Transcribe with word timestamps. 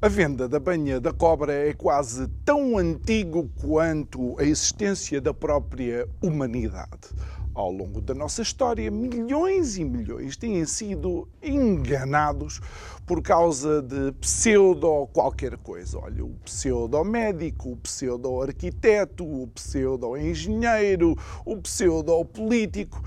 A 0.00 0.06
venda 0.06 0.48
da 0.48 0.60
banha 0.60 1.00
da 1.00 1.12
cobra 1.12 1.52
é 1.52 1.72
quase 1.72 2.28
tão 2.44 2.78
antigo 2.78 3.50
quanto 3.60 4.38
a 4.38 4.44
existência 4.44 5.20
da 5.20 5.34
própria 5.34 6.08
humanidade. 6.22 7.08
Ao 7.52 7.72
longo 7.72 8.00
da 8.00 8.14
nossa 8.14 8.40
história, 8.40 8.88
milhões 8.92 9.76
e 9.76 9.84
milhões 9.84 10.36
têm 10.36 10.64
sido 10.66 11.26
enganados 11.42 12.60
por 13.04 13.20
causa 13.20 13.82
de 13.82 14.12
pseudo 14.20 15.08
qualquer 15.08 15.56
coisa. 15.56 15.98
Olha, 15.98 16.24
o 16.24 16.30
pseudo 16.44 17.02
médico, 17.02 17.72
o 17.72 17.76
pseudo 17.78 18.40
arquiteto, 18.40 19.24
o 19.24 19.48
pseudo 19.48 20.16
engenheiro, 20.16 21.16
o 21.44 21.56
pseudo 21.56 22.24
político. 22.24 23.02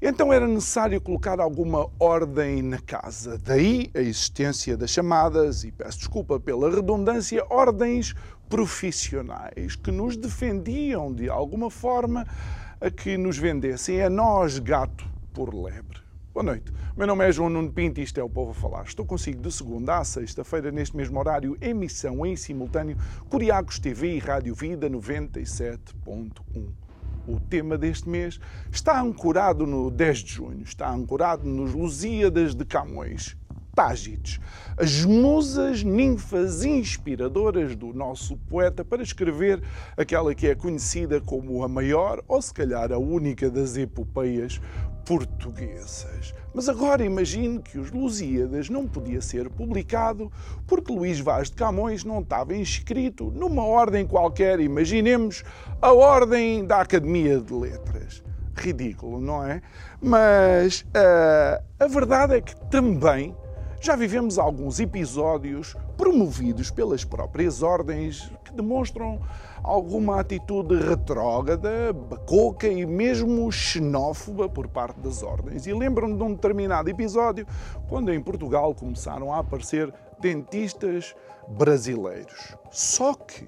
Então 0.00 0.30
era 0.30 0.46
necessário 0.46 1.00
colocar 1.00 1.40
alguma 1.40 1.88
ordem 1.98 2.60
na 2.60 2.78
casa. 2.78 3.38
Daí 3.38 3.90
a 3.94 4.00
existência 4.00 4.76
das 4.76 4.90
chamadas, 4.90 5.64
e 5.64 5.72
peço 5.72 5.98
desculpa 5.98 6.38
pela 6.38 6.70
redundância, 6.70 7.42
ordens 7.48 8.14
profissionais 8.46 9.74
que 9.74 9.90
nos 9.90 10.14
defendiam 10.16 11.12
de 11.12 11.30
alguma 11.30 11.70
forma 11.70 12.26
a 12.78 12.90
que 12.90 13.16
nos 13.16 13.38
vendessem 13.38 14.02
a 14.02 14.10
nós 14.10 14.58
gato 14.58 15.08
por 15.32 15.54
lebre. 15.54 15.98
Boa 16.34 16.44
noite. 16.44 16.70
Meu 16.94 17.06
nome 17.06 17.26
é 17.26 17.32
João 17.32 17.48
Nuno 17.48 17.72
Pinto 17.72 17.98
e 17.98 18.02
isto 18.02 18.20
é 18.20 18.22
o 18.22 18.28
Povo 18.28 18.50
a 18.50 18.54
Falar. 18.54 18.84
Estou 18.84 19.06
consigo 19.06 19.40
de 19.40 19.50
segunda 19.50 19.96
a 19.96 20.04
sexta-feira, 20.04 20.70
neste 20.70 20.94
mesmo 20.94 21.18
horário, 21.18 21.56
emissão 21.58 22.26
em 22.26 22.36
simultâneo, 22.36 22.98
Curiacos 23.30 23.78
TV 23.78 24.16
e 24.16 24.18
Rádio 24.18 24.54
Vida 24.54 24.90
97.1. 24.90 26.85
O 27.26 27.40
tema 27.40 27.76
deste 27.76 28.08
mês 28.08 28.38
está 28.70 29.00
ancorado 29.00 29.66
no 29.66 29.90
10 29.90 30.18
de 30.18 30.32
junho, 30.32 30.62
está 30.62 30.88
ancorado 30.90 31.48
nos 31.48 31.74
Lusíadas 31.74 32.54
de 32.54 32.64
Camões, 32.64 33.36
Tágites, 33.76 34.40
as 34.78 35.04
musas 35.04 35.82
ninfas 35.82 36.64
inspiradoras 36.64 37.76
do 37.76 37.92
nosso 37.92 38.34
poeta 38.48 38.82
para 38.82 39.02
escrever 39.02 39.62
aquela 39.98 40.34
que 40.34 40.46
é 40.46 40.54
conhecida 40.54 41.20
como 41.20 41.62
a 41.62 41.68
maior 41.68 42.24
ou 42.26 42.40
se 42.40 42.54
calhar 42.54 42.90
a 42.90 42.96
única 42.96 43.50
das 43.50 43.76
epopeias 43.76 44.62
portuguesas. 45.04 46.34
Mas 46.54 46.70
agora 46.70 47.04
imagine 47.04 47.58
que 47.58 47.78
os 47.78 47.92
Lusíadas 47.92 48.70
não 48.70 48.88
podia 48.88 49.20
ser 49.20 49.50
publicado 49.50 50.32
porque 50.66 50.90
Luís 50.90 51.20
Vaz 51.20 51.50
de 51.50 51.56
Camões 51.56 52.02
não 52.02 52.20
estava 52.20 52.56
inscrito 52.56 53.30
numa 53.30 53.62
ordem 53.62 54.06
qualquer, 54.06 54.58
imaginemos 54.58 55.44
a 55.82 55.92
ordem 55.92 56.64
da 56.64 56.80
Academia 56.80 57.38
de 57.38 57.52
Letras. 57.52 58.24
Ridículo, 58.56 59.20
não 59.20 59.44
é? 59.44 59.60
Mas 60.00 60.80
uh, 60.80 61.62
a 61.78 61.86
verdade 61.86 62.36
é 62.36 62.40
que 62.40 62.56
também 62.70 63.36
já 63.86 63.94
vivemos 63.94 64.36
alguns 64.36 64.80
episódios 64.80 65.76
promovidos 65.96 66.72
pelas 66.72 67.04
próprias 67.04 67.62
ordens 67.62 68.28
que 68.44 68.52
demonstram 68.52 69.20
alguma 69.62 70.18
atitude 70.18 70.74
retrógrada, 70.74 71.92
bacoca 71.92 72.66
e 72.66 72.84
mesmo 72.84 73.50
xenófoba 73.52 74.48
por 74.48 74.66
parte 74.66 74.98
das 74.98 75.22
ordens. 75.22 75.68
E 75.68 75.72
lembram-me 75.72 76.16
de 76.16 76.22
um 76.24 76.34
determinado 76.34 76.90
episódio 76.90 77.46
quando 77.88 78.12
em 78.12 78.20
Portugal 78.20 78.74
começaram 78.74 79.32
a 79.32 79.38
aparecer 79.38 79.94
dentistas 80.18 81.14
brasileiros. 81.46 82.56
Só 82.72 83.14
que 83.14 83.46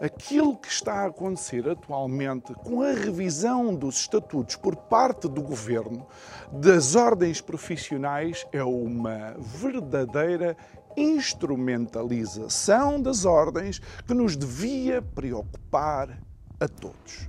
aquilo 0.00 0.56
que 0.56 0.68
está 0.68 1.02
a 1.02 1.06
acontecer 1.06 1.68
atualmente 1.68 2.54
com 2.54 2.82
a 2.82 2.92
revisão 2.92 3.74
dos 3.74 4.00
estatutos 4.00 4.56
por 4.56 4.76
parte 4.76 5.28
do 5.28 5.42
governo 5.42 6.06
das 6.52 6.94
ordens 6.94 7.40
profissionais 7.40 8.46
é 8.52 8.62
uma 8.62 9.34
verdadeira 9.38 10.56
instrumentalização 10.96 13.00
das 13.00 13.24
ordens 13.24 13.80
que 14.06 14.14
nos 14.14 14.36
devia 14.36 15.02
preocupar 15.02 16.18
a 16.58 16.68
todos. 16.68 17.28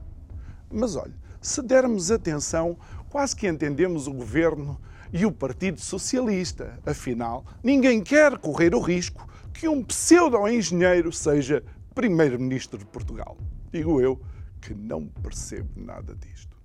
Mas 0.71 0.95
olha, 0.95 1.15
se 1.41 1.61
dermos 1.61 2.11
atenção, 2.11 2.77
quase 3.09 3.35
que 3.35 3.47
entendemos 3.47 4.07
o 4.07 4.13
governo 4.13 4.79
e 5.11 5.25
o 5.25 5.31
Partido 5.31 5.79
Socialista. 5.79 6.79
Afinal, 6.85 7.45
ninguém 7.63 8.01
quer 8.01 8.37
correr 8.37 8.75
o 8.75 8.79
risco 8.79 9.27
que 9.53 9.67
um 9.67 9.83
pseudo-engenheiro 9.83 11.11
seja 11.11 11.63
primeiro-ministro 11.97 12.77
de 12.77 12.85
Portugal. 12.85 13.35
Digo 13.71 13.99
eu 13.99 14.21
que 14.61 14.71
não 14.75 15.07
percebo 15.07 15.67
nada 15.75 16.13
disto. 16.13 16.55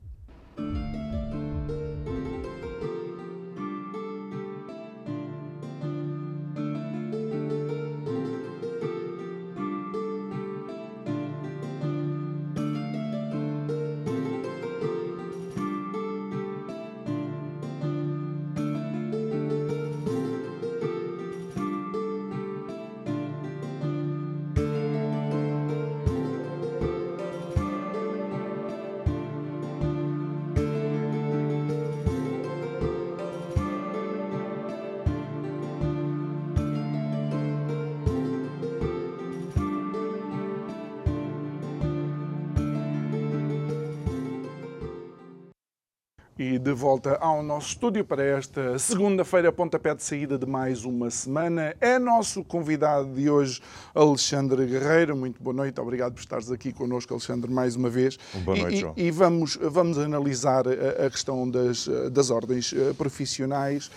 De 46.62 46.72
volta 46.72 47.16
ao 47.16 47.42
nosso 47.42 47.70
estúdio 47.70 48.04
para 48.04 48.22
esta 48.22 48.78
segunda-feira, 48.78 49.50
pontapé 49.50 49.92
de 49.96 50.02
saída 50.04 50.38
de 50.38 50.46
mais 50.46 50.84
uma 50.84 51.10
semana. 51.10 51.74
É 51.80 51.98
nosso 51.98 52.44
convidado 52.44 53.12
de 53.14 53.28
hoje, 53.28 53.60
Alexandre 53.92 54.64
Guerreiro. 54.66 55.16
Muito 55.16 55.42
boa 55.42 55.52
noite, 55.52 55.80
obrigado 55.80 56.12
por 56.12 56.20
estares 56.20 56.52
aqui 56.52 56.72
connosco, 56.72 57.12
Alexandre, 57.12 57.50
mais 57.50 57.74
uma 57.74 57.90
vez. 57.90 58.16
Boa 58.44 58.56
noite, 58.56 58.76
e, 58.76 58.78
João. 58.78 58.94
E, 58.96 59.06
e 59.06 59.10
vamos, 59.10 59.58
vamos 59.60 59.98
analisar 59.98 60.64
a, 60.68 61.06
a 61.06 61.10
questão 61.10 61.50
das, 61.50 61.88
das 62.12 62.30
ordens 62.30 62.72
eh, 62.72 62.92
profissionais, 62.92 63.90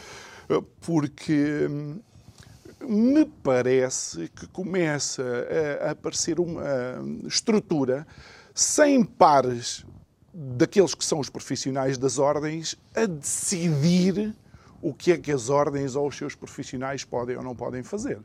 eh, 0.49 0.59
porque 0.81 1.67
hum, 1.69 1.99
me 2.81 3.25
parece 3.43 4.27
que 4.29 4.47
começa 4.47 5.23
a 5.85 5.91
aparecer 5.91 6.39
uma 6.39 6.63
estrutura 7.27 8.07
sem 8.55 9.03
pares 9.03 9.85
daqueles 10.35 10.93
que 10.93 11.05
são 11.05 11.19
os 11.19 11.29
profissionais 11.29 11.97
das 11.97 12.19
ordens 12.19 12.75
a 12.93 13.05
decidir 13.05 14.35
o 14.81 14.93
que 14.93 15.13
é 15.13 15.17
que 15.17 15.31
as 15.31 15.49
ordens 15.49 15.95
ou 15.95 16.07
os 16.07 16.17
seus 16.17 16.35
profissionais 16.35 17.05
podem 17.05 17.37
ou 17.37 17.43
não 17.43 17.55
podem 17.55 17.81
fazer. 17.81 18.19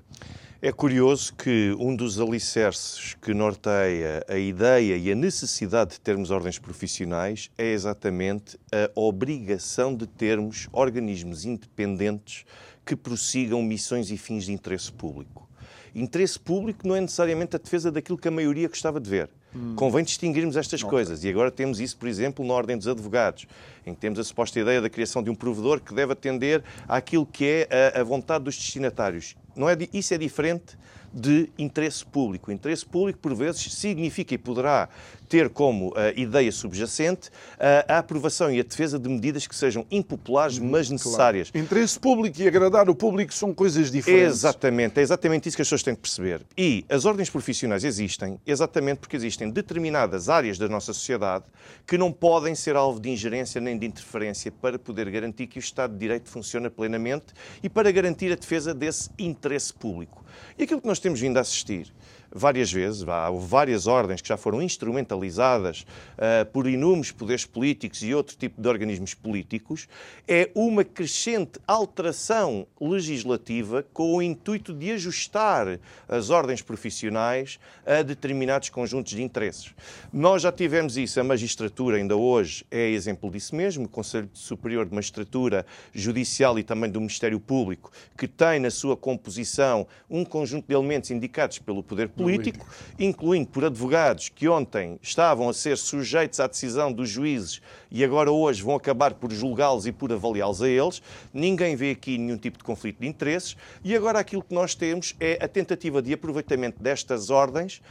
É 0.60 0.72
curioso 0.72 1.32
que 1.34 1.74
um 1.78 1.94
dos 1.94 2.20
alicerces 2.20 3.16
que 3.22 3.32
norteia 3.32 4.22
a 4.28 4.36
ideia 4.36 4.96
e 4.96 5.10
a 5.10 5.14
necessidade 5.14 5.92
de 5.92 6.00
termos 6.00 6.30
ordens 6.30 6.58
profissionais 6.58 7.48
é 7.56 7.72
exatamente 7.72 8.58
a 8.70 8.90
obrigação 9.00 9.94
de 9.94 10.06
termos 10.06 10.68
organismos 10.72 11.44
independentes 11.44 12.44
que 12.84 12.96
prossigam 12.96 13.62
missões 13.62 14.10
e 14.10 14.18
fins 14.18 14.44
de 14.44 14.52
interesse 14.52 14.92
público. 14.92 15.48
Interesse 15.94 16.38
público 16.38 16.86
não 16.86 16.96
é 16.96 17.00
necessariamente 17.00 17.56
a 17.56 17.58
defesa 17.58 17.90
daquilo 17.90 18.18
que 18.18 18.28
a 18.28 18.32
maioria 18.32 18.68
gostava 18.68 19.00
de 19.00 19.08
ver. 19.08 19.30
Hum. 19.54 19.74
Convém 19.74 20.04
distinguirmos 20.04 20.56
estas 20.56 20.80
okay. 20.80 20.90
coisas. 20.90 21.24
E 21.24 21.28
agora 21.28 21.50
temos 21.50 21.80
isso, 21.80 21.96
por 21.96 22.08
exemplo, 22.08 22.44
na 22.44 22.54
Ordem 22.54 22.76
dos 22.76 22.86
Advogados, 22.86 23.46
em 23.86 23.94
que 23.94 24.00
temos 24.00 24.18
a 24.18 24.24
suposta 24.24 24.58
ideia 24.60 24.80
da 24.80 24.88
criação 24.88 25.22
de 25.22 25.30
um 25.30 25.34
provedor 25.34 25.80
que 25.80 25.94
deve 25.94 26.12
atender 26.12 26.62
àquilo 26.88 27.26
que 27.26 27.44
é 27.68 27.94
a, 27.96 28.00
a 28.00 28.04
vontade 28.04 28.44
dos 28.44 28.56
destinatários. 28.56 29.36
Não 29.56 29.68
é, 29.68 29.76
isso 29.92 30.14
é 30.14 30.18
diferente 30.18 30.78
de 31.12 31.50
interesse 31.58 32.04
público. 32.04 32.50
O 32.50 32.54
interesse 32.54 32.86
público, 32.86 33.18
por 33.18 33.34
vezes, 33.34 33.72
significa 33.74 34.34
e 34.34 34.38
poderá 34.38 34.88
ter 35.28 35.48
como 35.48 35.90
uh, 35.90 35.94
ideia 36.16 36.50
subjacente 36.50 37.28
uh, 37.28 37.86
a 37.88 37.98
aprovação 37.98 38.50
e 38.50 38.58
a 38.58 38.64
defesa 38.64 38.98
de 38.98 39.08
medidas 39.08 39.46
que 39.46 39.54
sejam 39.54 39.86
impopulares, 39.90 40.58
uhum, 40.58 40.68
mas 40.68 40.90
necessárias. 40.90 41.50
Claro. 41.50 41.64
Interesse 41.64 41.98
público 41.98 42.40
e 42.42 42.48
agradar 42.48 42.90
o 42.90 42.94
público 42.94 43.32
são 43.32 43.54
coisas 43.54 43.90
diferentes. 43.92 44.38
Exatamente, 44.38 44.98
é 44.98 45.02
exatamente 45.02 45.48
isso 45.48 45.56
que 45.56 45.62
as 45.62 45.68
pessoas 45.68 45.82
têm 45.84 45.94
que 45.94 46.00
perceber. 46.00 46.42
E 46.58 46.84
as 46.88 47.04
ordens 47.04 47.30
profissionais 47.30 47.84
existem 47.84 48.40
exatamente 48.44 48.98
porque 48.98 49.14
existem 49.14 49.50
determinadas 49.50 50.28
áreas 50.28 50.58
da 50.58 50.68
nossa 50.68 50.92
sociedade 50.92 51.44
que 51.86 51.96
não 51.96 52.10
podem 52.12 52.54
ser 52.54 52.74
alvo 52.74 52.98
de 52.98 53.08
ingerência 53.08 53.60
nem 53.60 53.78
de 53.78 53.86
interferência 53.86 54.50
para 54.50 54.78
poder 54.78 55.08
garantir 55.10 55.46
que 55.46 55.58
o 55.58 55.60
Estado 55.60 55.92
de 55.92 55.98
Direito 55.98 56.28
funciona 56.28 56.68
plenamente 56.68 57.26
e 57.62 57.68
para 57.68 57.92
garantir 57.92 58.32
a 58.32 58.36
defesa 58.36 58.74
desse 58.74 59.10
interesse 59.16 59.72
público. 59.72 60.24
E 60.58 60.64
aquilo 60.64 60.80
que 60.80 60.86
nós 60.86 60.98
temos 60.98 61.20
vindo 61.20 61.36
a 61.36 61.40
assistir 61.40 61.92
várias 62.32 62.72
vezes, 62.72 63.06
há 63.06 63.30
várias 63.30 63.86
ordens 63.86 64.20
que 64.20 64.28
já 64.28 64.36
foram 64.36 64.62
instrumentalizadas 64.62 65.84
uh, 66.16 66.46
por 66.52 66.66
inúmeros 66.66 67.10
poderes 67.10 67.44
políticos 67.44 68.02
e 68.02 68.14
outro 68.14 68.36
tipo 68.36 68.60
de 68.60 68.68
organismos 68.68 69.14
políticos, 69.14 69.88
é 70.28 70.50
uma 70.54 70.84
crescente 70.84 71.58
alteração 71.66 72.66
legislativa 72.80 73.84
com 73.92 74.16
o 74.16 74.22
intuito 74.22 74.72
de 74.72 74.92
ajustar 74.92 75.78
as 76.08 76.30
ordens 76.30 76.62
profissionais 76.62 77.58
a 77.84 78.02
determinados 78.02 78.68
conjuntos 78.68 79.12
de 79.12 79.22
interesses. 79.22 79.74
Nós 80.12 80.42
já 80.42 80.52
tivemos 80.52 80.96
isso, 80.96 81.18
a 81.20 81.24
magistratura 81.24 81.96
ainda 81.96 82.16
hoje 82.16 82.64
é 82.70 82.90
exemplo 82.90 83.30
disso 83.30 83.54
mesmo, 83.56 83.86
o 83.86 83.88
Conselho 83.88 84.30
Superior 84.32 84.86
de 84.86 84.94
Magistratura 84.94 85.66
Judicial 85.92 86.58
e 86.58 86.62
também 86.62 86.90
do 86.90 87.00
Ministério 87.00 87.40
Público, 87.40 87.90
que 88.16 88.28
tem 88.28 88.60
na 88.60 88.70
sua 88.70 88.96
composição 88.96 89.86
um 90.08 90.24
conjunto 90.24 90.66
de 90.68 90.74
elementos 90.74 91.10
indicados 91.10 91.58
pelo 91.58 91.82
Poder 91.82 92.08
Político, 92.08 92.19
político, 92.22 92.66
incluindo 92.98 93.48
por 93.48 93.64
advogados 93.64 94.28
que 94.28 94.48
ontem 94.48 94.98
estavam 95.02 95.48
a 95.48 95.52
ser 95.52 95.76
sujeitos 95.76 96.40
à 96.40 96.46
decisão 96.46 96.92
dos 96.92 97.08
juízes 97.08 97.60
e 97.90 98.04
agora 98.04 98.30
hoje 98.30 98.62
vão 98.62 98.76
acabar 98.76 99.14
por 99.14 99.32
julgá-los 99.32 99.86
e 99.86 99.92
por 99.92 100.12
avaliá-los 100.12 100.62
a 100.62 100.68
eles. 100.68 101.02
Ninguém 101.34 101.74
vê 101.74 101.90
aqui 101.90 102.16
nenhum 102.16 102.36
tipo 102.36 102.58
de 102.58 102.64
conflito 102.64 103.00
de 103.00 103.08
interesses. 103.08 103.56
E 103.82 103.96
agora 103.96 104.20
aquilo 104.20 104.42
que 104.42 104.54
nós 104.54 104.74
temos 104.74 105.16
é 105.18 105.38
a 105.42 105.48
tentativa 105.48 106.00
de 106.00 106.12
aproveitamento 106.12 106.80
destas 106.80 107.30
ordens 107.30 107.82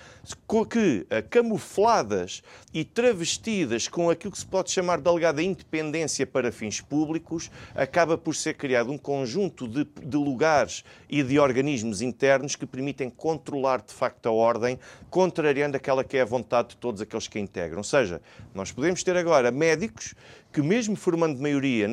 que, 0.69 1.05
eh, 1.09 1.21
camufladas 1.21 2.43
e 2.73 2.83
travestidas 2.83 3.87
com 3.87 4.09
aquilo 4.09 4.31
que 4.31 4.37
se 4.37 4.45
pode 4.45 4.71
chamar 4.71 4.99
de 4.99 5.09
alegada 5.09 5.41
independência 5.41 6.25
para 6.25 6.51
fins 6.51 6.81
públicos, 6.81 7.49
acaba 7.73 8.17
por 8.17 8.35
ser 8.35 8.55
criado 8.55 8.91
um 8.91 8.97
conjunto 8.97 9.67
de, 9.67 9.85
de 9.85 10.17
lugares 10.17 10.83
e 11.09 11.23
de 11.23 11.39
organismos 11.39 12.01
internos 12.01 12.55
que 12.55 12.65
permitem 12.65 13.09
controlar 13.09 13.81
de 13.81 13.93
facto 13.93 14.27
a 14.27 14.31
ordem, 14.31 14.79
contrariando 15.09 15.77
aquela 15.77 16.03
que 16.03 16.17
é 16.17 16.21
a 16.21 16.25
vontade 16.25 16.69
de 16.69 16.77
todos 16.77 17.01
aqueles 17.01 17.27
que 17.27 17.37
a 17.37 17.41
integram. 17.41 17.79
Ou 17.79 17.83
seja, 17.83 18.21
nós 18.53 18.71
podemos 18.71 19.03
ter 19.03 19.15
agora 19.15 19.51
médicos 19.51 20.13
que, 20.51 20.61
mesmo 20.61 20.95
formando 20.95 21.39
maioria 21.39 21.87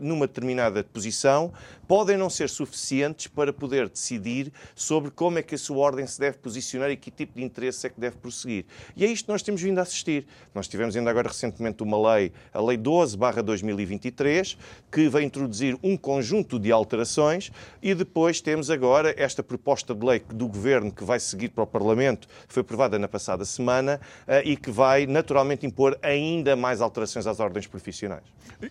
numa 0.00 0.26
determinada 0.26 0.84
posição, 0.84 1.52
podem 1.86 2.16
não 2.16 2.28
ser 2.28 2.48
suficientes 2.48 3.26
para 3.26 3.52
poder 3.52 3.88
decidir 3.88 4.52
sobre 4.74 5.10
como 5.10 5.38
é 5.38 5.42
que 5.42 5.54
a 5.54 5.58
sua 5.58 5.78
ordem 5.78 6.06
se 6.06 6.18
deve 6.18 6.38
posicionar 6.38 6.90
e 6.90 6.96
que 6.96 7.10
tipo 7.10 7.38
de 7.38 7.44
interesse 7.44 7.86
é 7.86 7.90
que 7.90 8.00
deve 8.00 8.16
prosseguir. 8.16 8.66
E 8.96 9.04
é 9.04 9.08
isto 9.08 9.26
que 9.26 9.32
nós 9.32 9.42
temos 9.42 9.62
vindo 9.62 9.78
a 9.78 9.82
assistir. 9.82 10.26
Nós 10.54 10.68
tivemos 10.68 10.96
ainda 10.96 11.10
agora 11.10 11.28
recentemente 11.28 11.82
uma 11.82 12.14
lei, 12.14 12.32
a 12.52 12.60
Lei 12.60 12.76
12-2023, 12.76 14.56
que 14.90 15.08
vai 15.08 15.22
introduzir 15.22 15.78
um 15.82 15.96
conjunto 15.96 16.58
de 16.58 16.72
alterações 16.72 17.50
e 17.82 17.94
depois 17.94 18.40
temos 18.40 18.70
agora 18.70 19.14
esta 19.16 19.42
proposta 19.42 19.94
de 19.94 20.04
lei 20.04 20.20
do 20.28 20.48
Governo 20.48 20.90
que 20.92 21.04
vai 21.04 21.20
seguir 21.20 21.50
para 21.50 21.64
o 21.64 21.66
Parlamento, 21.66 22.28
foi 22.48 22.62
aprovada 22.62 22.98
na 22.98 23.08
passada 23.08 23.44
semana 23.44 24.00
eh, 24.26 24.42
e 24.44 24.56
que 24.56 24.70
vai 24.70 25.06
naturalmente 25.06 25.66
impor 25.66 25.98
ainda 26.02 26.56
mais 26.56 26.80
alterações 26.80 27.26
às 27.26 27.40
ordens 27.40 27.66
profissionais. 27.66 28.24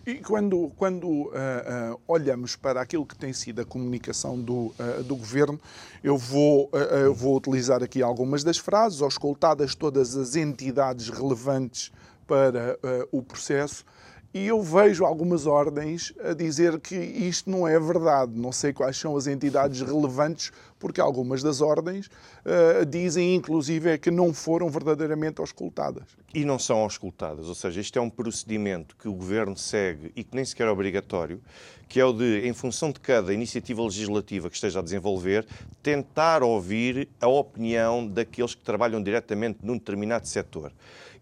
E 0.06 0.16
quando, 0.16 0.72
quando 0.76 1.06
uh, 1.06 1.28
uh, 1.28 2.00
olhamos 2.08 2.56
para 2.56 2.80
aquilo 2.80 3.05
que 3.06 3.16
tem 3.16 3.32
sido 3.32 3.60
a 3.60 3.64
comunicação 3.64 4.38
do, 4.38 4.74
uh, 4.78 5.02
do 5.04 5.16
governo, 5.16 5.60
eu 6.02 6.18
vou, 6.18 6.70
eu 6.72 7.14
vou 7.14 7.36
utilizar 7.36 7.82
aqui 7.82 8.02
algumas 8.02 8.44
das 8.44 8.58
frases, 8.58 9.00
escoltadas 9.00 9.74
todas 9.74 10.16
as 10.16 10.36
entidades 10.36 11.08
relevantes 11.08 11.90
para 12.26 12.78
o 13.12 13.22
processo. 13.22 13.84
E 14.36 14.48
eu 14.48 14.60
vejo 14.60 15.02
algumas 15.02 15.46
ordens 15.46 16.12
a 16.22 16.34
dizer 16.34 16.78
que 16.78 16.94
isto 16.94 17.48
não 17.48 17.66
é 17.66 17.80
verdade. 17.80 18.32
Não 18.34 18.52
sei 18.52 18.70
quais 18.70 18.98
são 18.98 19.16
as 19.16 19.26
entidades 19.26 19.80
relevantes, 19.80 20.52
porque 20.78 21.00
algumas 21.00 21.42
das 21.42 21.62
ordens 21.62 22.08
uh, 22.44 22.84
dizem, 22.84 23.34
inclusive, 23.34 23.88
é 23.88 23.96
que 23.96 24.10
não 24.10 24.34
foram 24.34 24.68
verdadeiramente 24.68 25.40
auscultadas. 25.40 26.02
E 26.34 26.44
não 26.44 26.58
são 26.58 26.80
auscultadas, 26.80 27.48
ou 27.48 27.54
seja, 27.54 27.80
isto 27.80 27.98
é 27.98 28.02
um 28.02 28.10
procedimento 28.10 28.94
que 28.94 29.08
o 29.08 29.14
Governo 29.14 29.56
segue 29.56 30.12
e 30.14 30.22
que 30.22 30.36
nem 30.36 30.44
sequer 30.44 30.66
é 30.66 30.70
obrigatório, 30.70 31.40
que 31.88 31.98
é 31.98 32.04
o 32.04 32.12
de, 32.12 32.46
em 32.46 32.52
função 32.52 32.92
de 32.92 33.00
cada 33.00 33.32
iniciativa 33.32 33.82
legislativa 33.82 34.50
que 34.50 34.56
esteja 34.56 34.80
a 34.80 34.82
desenvolver, 34.82 35.46
tentar 35.82 36.42
ouvir 36.42 37.08
a 37.22 37.26
opinião 37.26 38.06
daqueles 38.06 38.54
que 38.54 38.62
trabalham 38.62 39.02
diretamente 39.02 39.60
num 39.62 39.78
determinado 39.78 40.28
setor. 40.28 40.72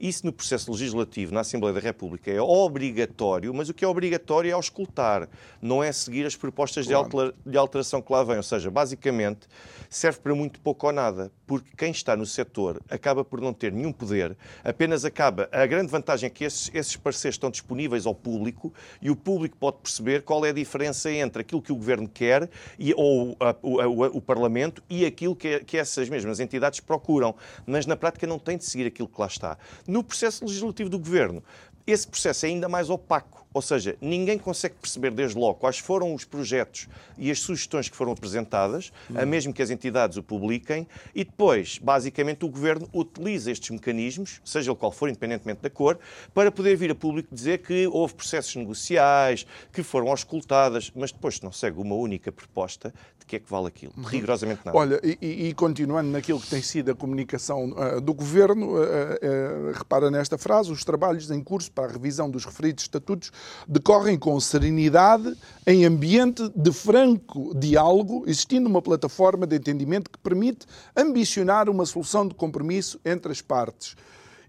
Isso 0.04 0.26
no 0.26 0.34
processo 0.34 0.70
legislativo, 0.70 1.32
na 1.32 1.40
Assembleia 1.40 1.72
da 1.72 1.80
República, 1.80 2.30
é 2.30 2.38
obrigatório, 2.38 3.54
mas 3.54 3.70
o 3.70 3.72
que 3.72 3.86
é 3.86 3.88
obrigatório 3.88 4.50
é 4.50 4.52
auscultar, 4.52 5.26
não 5.62 5.82
é 5.82 5.90
seguir 5.92 6.26
as 6.26 6.36
propostas 6.36 6.86
claro. 6.86 7.34
de 7.46 7.56
alteração 7.56 8.02
que 8.02 8.12
lá 8.12 8.22
vêm. 8.22 8.36
Ou 8.36 8.42
seja, 8.42 8.70
basicamente, 8.70 9.48
serve 9.88 10.18
para 10.18 10.34
muito 10.34 10.60
pouco 10.60 10.88
ou 10.88 10.92
nada, 10.92 11.32
porque 11.46 11.70
quem 11.74 11.90
está 11.90 12.14
no 12.14 12.26
setor 12.26 12.82
acaba 12.90 13.24
por 13.24 13.40
não 13.40 13.54
ter 13.54 13.72
nenhum 13.72 13.92
poder, 13.92 14.36
apenas 14.62 15.06
acaba. 15.06 15.48
A 15.50 15.64
grande 15.64 15.90
vantagem 15.90 16.26
é 16.26 16.30
que 16.30 16.44
esses, 16.44 16.70
esses 16.74 16.96
parceiros 16.96 17.36
estão 17.36 17.50
disponíveis 17.50 18.04
ao 18.04 18.14
público 18.14 18.74
e 19.00 19.10
o 19.10 19.16
público 19.16 19.56
pode 19.56 19.78
perceber 19.78 20.20
qual 20.20 20.44
é 20.44 20.50
a 20.50 20.52
diferença 20.52 21.10
entre 21.10 21.40
aquilo 21.40 21.62
que 21.62 21.72
o 21.72 21.76
governo 21.76 22.06
quer 22.06 22.50
e, 22.78 22.92
ou 22.94 23.34
a, 23.40 23.56
o, 23.62 24.18
o, 24.18 24.20
Parlamento 24.20 24.82
e 24.90 25.06
aquilo 25.06 25.34
que, 25.34 25.60
que 25.60 25.78
essas 25.78 26.10
mesmas 26.10 26.40
entidades 26.40 26.80
procuram. 26.80 27.34
Mas 27.66 27.86
na 27.86 27.96
prática 27.96 28.26
não 28.26 28.38
tem 28.38 28.58
de 28.58 28.66
seguir 28.66 28.86
aquilo 28.86 29.08
que 29.08 29.18
lá 29.18 29.28
está. 29.28 29.56
No 29.94 30.02
processo 30.02 30.44
legislativo 30.44 30.90
do 30.90 30.98
governo, 30.98 31.40
esse 31.86 32.04
processo 32.04 32.46
é 32.46 32.48
ainda 32.48 32.68
mais 32.68 32.90
opaco 32.90 33.44
ou 33.54 33.62
seja, 33.62 33.96
ninguém 34.00 34.36
consegue 34.36 34.74
perceber 34.80 35.12
desde 35.12 35.38
logo 35.38 35.54
quais 35.54 35.78
foram 35.78 36.12
os 36.12 36.24
projetos 36.24 36.88
e 37.16 37.30
as 37.30 37.38
sugestões 37.38 37.88
que 37.88 37.96
foram 37.96 38.10
apresentadas, 38.10 38.92
a 39.14 39.20
uhum. 39.20 39.26
mesmo 39.28 39.54
que 39.54 39.62
as 39.62 39.70
entidades 39.70 40.16
o 40.16 40.24
publiquem, 40.24 40.88
e 41.14 41.22
depois, 41.22 41.78
basicamente, 41.78 42.44
o 42.44 42.48
Governo 42.48 42.88
utiliza 42.92 43.52
estes 43.52 43.70
mecanismos, 43.70 44.40
seja 44.44 44.72
ele 44.72 44.76
qual 44.76 44.90
for, 44.90 45.08
independentemente 45.08 45.60
da 45.62 45.70
cor, 45.70 46.00
para 46.34 46.50
poder 46.50 46.74
vir 46.76 46.90
a 46.90 46.96
público 46.96 47.32
dizer 47.32 47.58
que 47.58 47.86
houve 47.86 48.14
processos 48.14 48.56
negociais, 48.56 49.46
que 49.72 49.84
foram 49.84 50.08
auscultadas, 50.08 50.90
mas 50.92 51.12
depois 51.12 51.40
não 51.40 51.52
segue 51.52 51.80
uma 51.80 51.94
única 51.94 52.32
proposta 52.32 52.92
de 53.24 53.28
que 53.28 53.36
é 53.36 53.38
que 53.38 53.50
vale 53.50 53.66
aquilo. 53.66 53.92
Uhum. 53.96 54.04
Rigorosamente 54.04 54.60
nada. 54.64 54.76
Olha, 54.76 55.00
e, 55.02 55.48
e, 55.48 55.54
continuando 55.54 56.10
naquilo 56.10 56.38
que 56.38 56.48
tem 56.48 56.62
sido 56.62 56.90
a 56.90 56.94
comunicação 56.94 57.72
uh, 57.72 58.00
do 58.00 58.12
Governo, 58.12 58.74
uh, 58.74 58.80
uh, 58.80 59.72
repara 59.72 60.10
nesta 60.10 60.36
frase, 60.36 60.70
os 60.70 60.84
trabalhos 60.84 61.30
em 61.30 61.42
curso 61.42 61.72
para 61.72 61.86
a 61.86 61.92
revisão 61.92 62.30
dos 62.30 62.44
referidos 62.44 62.84
estatutos 62.84 63.32
decorrem 63.66 64.18
com 64.18 64.38
serenidade, 64.38 65.34
em 65.66 65.84
ambiente 65.84 66.48
de 66.54 66.72
franco 66.72 67.54
diálogo, 67.58 68.24
existindo 68.26 68.68
uma 68.68 68.82
plataforma 68.82 69.46
de 69.46 69.56
entendimento 69.56 70.10
que 70.10 70.18
permite 70.18 70.66
ambicionar 70.96 71.68
uma 71.68 71.86
solução 71.86 72.28
de 72.28 72.34
compromisso 72.34 73.00
entre 73.04 73.32
as 73.32 73.40
partes. 73.40 73.96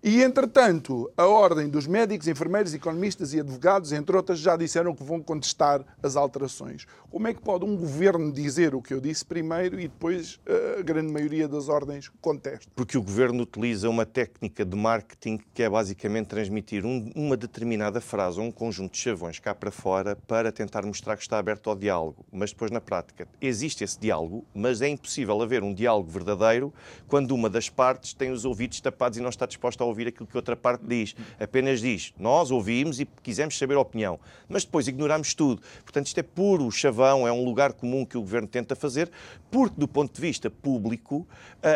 E, 0.07 0.21
entretanto, 0.21 1.11
a 1.17 1.25
Ordem 1.25 1.67
dos 1.67 1.87
Médicos, 1.87 2.27
Enfermeiros, 2.27 2.75
Economistas 2.75 3.33
e 3.33 3.39
Advogados, 3.39 3.91
entre 3.91 4.15
outras, 4.15 4.37
já 4.37 4.55
disseram 4.55 4.93
que 4.93 5.03
vão 5.03 5.19
contestar 5.19 5.83
as 6.03 6.15
alterações. 6.15 6.85
Como 7.09 7.27
é 7.27 7.33
que 7.33 7.41
pode 7.41 7.65
um 7.65 7.75
governo 7.75 8.31
dizer 8.31 8.75
o 8.75 8.83
que 8.83 8.93
eu 8.93 9.01
disse 9.01 9.25
primeiro 9.25 9.79
e 9.79 9.87
depois 9.87 10.39
eh, 10.45 10.77
a 10.77 10.83
grande 10.83 11.11
maioria 11.11 11.47
das 11.47 11.69
ordens 11.69 12.11
contesta? 12.21 12.71
Porque 12.75 12.99
o 12.99 13.01
governo 13.01 13.41
utiliza 13.41 13.89
uma 13.89 14.05
técnica 14.05 14.63
de 14.63 14.77
marketing 14.77 15.39
que 15.55 15.63
é 15.63 15.69
basicamente 15.69 16.27
transmitir 16.27 16.85
um, 16.85 17.11
uma 17.15 17.35
determinada 17.35 17.99
frase 17.99 18.39
ou 18.39 18.45
um 18.45 18.51
conjunto 18.51 18.91
de 18.91 18.99
chavões 18.99 19.39
cá 19.39 19.55
para 19.55 19.71
fora 19.71 20.15
para 20.15 20.51
tentar 20.51 20.85
mostrar 20.85 21.15
que 21.15 21.23
está 21.23 21.39
aberto 21.39 21.67
ao 21.67 21.75
diálogo. 21.75 22.23
Mas 22.31 22.51
depois, 22.51 22.69
na 22.69 22.79
prática, 22.79 23.27
existe 23.41 23.83
esse 23.83 23.99
diálogo, 23.99 24.45
mas 24.53 24.83
é 24.83 24.87
impossível 24.87 25.41
haver 25.41 25.63
um 25.63 25.73
diálogo 25.73 26.11
verdadeiro 26.11 26.71
quando 27.07 27.31
uma 27.31 27.49
das 27.49 27.69
partes 27.69 28.13
tem 28.13 28.29
os 28.29 28.45
ouvidos 28.45 28.79
tapados 28.79 29.17
e 29.17 29.21
não 29.21 29.29
está 29.29 29.47
disposta 29.47 29.83
a 29.83 29.87
ouvir 29.87 29.94
ouvir 29.95 30.07
aquilo 30.07 30.27
que 30.27 30.35
outra 30.35 30.55
parte 30.55 30.85
diz. 30.85 31.15
Apenas 31.39 31.79
diz, 31.79 32.13
nós 32.19 32.51
ouvimos 32.51 32.99
e 32.99 33.05
quisemos 33.23 33.57
saber 33.57 33.75
a 33.75 33.79
opinião, 33.79 34.19
mas 34.49 34.65
depois 34.65 34.87
ignoramos 34.87 35.33
tudo. 35.33 35.61
Portanto, 35.83 36.07
isto 36.07 36.19
é 36.19 36.23
puro 36.23 36.69
chavão, 36.69 37.27
é 37.27 37.31
um 37.31 37.43
lugar 37.43 37.73
comum 37.73 38.05
que 38.05 38.17
o 38.17 38.21
governo 38.21 38.47
tenta 38.47 38.75
fazer, 38.75 39.09
porque 39.49 39.79
do 39.79 39.87
ponto 39.87 40.13
de 40.13 40.21
vista 40.21 40.49
público, 40.49 41.27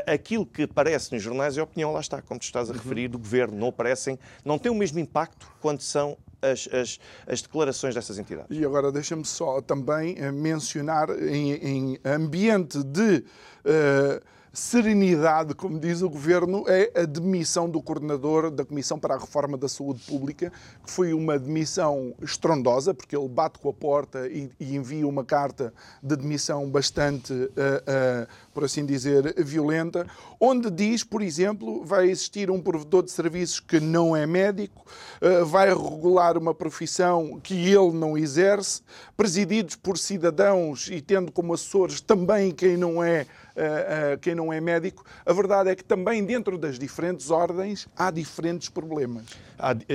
aquilo 0.05 0.45
que 0.45 0.63
aparece 0.63 1.13
nos 1.13 1.23
jornais 1.23 1.57
é 1.57 1.61
a 1.61 1.63
opinião, 1.63 1.93
lá 1.93 1.99
está, 1.99 2.21
como 2.21 2.39
tu 2.39 2.43
estás 2.43 2.69
a 2.69 2.73
referir, 2.73 3.07
do 3.07 3.17
governo. 3.17 3.57
Não 3.57 3.69
aparecem, 3.69 4.19
não 4.43 4.59
tem 4.59 4.71
o 4.71 4.75
mesmo 4.75 4.99
impacto 4.99 5.49
quando 5.61 5.81
são 5.81 6.17
as, 6.41 6.67
as, 6.71 6.99
as, 7.27 7.41
declarações 7.41 7.95
dessas 7.95 8.17
entidades. 8.17 8.57
E 8.57 8.63
agora 8.63 8.91
deixa-me 8.91 9.25
só 9.25 9.61
também 9.61 10.15
eh, 10.17 10.31
mencionar 10.31 11.09
em, 11.21 11.53
em 11.53 11.99
ambiente 12.05 12.81
de 12.81 13.17
uh, 13.65 14.23
serenidade, 14.51 15.53
como 15.53 15.79
diz 15.79 16.01
o 16.01 16.09
Governo, 16.09 16.63
é 16.67 16.91
a 17.01 17.05
demissão 17.05 17.69
do 17.69 17.81
coordenador 17.81 18.49
da 18.49 18.65
Comissão 18.65 18.99
para 18.99 19.15
a 19.15 19.17
Reforma 19.17 19.57
da 19.57 19.69
Saúde 19.69 20.01
Pública, 20.07 20.51
que 20.83 20.91
foi 20.91 21.13
uma 21.13 21.37
demissão 21.37 22.13
estrondosa, 22.21 22.93
porque 22.93 23.15
ele 23.15 23.27
bate 23.27 23.59
com 23.59 23.69
a 23.69 23.73
porta 23.73 24.27
e, 24.27 24.49
e 24.59 24.75
envia 24.75 25.07
uma 25.07 25.23
carta 25.23 25.73
de 26.01 26.15
demissão 26.15 26.69
bastante, 26.69 27.31
uh, 27.31 27.45
uh, 27.45 28.27
por 28.53 28.63
assim 28.63 28.85
dizer, 28.85 29.35
violenta, 29.43 30.07
onde 30.39 30.71
diz, 30.71 31.03
por 31.03 31.21
exemplo, 31.21 31.85
vai 31.85 32.09
existir 32.09 32.49
um 32.49 32.61
provedor 32.61 33.03
de 33.03 33.11
serviços 33.11 33.59
que 33.59 33.79
não 33.79 34.15
é 34.15 34.25
médico, 34.25 34.85
uh, 35.21 35.45
vai 35.45 35.69
regular 35.69 36.37
uma 36.37 36.55
profissão 36.55 37.39
que 37.41 37.53
ele 37.53 37.91
não 37.91 38.17
exerce, 38.17 38.81
presididos 39.15 39.75
por 39.75 39.97
cidadãos 39.97 40.87
e 40.87 41.01
tendo 41.01 41.31
como 41.31 41.53
assessores 41.53 42.01
também 42.01 42.51
quem 42.51 42.75
não 42.75 43.03
é 43.03 43.27
uh, 43.59 44.17
quem 44.19 44.33
não 44.33 44.51
é 44.51 44.61
médico, 44.61 45.03
a 45.25 45.33
verdade 45.33 45.69
é 45.69 45.75
que 45.75 45.83
também 45.83 46.23
dentro 46.23 46.57
das 46.57 46.79
diferentes 46.79 47.29
ordens 47.29 47.87
há 47.95 48.11
diferentes 48.11 48.69
problemas. 48.69 49.25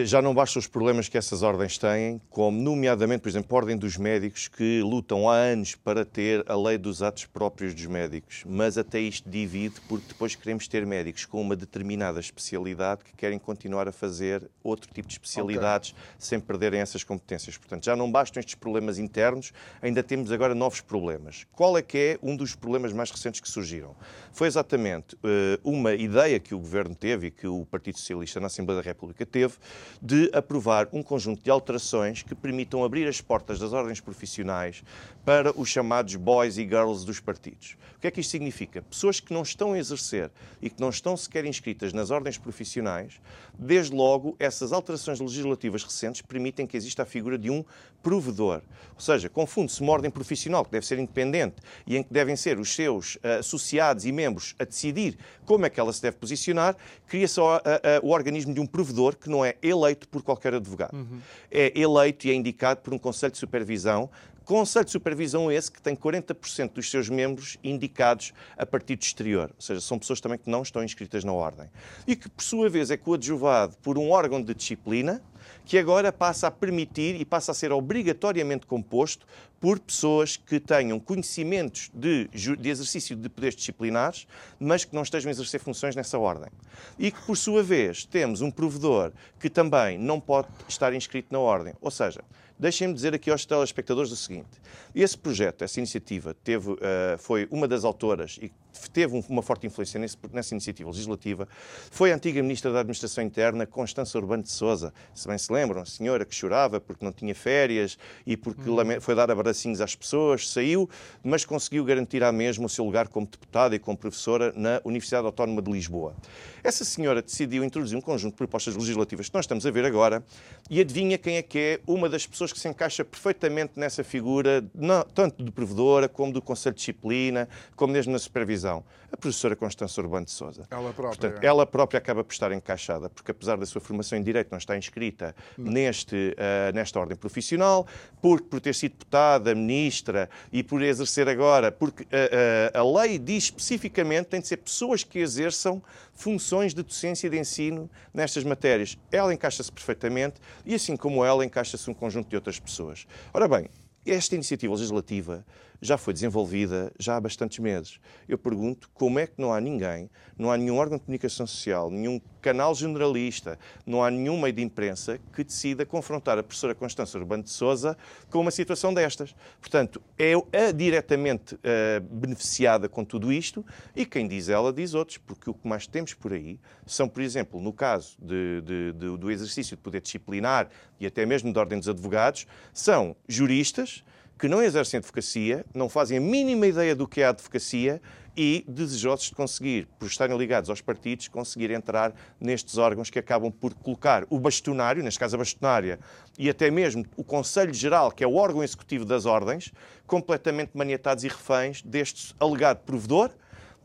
já 0.05 0.21
não 0.21 0.35
bastam 0.35 0.61
os 0.61 0.67
problemas 0.67 1.09
que 1.09 1.17
essas 1.17 1.43
ordens 1.43 1.79
têm, 1.79 2.21
como 2.31 2.61
nomeadamente, 2.61 3.23
por 3.23 3.29
exemplo, 3.29 3.57
a 3.57 3.61
Ordem 3.61 3.77
dos 3.77 3.97
Médicos, 3.97 4.49
que 4.49 4.83
lutam 4.83 5.29
há 5.29 5.37
anos 5.37 5.75
para 5.75 6.05
ter 6.05 6.45
a 6.47 6.57
lei 6.57 6.79
dos 6.79 7.03
atos 7.03 7.27
próprios 7.27 7.75
dos 7.75 7.87
médicos, 7.87 8.43
mas 8.47 8.77
até 8.77 9.01
isto 9.01 9.29
divide 9.29 9.81
porque 9.89 10.07
depois 10.09 10.35
queremos 10.35 10.69
ter 10.69 10.85
médicos 10.87 11.25
com 11.25 11.41
uma 11.41 11.57
determinada 11.57 12.21
especialidade 12.21 13.05
que 13.05 13.15
querem 13.15 13.39
continuar 13.39 13.89
a 13.89 13.93
fazer 13.93 14.51
outro 14.63 14.93
tipo 14.93 15.09
de 15.09 15.15
especialidades 15.15 15.91
okay. 15.91 16.03
sem 16.19 16.41
perderem 16.41 16.81
essas 16.81 17.05
competências. 17.05 17.57
Portanto, 17.57 17.85
já 17.85 17.97
não 17.97 18.11
bastam 18.11 18.41
estes 18.41 18.55
problemas 18.55 18.99
internos, 18.99 19.53
ainda 19.81 20.03
temos 20.03 20.31
agora 20.31 20.55
novos 20.55 20.81
problemas. 20.81 21.47
Qual 21.53 21.77
é 21.79 21.83
que 21.83 21.99
é 21.99 22.19
um 22.23 22.37
dos 22.37 22.55
problemas 22.55 22.93
mais 22.93 23.11
recentes 23.11 23.41
que 23.41 23.51
surgiram. 23.55 23.97
Foi 24.33 24.47
exatamente 24.47 25.15
uh, 25.17 25.19
uma 25.63 25.95
ideia 25.95 26.39
que 26.39 26.55
o 26.55 26.59
Governo 26.59 26.95
teve 26.95 27.29
e 27.29 27.31
que 27.31 27.47
o 27.47 27.65
Partido 27.65 27.99
Socialista 27.99 28.41
na 28.41 28.49
Assembleia 28.49 28.83
da 28.83 28.87
República 28.87 29.25
teve 29.25 29.55
de 30.03 30.31
aprovar 30.33 30.89
um 30.93 31.03
conjunto 31.03 31.43
de 31.43 31.51
alterações 31.51 32.23
que 32.23 32.35
permitam 32.35 32.85
abrir 32.85 33.07
as 33.07 33.21
portas 33.21 33.59
das 33.59 33.73
ordens 33.73 34.01
profissionais 34.01 34.83
para 35.25 35.59
os 35.59 35.69
chamados 35.69 36.17
boys 36.17 36.59
e 36.59 36.63
girls 36.63 37.07
dos 37.07 37.21
partidos. 37.21 37.77
O 37.97 38.01
que 38.01 38.09
é 38.09 38.11
que 38.11 38.21
isto 38.21 38.31
significa? 38.31 38.83
Pessoas 38.83 39.21
que 39.21 39.33
não 39.33 39.43
estão 39.43 39.73
a 39.73 39.79
exercer 39.79 40.31
e 40.61 40.69
que 40.69 40.81
não 40.81 40.91
estão 40.91 41.17
sequer 41.17 41.47
inscritas 41.47 41.93
nas 41.93 42.11
ordens 42.11 42.37
profissionais, 42.37 43.21
desde 43.59 43.95
logo 43.95 44.37
essas 44.39 44.73
alterações 44.73 45.21
legislativas 45.21 45.83
recentes 45.83 46.21
permitem 46.21 46.67
que 46.67 46.77
exista 46.77 47.05
a 47.05 47.07
figura 47.07 47.39
de 47.39 47.51
um 47.51 47.65
provedor. 48.03 48.61
Ou 48.95 49.01
seja, 49.01 49.31
confunde-se 49.31 49.81
uma 49.81 49.93
ordem 49.93 50.11
profissional 50.11 50.65
que 50.65 50.71
deve 50.71 50.87
ser 50.87 50.99
independente 50.99 51.57
e 51.87 51.97
em 51.97 52.03
que 52.03 52.13
devem 52.13 52.37
ser 52.37 52.59
os 52.59 52.75
seus 52.75 53.17
uh, 53.17 53.34
associados 53.39 54.05
e 54.05 54.13
membros 54.13 54.55
a 54.59 54.65
decidir 54.65 55.19
como 55.45 55.67
é 55.67 55.71
que 55.71 55.79
ela 55.79 55.93
se 55.93 56.01
deve 56.01 56.17
posicionar, 56.17 56.77
cria-se 57.07 57.41
o, 57.41 58.09
organismo 58.09 58.55
de 58.55 58.61
um 58.61 58.67
provedor 58.67 59.17
que 59.17 59.29
não 59.29 59.45
é 59.45 59.57
eleito 59.63 60.09
por 60.09 60.23
qualquer 60.23 60.55
advogado. 60.55 60.97
Uhum. 60.97 61.21
É 61.51 61.79
eleito 61.79 62.27
e 62.27 62.31
é 62.31 62.35
indicado 62.35 62.81
por 62.81 62.95
um 62.95 62.99
Conselho 62.99 63.33
de 63.33 63.39
Supervisão 63.39 64.11
Conselho 64.45 64.85
de 64.85 64.91
Supervisão 64.91 65.51
esse 65.51 65.73
que 65.73 65.81
tem 65.81 65.97
40% 65.97 66.73
dos 66.73 66.91
seus 66.91 67.09
membros 67.09 67.57
indicados 67.65 68.35
a 68.59 68.67
partir 68.67 68.95
do 68.97 69.03
exterior, 69.03 69.51
ou 69.55 69.63
seja, 69.63 69.81
são 69.81 69.99
pessoas 69.99 70.21
também 70.21 70.39
que 70.39 70.51
não 70.51 70.63
estão 70.63 70.85
inscritas 70.85 71.25
na 71.25 71.33
ordem. 71.33 71.67
E 72.07 72.15
que, 72.15 72.29
por 72.29 72.43
sua 72.43 72.69
vez, 72.69 72.91
é 72.91 72.97
coadjuvado 72.97 73.75
por 73.83 73.97
um 73.97 74.11
órgão 74.11 74.43
de 74.43 74.55
disciplina, 74.55 75.23
que 75.65 75.79
agora 75.79 76.13
passa 76.13 76.47
a 76.47 76.51
permitir 76.51 77.21
e 77.21 77.25
passa 77.25 77.53
a 77.53 77.55
ser 77.55 77.73
obrigatoriamente 77.73 78.67
composto 78.67 79.27
por 79.61 79.79
pessoas 79.79 80.37
que 80.37 80.61
tenham 80.61 81.01
conhecimentos 81.01 81.91
de, 81.95 82.29
de, 82.29 82.69
exercício 82.69 83.17
de 83.17 83.29
poderes 83.29 83.57
disciplinares, 83.57 84.27
mas 84.61 84.85
que 84.85 84.95
não 84.95 85.03
estejam 85.03 85.31
a 85.31 85.33
exercer 85.33 85.59
funções 85.59 85.97
nessa 85.97 86.19
ordem. 86.19 86.51
E 86.99 87.11
que, 87.11 87.21
por 87.23 87.37
sua 87.37 87.63
vez, 87.63 88.05
temos 88.05 88.43
um 88.43 88.51
provedor 88.51 89.13
que 89.41 89.49
também 89.49 89.97
não 89.97 90.21
pode 90.21 90.49
estar 90.69 90.93
inscrito 90.93 91.29
na 91.33 91.39
ordem. 91.39 91.73
Ou 91.81 91.91
seja, 91.91 92.23
Deixem-me 92.59 92.95
dizer 92.95 93.15
aqui 93.15 93.31
aos 93.31 93.45
telespectadores 93.45 94.13
o 94.13 94.17
seguinte: 94.17 94.61
esse 94.95 95.19
projeto, 95.19 95.63
essa 95.63 95.81
iniciativa, 95.81 96.35
teve, 96.35 96.71
uh, 96.71 96.79
foi 97.19 97.49
uma 97.51 97.67
das 97.67 97.85
autoras 97.85 98.39
e 98.41 98.51
teve 98.93 99.25
uma 99.29 99.43
forte 99.43 99.67
influência 99.67 99.99
nesse, 99.99 100.17
nessa 100.33 100.55
iniciativa 100.55 100.91
legislativa 100.91 101.49
foi 101.91 102.13
a 102.13 102.15
antiga 102.15 102.43
Ministra 102.43 102.73
da 102.73 102.81
Administração 102.81 103.25
Interna, 103.25 103.67
Constança 103.67 104.19
Urbano 104.19 104.43
de 104.43 104.51
Souza. 104.51 104.93
Se 105.15 105.29
bem 105.29 105.39
se 105.39 105.53
lembram, 105.53 105.83
a 105.83 105.87
senhora 105.87 106.25
que 106.25 106.35
chorava 106.35 106.81
porque 106.81 107.05
não 107.05 107.13
tinha 107.13 107.35
férias 107.35 107.99
e 108.27 108.37
porque 108.37 108.69
uhum. 108.69 109.01
foi 109.01 109.15
dar 109.15 109.31
abracinhos 109.31 109.81
às 109.81 109.95
pessoas, 109.95 110.49
saiu, 110.49 110.89
mas 111.23 111.45
conseguiu 111.45 111.85
garantir 111.85 112.23
à 112.23 112.33
mesma 112.33 112.67
o 112.67 112.69
seu 112.69 112.85
lugar 112.85 113.09
como 113.09 113.27
deputada 113.27 113.75
e 113.75 113.79
como 113.79 113.97
professora 113.97 114.53
na 114.57 114.81
Universidade 114.85 115.27
Autónoma 115.27 115.63
de 115.63 115.71
Lisboa. 115.71 116.15
Essa 116.63 116.85
senhora 116.85 117.23
decidiu 117.23 117.63
introduzir 117.63 117.97
um 117.97 118.01
conjunto 118.01 118.33
de 118.33 118.39
propostas 118.39 118.75
legislativas 118.75 119.29
que 119.29 119.35
nós 119.35 119.45
estamos 119.45 119.67
a 119.67 119.71
ver 119.71 119.85
agora 119.85 120.25
e 120.71 120.81
adivinha 120.81 121.19
quem 121.19 121.37
é 121.37 121.43
que 121.43 121.59
é 121.59 121.81
uma 121.87 122.09
das 122.09 122.27
pessoas 122.27 122.53
que 122.53 122.59
se 122.59 122.69
encaixa 122.69 123.05
perfeitamente 123.05 123.73
nessa 123.77 124.03
figura, 124.03 124.65
não, 124.75 125.03
tanto 125.03 125.45
de 125.45 125.51
provedora 125.51 126.09
como 126.09 126.33
do 126.33 126.41
Conselho 126.41 126.75
de 126.75 126.81
Disciplina, 126.81 127.49
como 127.77 127.93
mesmo 127.93 128.13
na 128.13 128.19
supervisão 128.19 128.64
televisão, 128.65 128.85
a 129.13 129.17
professora 129.17 129.55
Constança 129.55 130.01
Urbano 130.01 130.25
de 130.25 130.33
Souza. 130.33 130.67
Ela 130.71 130.93
própria. 130.93 131.21
Portanto, 131.21 131.45
ela 131.45 131.67
própria 131.67 131.99
acaba 131.99 132.25
por 132.25 132.33
estar 132.33 132.51
encaixada, 132.53 133.09
porque 133.09 133.31
apesar 133.31 133.57
da 133.57 133.67
sua 133.67 133.81
formação 133.81 134.19
em 134.19 134.23
Direito 134.23 134.51
não 134.51 134.59
está 134.59 134.77
inscrita 134.77 135.37
neste, 135.57 136.35
uh, 136.35 136.75
nesta 136.75 136.99
ordem 136.99 137.17
profissional, 137.17 137.87
por, 138.21 138.41
por 138.41 138.61
ter 138.61 138.75
sido 138.75 138.93
deputada, 138.93 139.55
ministra 139.55 140.29
e 140.53 140.63
por 140.63 140.83
exercer 140.83 141.29
agora, 141.29 141.71
porque 141.71 142.03
uh, 142.05 142.07
uh, 142.07 142.99
a 142.99 143.03
lei 143.03 143.19
diz 143.19 143.45
especificamente 143.45 144.25
que 144.25 144.31
tem 144.31 144.41
de 144.41 144.49
ser 144.49 144.57
pessoas 144.57 145.05
que 145.05 145.19
exerçam 145.19 145.83
funções 146.13 146.75
de 146.75 146.83
docência 146.83 147.27
e 147.27 147.31
de 147.31 147.39
ensino 147.39 147.91
nestas 148.13 148.43
matérias. 148.45 148.99
Ela 149.13 149.33
encaixa-se 149.33 149.71
perfeitamente 149.71 150.41
e, 150.65 150.75
assim 150.75 150.97
como 150.97 151.25
ela, 151.25 151.45
encaixa-se 151.45 151.89
um 151.91 151.95
conjunto 151.95 152.29
de 152.29 152.37
outras 152.37 152.59
pessoas. 152.59 153.07
Ora 153.33 153.47
bem, 153.47 153.69
esta 154.07 154.35
iniciativa 154.35 154.73
legislativa 154.73 155.45
já 155.85 155.99
foi 155.99 156.15
desenvolvida 156.15 156.91
já 156.99 157.17
há 157.17 157.21
bastantes 157.21 157.59
meses. 157.59 158.01
Eu 158.27 158.39
pergunto 158.39 158.89
como 158.95 159.19
é 159.19 159.27
que 159.27 159.35
não 159.37 159.53
há 159.53 159.61
ninguém, 159.61 160.09
não 160.39 160.51
há 160.51 160.57
nenhum 160.57 160.79
órgão 160.79 160.97
de 160.97 161.05
comunicação 161.05 161.47
social, 161.47 161.91
nenhum 161.91 162.19
canal 162.41 162.75
generalista, 162.75 163.59
não 163.85 164.03
há 164.03 164.11
nenhum 164.11 164.41
meio 164.41 164.55
de 164.55 164.63
imprensa 164.63 165.21
que 165.35 165.45
decida 165.45 165.85
confrontar 165.85 166.39
a 166.39 166.43
professora 166.43 166.75
Constança 166.75 167.19
Urbano 167.19 167.43
de 167.43 167.51
Souza 167.51 167.99
com 168.31 168.41
uma 168.41 168.51
situação 168.51 168.95
destas. 168.95 169.37
Portanto, 169.61 170.01
é 170.17 170.73
diretamente 170.73 171.55
uh, 171.55 172.01
beneficiada 172.01 172.89
com 172.89 173.05
tudo 173.05 173.31
isto 173.31 173.65
e 173.95 174.07
quem 174.07 174.27
diz 174.27 174.49
ela 174.49 174.73
diz 174.73 174.95
outros, 174.95 175.19
porque 175.19 175.51
o 175.51 175.55
que 175.55 175.69
mais 175.69 175.87
temos 175.87 176.15
por 176.15 176.33
aí 176.33 176.59
são, 176.87 177.07
por 177.07 177.21
exemplo, 177.21 177.61
no 177.61 177.75
caso 177.75 178.17
de, 178.19 178.63
de, 178.63 178.93
de, 178.93 179.19
do 179.19 179.31
exercício 179.31 179.77
de 179.77 179.83
poder 179.83 180.01
disciplinar 180.01 180.71
e 180.99 181.07
até 181.07 181.27
mesmo 181.27 181.53
de 181.53 181.59
ordem 181.59 181.79
dos 181.79 181.91
advogados, 181.91 182.47
são 182.73 183.15
juristas 183.29 184.03
que 184.39 184.49
não 184.49 184.63
exercem 184.63 184.99
advocacia, 184.99 185.65
não 185.75 185.89
fazem 185.89 186.19
a 186.19 186.21
mínima 186.21 186.67
ideia 186.67 186.95
do 186.95 187.07
que 187.07 187.21
é 187.21 187.27
a 187.27 187.31
advocacia 187.31 188.01
e 188.37 188.65
desejosos 188.67 189.27
de 189.27 189.35
conseguir, 189.35 189.87
por 189.99 190.07
estarem 190.07 190.37
ligados 190.37 190.69
aos 190.69 190.81
partidos, 190.81 191.29
conseguir 191.29 191.71
entrar 191.71 192.13
nestes 192.41 192.79
órgãos 192.79 193.11
que 193.11 193.19
acabam 193.19 193.51
por 193.51 193.75
colocar 193.75 194.27
o 194.29 194.41
bastonário, 194.41 195.03
neste 195.03 195.21
caso 195.21 195.37
a 195.37 195.39
bastonária, 195.39 196.01
e 196.37 196.51
até 196.51 196.71
mesmo 196.71 197.05
o 197.17 197.23
Conselho 197.23 197.73
Geral, 197.73 198.11
que 198.11 198.25
é 198.25 198.27
o 198.27 198.35
órgão 198.35 198.63
executivo 198.63 199.05
das 199.05 199.25
ordens, 199.25 199.73
completamente 200.07 200.73
maniatados 200.75 201.23
e 201.23 201.29
reféns 201.29 201.81
deste 201.83 202.35
alegado 202.41 202.79
provedor, 202.79 203.31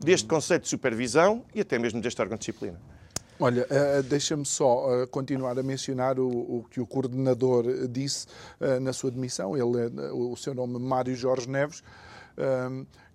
deste 0.00 0.26
Conselho 0.26 0.60
de 0.60 0.68
Supervisão 0.68 1.44
e 1.54 1.60
até 1.60 1.78
mesmo 1.78 2.00
deste 2.00 2.20
órgão 2.20 2.36
de 2.36 2.40
disciplina. 2.40 2.80
Olha, 3.42 3.66
uh, 3.70 4.02
deixa-me 4.02 4.44
só 4.44 5.02
uh, 5.02 5.08
continuar 5.08 5.58
a 5.58 5.62
mencionar 5.62 6.18
o, 6.18 6.28
o, 6.28 6.66
que 6.70 6.78
o 6.78 6.86
coordenador 6.86 7.88
disse 7.88 8.26
uh, 8.60 8.78
na 8.78 8.92
sua 8.92 9.10
demissão. 9.10 9.56
Ele, 9.56 9.90
o 10.12 10.36
seu 10.36 10.52
nome 10.54 10.78
Mário 10.78 11.16
Jorge 11.16 11.48
Neves. 11.48 11.82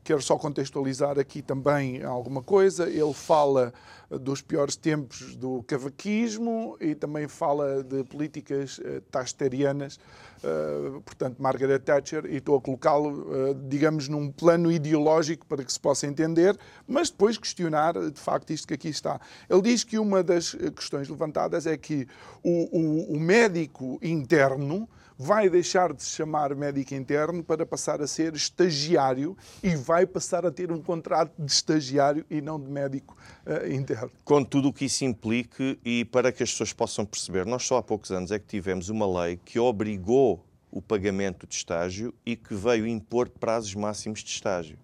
Quero 0.06 0.22
só 0.22 0.38
contextualizar 0.38 1.18
aqui 1.18 1.42
também 1.42 2.04
alguma 2.04 2.44
coisa. 2.44 2.88
Ele 2.88 3.12
fala 3.12 3.74
dos 4.08 4.40
piores 4.40 4.76
tempos 4.76 5.36
do 5.36 5.64
cavaquismo 5.64 6.78
e 6.80 6.94
também 6.94 7.28
fala 7.28 7.84
de 7.84 8.04
políticas 8.04 8.78
uh, 8.78 9.02
tasterianas, 9.10 10.00
uh, 10.44 11.02
portanto, 11.02 11.42
Margaret 11.42 11.80
Thatcher, 11.80 12.28
e 12.28 12.36
estou 12.36 12.56
a 12.56 12.62
colocá-lo, 12.62 13.10
uh, 13.10 13.56
digamos, 13.68 14.08
num 14.08 14.32
plano 14.32 14.72
ideológico 14.72 15.44
para 15.48 15.64
que 15.64 15.74
se 15.74 15.80
possa 15.80 16.06
entender, 16.06 16.56
mas 16.88 17.10
depois 17.10 17.36
questionar, 17.36 17.94
de 17.94 18.20
facto, 18.20 18.52
isto 18.52 18.68
que 18.68 18.76
aqui 18.76 18.90
está. 18.90 19.20
Ele 19.50 19.64
diz 19.64 19.84
que 19.84 19.98
uma 19.98 20.22
das 20.22 20.54
questões 20.76 21.10
levantadas 21.10 21.66
é 21.66 21.76
que 21.76 22.08
o, 22.44 22.80
o, 22.80 23.16
o 23.16 23.20
médico 23.20 23.98
interno 24.04 24.88
vai 25.18 25.50
deixar 25.50 25.94
de 25.94 26.04
se 26.04 26.10
chamar 26.12 26.54
médico 26.56 26.94
interno 26.94 27.44
para 27.44 27.66
passar 27.66 28.02
a 28.02 28.08
ser 28.08 28.36
estagiário 28.36 29.38
e 29.64 29.76
vai 29.76 30.06
passar 30.06 30.46
a 30.46 30.52
ter 30.52 30.72
um 30.72 30.82
contrato 30.82 31.34
de 31.38 31.52
estagiário 31.52 32.26
e 32.30 32.42
não 32.42 32.60
de 32.60 32.70
médico 32.70 33.16
uh, 33.46 33.72
interno. 33.72 34.12
Com 34.24 34.44
tudo 34.44 34.70
o 34.70 34.74
que 34.74 34.86
isso 34.86 35.06
implique 35.06 35.80
e 35.84 36.06
para 36.06 36.32
que 36.32 36.44
as 36.44 36.52
pessoas 36.52 36.74
possam 36.74 37.06
perceber, 37.06 37.46
nós 37.46 37.64
só 37.64 37.78
há 37.78 37.84
poucos 37.84 38.12
anos 38.12 38.32
é 38.32 38.40
que 38.40 38.46
tivemos 38.46 38.90
uma 38.90 39.24
lei 39.24 39.40
que 39.44 39.60
obrigou 39.60 40.46
o 40.70 40.82
pagamento 40.82 41.48
de 41.48 41.56
estágio 41.56 42.14
e 42.26 42.36
que 42.36 42.54
veio 42.54 42.86
impor 42.86 43.30
prazos 43.30 43.74
máximos 43.74 44.22
de 44.22 44.30
estágio. 44.30 44.78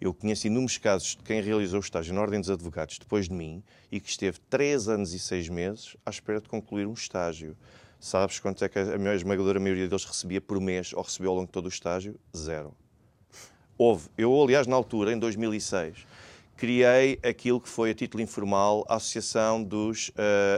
Eu 0.00 0.12
conheço 0.12 0.46
inúmeros 0.46 0.76
casos 0.76 1.16
de 1.16 1.22
quem 1.22 1.40
realizou 1.40 1.78
o 1.78 1.82
estágio 1.82 2.12
na 2.12 2.20
Ordem 2.20 2.40
dos 2.40 2.50
Advogados 2.50 2.98
depois 2.98 3.28
de 3.28 3.34
mim 3.34 3.62
e 3.90 3.98
que 3.98 4.10
esteve 4.10 4.38
3 4.50 4.88
anos 4.88 5.14
e 5.14 5.18
6 5.18 5.48
meses 5.48 5.96
à 6.04 6.10
espera 6.10 6.40
de 6.40 6.48
concluir 6.48 6.86
um 6.86 6.92
estágio. 6.92 7.56
Sabes 7.98 8.38
quanto 8.38 8.64
é 8.64 8.68
que 8.68 8.78
a 8.78 9.14
esmagadora 9.14 9.58
maioria 9.58 9.88
deles 9.88 10.04
recebia 10.04 10.40
por 10.40 10.60
mês 10.60 10.92
ou 10.92 11.02
recebeu 11.02 11.30
ao 11.30 11.36
longo 11.36 11.46
de 11.46 11.52
todo 11.52 11.66
o 11.66 11.68
estágio? 11.68 12.18
Zero. 12.36 12.74
Houve. 13.78 14.08
Eu, 14.16 14.42
aliás, 14.42 14.66
na 14.66 14.76
altura, 14.76 15.12
em 15.12 15.18
2006, 15.18 16.06
criei 16.56 17.18
aquilo 17.22 17.60
que 17.60 17.68
foi, 17.68 17.90
a 17.90 17.94
título 17.94 18.22
informal, 18.22 18.84
a 18.88 18.96
Associação 18.96 19.62
dos 19.62 20.08
uh, 20.10 20.12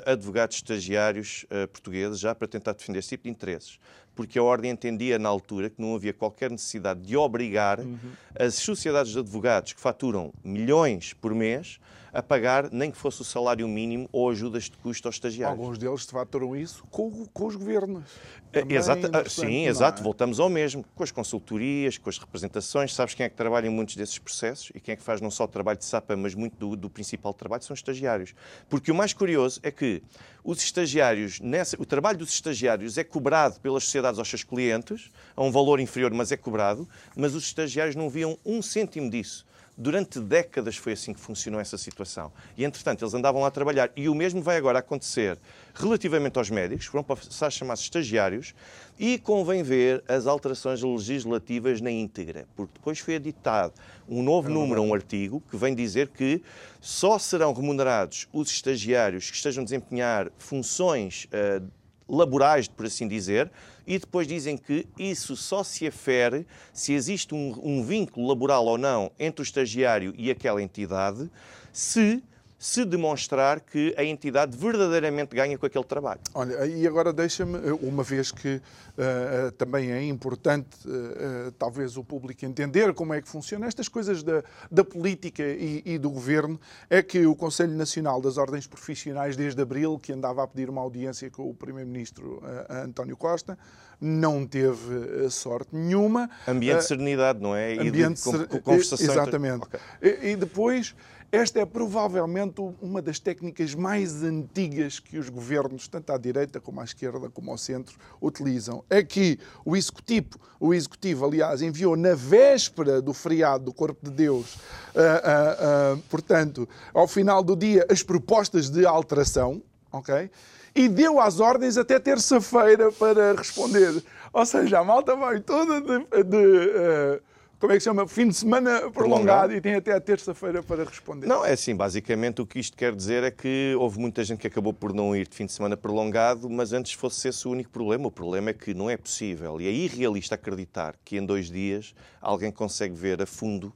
Advogados 0.07 0.57
Estagiários 0.57 1.45
uh, 1.45 1.67
Portugueses, 1.69 2.21
já 2.21 2.35
para 2.35 2.47
tentar 2.47 2.73
defender 2.73 3.01
esse 3.01 3.11
tipo 3.11 3.25
de 3.25 3.31
interesses. 3.31 3.79
Porque 4.15 4.39
a 4.39 4.43
Ordem 4.43 4.71
entendia 4.71 5.19
na 5.19 5.29
altura 5.29 5.71
que 5.71 5.81
não 5.81 5.95
havia 5.95 6.13
qualquer 6.13 6.51
necessidade 6.51 7.01
de 7.01 7.17
obrigar 7.17 7.81
uhum. 7.81 7.99
as 8.39 8.55
sociedades 8.55 9.13
de 9.13 9.19
advogados 9.19 9.73
que 9.73 9.81
faturam 9.81 10.33
milhões 10.45 11.13
por 11.13 11.35
mês 11.35 11.79
a 12.13 12.23
pagar 12.23 12.71
nem 12.71 12.91
que 12.91 12.97
fosse 12.97 13.23
o 13.23 13.25
salário 13.25 13.67
mínimo 13.69 14.09
ou 14.13 14.31
ajudas 14.31 14.65
de 14.65 14.77
custo 14.79 15.09
aos 15.09 15.17
estagiários. 15.17 15.59
Alguns 15.59 15.79
deles 15.79 16.05
faturam 16.05 16.57
isso 16.57 16.85
com, 16.91 17.27
com 17.27 17.47
os 17.47 17.57
governos. 17.57 18.05
É, 18.53 18.65
exato, 18.75 19.09
ah, 19.13 19.29
sim, 19.29 19.67
exato. 19.67 20.01
É? 20.01 20.03
Voltamos 20.05 20.41
ao 20.41 20.49
mesmo, 20.49 20.85
com 20.95 21.03
as 21.03 21.11
consultorias, 21.11 21.99
com 21.99 22.09
as 22.09 22.19
representações. 22.19 22.95
Sabes 22.95 23.15
quem 23.15 23.27
é 23.27 23.29
que 23.29 23.37
trabalha 23.37 23.67
em 23.67 23.71
muitos 23.71 23.97
desses 23.97 24.19
processos 24.19 24.71
e 24.75 24.81
quem 24.81 24.93
é 24.95 24.97
que 24.97 25.03
faz 25.03 25.21
não 25.21 25.31
só 25.31 25.45
o 25.45 25.49
trabalho 25.49 25.79
de 25.79 25.85
SAPA, 25.85 26.17
mas 26.17 26.35
muito 26.35 26.57
do, 26.57 26.77
do 26.77 26.91
principal 26.91 27.35
trabalho 27.35 27.63
são 27.63 27.75
os 27.75 27.81
estagiários. 27.81 28.35
Porque 28.69 28.91
o 28.91 28.95
mais 28.95 29.13
curioso 29.13 29.61
é 29.63 29.71
que 29.71 30.03
os 30.43 30.63
estagiários, 30.63 31.41
nessa, 31.41 31.77
o 31.81 31.85
trabalho 31.85 32.19
dos 32.19 32.31
estagiários 32.31 32.97
é 32.97 33.05
cobrado 33.05 33.61
pelas 33.61 33.85
sociedades 33.85 34.19
aos 34.19 34.29
seus 34.29 34.45
clientes, 34.45 35.11
a 35.37 35.43
um 35.43 35.51
valor 35.51 35.79
inferior, 35.79 36.13
mas 36.13 36.33
é 36.33 36.37
cobrado, 36.37 36.89
mas 37.15 37.35
os 37.35 37.45
estagiários 37.45 37.95
não 37.95 38.09
viam 38.09 38.39
um 38.45 38.63
cêntimo 38.63 39.11
disso. 39.11 39.47
Durante 39.81 40.19
décadas 40.19 40.77
foi 40.77 40.95
assim 40.95 41.13
que 41.13 41.21
funcionou 41.21 41.61
essa 41.61 41.79
situação. 41.79 42.33
E, 42.57 42.65
entretanto, 42.65 43.05
eles 43.05 43.15
andavam 43.15 43.43
lá 43.43 43.47
a 43.47 43.51
trabalhar. 43.53 43.93
E 43.95 44.09
o 44.09 44.15
mesmo 44.15 44.43
vai 44.43 44.57
agora 44.57 44.81
acontecer 44.81 45.39
relativamente 45.73 46.37
aos 46.37 46.51
médicos, 46.51 46.89
que 46.89 46.93
vão 46.93 47.05
passar 47.05 47.47
a 47.47 47.51
chamar-se 47.51 47.85
estagiários, 47.85 48.57
e 48.99 49.19
convém 49.19 49.63
ver 49.63 50.03
as 50.09 50.27
alterações 50.27 50.83
legislativas 50.83 51.81
na 51.81 51.93
íntegra, 51.93 52.49
porque 52.57 52.73
depois 52.75 52.99
foi 52.99 53.15
editado 53.15 53.73
um 54.09 54.21
novo 54.21 54.49
é 54.49 54.53
número, 54.53 54.83
um 54.83 54.93
artigo, 54.93 55.41
que 55.49 55.57
vem 55.57 55.77
dizer 55.77 56.09
que 56.09 56.43
só 56.81 57.17
serão 57.17 57.53
remunerados 57.53 58.27
os 58.33 58.51
estagiários 58.51 59.31
que 59.31 59.37
estejam 59.37 59.63
a 59.63 59.65
desempenhar 59.65 60.33
funções 60.39 61.27
uh, 61.27 61.65
laborais, 62.09 62.67
por 62.67 62.87
assim 62.87 63.07
dizer, 63.07 63.51
e 63.89 63.99
depois 63.99 64.29
dizem 64.29 64.59
que 64.59 64.87
isso 64.99 65.35
só 65.35 65.65
se 65.65 65.87
afere 65.87 66.47
se 66.75 66.93
existe 66.93 67.35
um, 67.35 67.59
um 67.63 67.83
vínculo 67.83 68.29
laboral 68.29 68.67
ou 68.67 68.77
não 68.77 69.11
entre 69.19 69.41
o 69.41 69.43
estagiário 69.43 70.15
e 70.19 70.31
aquela 70.31 70.63
entidade, 70.63 71.31
se 71.73 72.23
se 72.59 72.85
demonstrar 72.85 73.61
que 73.61 73.95
a 73.97 74.03
entidade 74.03 74.57
verdadeiramente 74.57 75.35
ganha 75.37 75.57
com 75.57 75.65
aquele 75.65 75.85
trabalho. 75.85 76.21
Olha, 76.35 76.67
e 76.67 76.87
agora 76.89 77.13
deixa-me, 77.13 77.57
uma 77.81 78.03
vez 78.03 78.33
que 78.33 78.57
uh, 78.57 79.53
também 79.53 79.93
é 79.93 80.03
importante, 80.03 80.77
uh, 80.87 81.53
talvez, 81.53 81.97
o 81.97 82.03
público 82.03 82.45
entender 82.45 82.93
como 82.95 83.15
é 83.15 83.23
que 83.23 83.29
funciona 83.29 83.67
estas 83.67 83.89
coisas 83.89 84.25
da, 84.25 84.43
da 84.69 84.83
política 84.83 85.45
e, 85.45 85.83
e, 85.87 85.99
do 85.99 86.11
governo, 86.11 86.61
é 86.91 87.01
que 87.01 87.25
o 87.27 87.37
Conselho 87.37 87.77
Nacional 87.77 88.21
das 88.21 88.37
Ordens 88.37 88.67
Profissionais, 88.67 89.37
desde 89.37 89.63
abril, 89.63 89.97
que 89.97 90.13
andava 90.13 90.43
a 90.43 90.47
pedir 90.49 90.69
uma 90.69 90.81
audiência 90.81 91.31
com 91.31 91.49
o 91.49 91.55
Primeiro-Ministro 91.55 92.43
uh, 92.43 92.73
António 92.85 93.17
Costa, 93.17 93.57
não 94.01 94.47
teve 94.47 95.29
sorte 95.29 95.75
nenhuma. 95.75 96.31
Ambiente 96.47 96.79
de 96.79 96.85
serenidade, 96.85 97.41
não 97.41 97.55
é? 97.55 97.73
Ambiente 97.73 98.21
e 98.29 98.39
de, 98.39 98.47
com, 98.47 98.61
conversação. 98.61 99.13
Exatamente. 99.13 99.57
Entre... 99.57 99.81
Okay. 100.01 100.29
E, 100.29 100.33
e 100.33 100.37
depois 100.37 100.95
esta 101.31 101.61
é 101.61 101.67
provavelmente 101.67 102.61
uma 102.81 103.03
das 103.03 103.19
técnicas 103.19 103.75
mais 103.75 104.23
antigas 104.23 104.99
que 104.99 105.19
os 105.19 105.29
governos, 105.29 105.87
tanto 105.87 106.11
à 106.11 106.17
direita 106.17 106.59
como 106.59 106.81
à 106.81 106.85
esquerda 106.85 107.29
como 107.29 107.51
ao 107.51 107.59
centro, 107.59 107.99
utilizam. 108.21 108.83
É 108.89 109.03
que 109.03 109.39
o 109.63 109.77
executivo, 109.77 110.41
o 110.59 110.73
executivo 110.73 111.27
aliás, 111.27 111.61
enviou 111.61 111.97
na 111.97 112.15
véspera 112.15 113.03
do 113.03 113.13
feriado 113.13 113.67
do 113.67 113.75
Corpo 113.75 114.09
de 114.09 114.11
Deus, 114.11 114.55
uh, 114.55 115.95
uh, 115.95 115.97
uh, 115.97 116.03
portanto, 116.09 116.67
ao 116.95 117.07
final 117.07 117.43
do 117.43 117.55
dia, 117.55 117.87
as 117.91 118.03
propostas 118.03 118.71
de 118.71 118.87
alteração, 118.87 119.63
ok? 119.93 120.31
E 120.75 120.89
deu 120.89 121.21
as 121.21 121.41
ordens 121.41 121.77
até 121.77 121.99
terça-feira 121.99 122.91
para 122.93 123.35
responder. 123.35 124.03
Ou 124.33 124.47
seja, 124.47 124.79
a 124.79 124.85
malta 124.85 125.15
vai 125.15 125.41
toda 125.41 125.81
de, 125.81 126.25
de 126.25 127.21
como 127.59 127.73
é 127.73 127.77
que 127.77 127.81
se 127.81 127.87
chama? 127.87 128.07
Fim 128.07 128.29
de 128.29 128.35
semana 128.35 128.91
prolongado, 128.91 129.53
e 129.53 129.61
tem 129.61 129.75
até 129.75 129.93
a 129.93 130.01
terça-feira 130.01 130.63
para 130.63 130.85
responder. 130.85 131.27
Não, 131.27 131.45
é 131.45 131.53
assim, 131.53 131.75
basicamente 131.75 132.41
o 132.41 132.47
que 132.47 132.61
isto 132.61 132.77
quer 132.77 132.95
dizer 132.95 133.25
é 133.25 133.31
que 133.31 133.75
houve 133.79 133.99
muita 133.99 134.23
gente 134.23 134.39
que 134.39 134.47
acabou 134.47 134.73
por 134.73 134.95
não 134.95 135.15
ir 135.15 135.27
de 135.27 135.35
fim 135.35 135.45
de 135.45 135.53
semana 135.53 135.77
prolongado, 135.77 136.49
mas 136.49 136.73
antes 136.73 136.93
fosse 136.93 137.29
esse 137.29 137.49
o 137.49 137.51
único 137.51 137.71
problema. 137.71 138.07
O 138.07 138.13
problema 138.13 138.51
é 138.51 138.53
que 138.53 138.73
não 138.75 138.89
é 138.89 138.97
possível 138.97 139.61
e 139.61 139.67
é 139.67 139.71
irrealista 139.71 140.37
acreditar 140.37 140.95
que 141.05 141.17
em 141.17 141.27
dois 141.27 141.51
dias 141.51 141.95
alguém 142.21 142.53
consegue 142.53 142.95
ver 142.95 143.21
a 143.21 143.27
fundo 143.27 143.73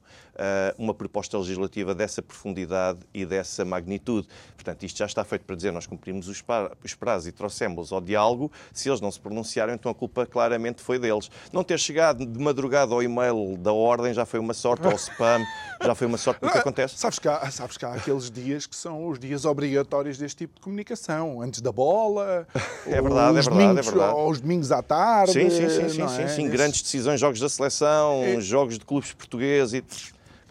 uma 0.77 0.93
proposta 0.93 1.37
legislativa 1.37 1.93
dessa 1.93 2.21
profundidade 2.21 2.99
e 3.13 3.25
dessa 3.25 3.63
magnitude. 3.63 4.27
Portanto, 4.55 4.83
isto 4.83 4.97
já 4.97 5.05
está 5.05 5.23
feito 5.23 5.45
para 5.45 5.55
dizer 5.55 5.71
nós 5.71 5.85
cumprimos 5.85 6.27
os, 6.27 6.43
os 6.83 6.93
prazos 6.95 7.27
e 7.27 7.31
trouxemos 7.31 7.91
ao 7.91 8.01
diálogo. 8.01 8.51
Se 8.71 8.89
eles 8.89 9.01
não 9.01 9.11
se 9.11 9.19
pronunciaram, 9.19 9.73
então 9.73 9.91
a 9.91 9.95
culpa 9.95 10.25
claramente 10.25 10.81
foi 10.81 10.97
deles. 10.97 11.29
Não 11.51 11.63
ter 11.63 11.79
chegado 11.79 12.25
de 12.25 12.39
madrugada 12.39 12.93
ao 12.93 13.03
e-mail 13.03 13.57
da 13.57 13.73
ordem 13.73 14.13
já 14.13 14.25
foi 14.25 14.39
uma 14.39 14.53
sorte, 14.53 14.85
ao 14.85 14.93
spam 14.93 15.43
já 15.81 15.95
foi 15.95 16.07
uma 16.07 16.17
sorte. 16.17 16.45
O 16.45 16.49
que 16.49 16.57
acontece? 16.57 16.97
Sabes 16.97 17.19
que, 17.19 17.27
há, 17.27 17.49
sabes 17.51 17.77
que 17.77 17.85
há 17.85 17.93
aqueles 17.93 18.31
dias 18.31 18.65
que 18.65 18.75
são 18.75 19.07
os 19.07 19.19
dias 19.19 19.45
obrigatórios 19.45 20.17
deste 20.17 20.37
tipo 20.39 20.55
de 20.55 20.61
comunicação. 20.61 21.41
Antes 21.41 21.61
da 21.61 21.71
bola, 21.71 22.47
é 22.87 23.01
verdade, 23.01 23.37
é 23.37 23.41
verdade, 23.41 23.49
domingos, 23.49 23.87
é 23.87 23.91
verdade. 23.91 24.13
Aos 24.13 24.41
domingos 24.41 24.71
à 24.71 24.81
tarde. 24.81 25.33
Sim, 25.33 25.49
sim, 25.49 25.69
sim, 25.69 25.89
sim, 25.89 26.01
é? 26.01 26.07
sim, 26.07 26.27
sim. 26.27 26.49
Grandes 26.49 26.81
decisões, 26.81 27.19
jogos 27.19 27.39
da 27.39 27.49
seleção, 27.49 28.23
é... 28.23 28.39
jogos 28.39 28.77
de 28.77 28.85
clubes 28.85 29.13
portugueses 29.13 29.73
e 29.73 29.81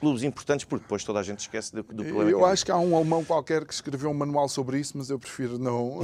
clubes 0.03 0.25
importantes, 0.25 0.65
porque 0.65 0.83
depois 0.83 1.05
toda 1.05 1.21
a 1.21 1.23
gente 1.23 1.39
esquece 1.39 1.73
do, 1.73 1.81
do 1.85 2.05
problema. 2.05 2.29
Eu 2.29 2.45
acho 2.45 2.65
que 2.65 2.73
há 2.73 2.77
um 2.77 2.97
alemão 2.97 3.25
qualquer 3.25 3.65
que 3.65 3.73
escreveu 3.73 4.11
um 4.11 4.15
manual 4.15 4.49
sobre 4.49 4.81
isso, 4.81 4.99
mas 4.99 5.09
eu 5.09 5.17
prefiro 5.17 5.61
não. 5.61 6.01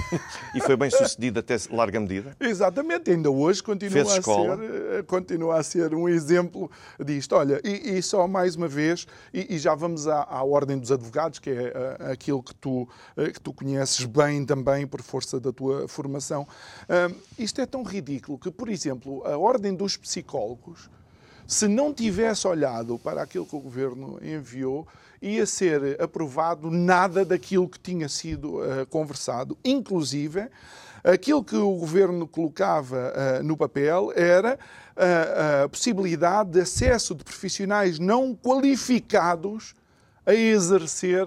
e 0.56 0.60
foi 0.62 0.74
bem 0.78 0.88
sucedido 0.88 1.40
até 1.40 1.54
larga 1.70 2.00
medida? 2.00 2.34
Exatamente, 2.40 3.10
ainda 3.10 3.30
hoje 3.30 3.62
continua 3.62 4.00
a, 4.00 4.22
ser, 4.22 4.30
eh, 4.30 5.02
continua 5.02 5.58
a 5.58 5.62
ser 5.62 5.94
um 5.94 6.08
exemplo 6.08 6.70
disto. 7.04 7.36
Olha, 7.36 7.60
e, 7.62 7.98
e 7.98 8.02
só 8.02 8.26
mais 8.26 8.56
uma 8.56 8.66
vez, 8.66 9.06
e, 9.30 9.54
e 9.54 9.58
já 9.58 9.74
vamos 9.74 10.08
à, 10.08 10.22
à, 10.22 10.42
Ordem 10.42 10.78
dos 10.78 10.90
Advogados, 10.90 11.38
que 11.38 11.50
é 11.50 11.98
uh, 12.00 12.12
aquilo 12.12 12.42
que 12.42 12.54
tu, 12.54 12.88
uh, 13.14 13.30
que 13.30 13.40
tu 13.42 13.52
conheces 13.52 14.06
bem 14.06 14.46
também 14.46 14.86
por 14.86 15.02
força 15.02 15.38
da 15.38 15.52
tua 15.52 15.86
formação. 15.86 16.48
Isto 17.38 17.60
é 17.60 17.66
tão 17.66 17.82
ridículo 17.82 18.38
que, 18.38 18.50
por 18.50 18.70
exemplo, 18.70 19.22
a 19.26 19.36
Ordem 19.36 19.74
dos 19.74 19.98
Psicólogos 19.98 20.88
se 21.46 21.68
não 21.68 21.92
tivesse 21.92 22.46
olhado 22.46 22.98
para 22.98 23.22
aquilo 23.22 23.46
que 23.46 23.56
o 23.56 23.60
governo 23.60 24.18
enviou, 24.22 24.86
ia 25.20 25.46
ser 25.46 26.00
aprovado 26.00 26.70
nada 26.70 27.24
daquilo 27.24 27.68
que 27.68 27.78
tinha 27.78 28.08
sido 28.08 28.60
uh, 28.60 28.86
conversado. 28.90 29.56
Inclusive, 29.64 30.48
aquilo 31.02 31.42
que 31.42 31.56
o 31.56 31.76
governo 31.76 32.26
colocava 32.26 33.12
uh, 33.12 33.42
no 33.42 33.56
papel 33.56 34.12
era 34.14 34.58
uh, 34.96 35.64
a 35.64 35.68
possibilidade 35.68 36.50
de 36.50 36.60
acesso 36.60 37.14
de 37.14 37.24
profissionais 37.24 37.98
não 37.98 38.34
qualificados 38.34 39.74
a 40.26 40.32
exercer 40.32 41.26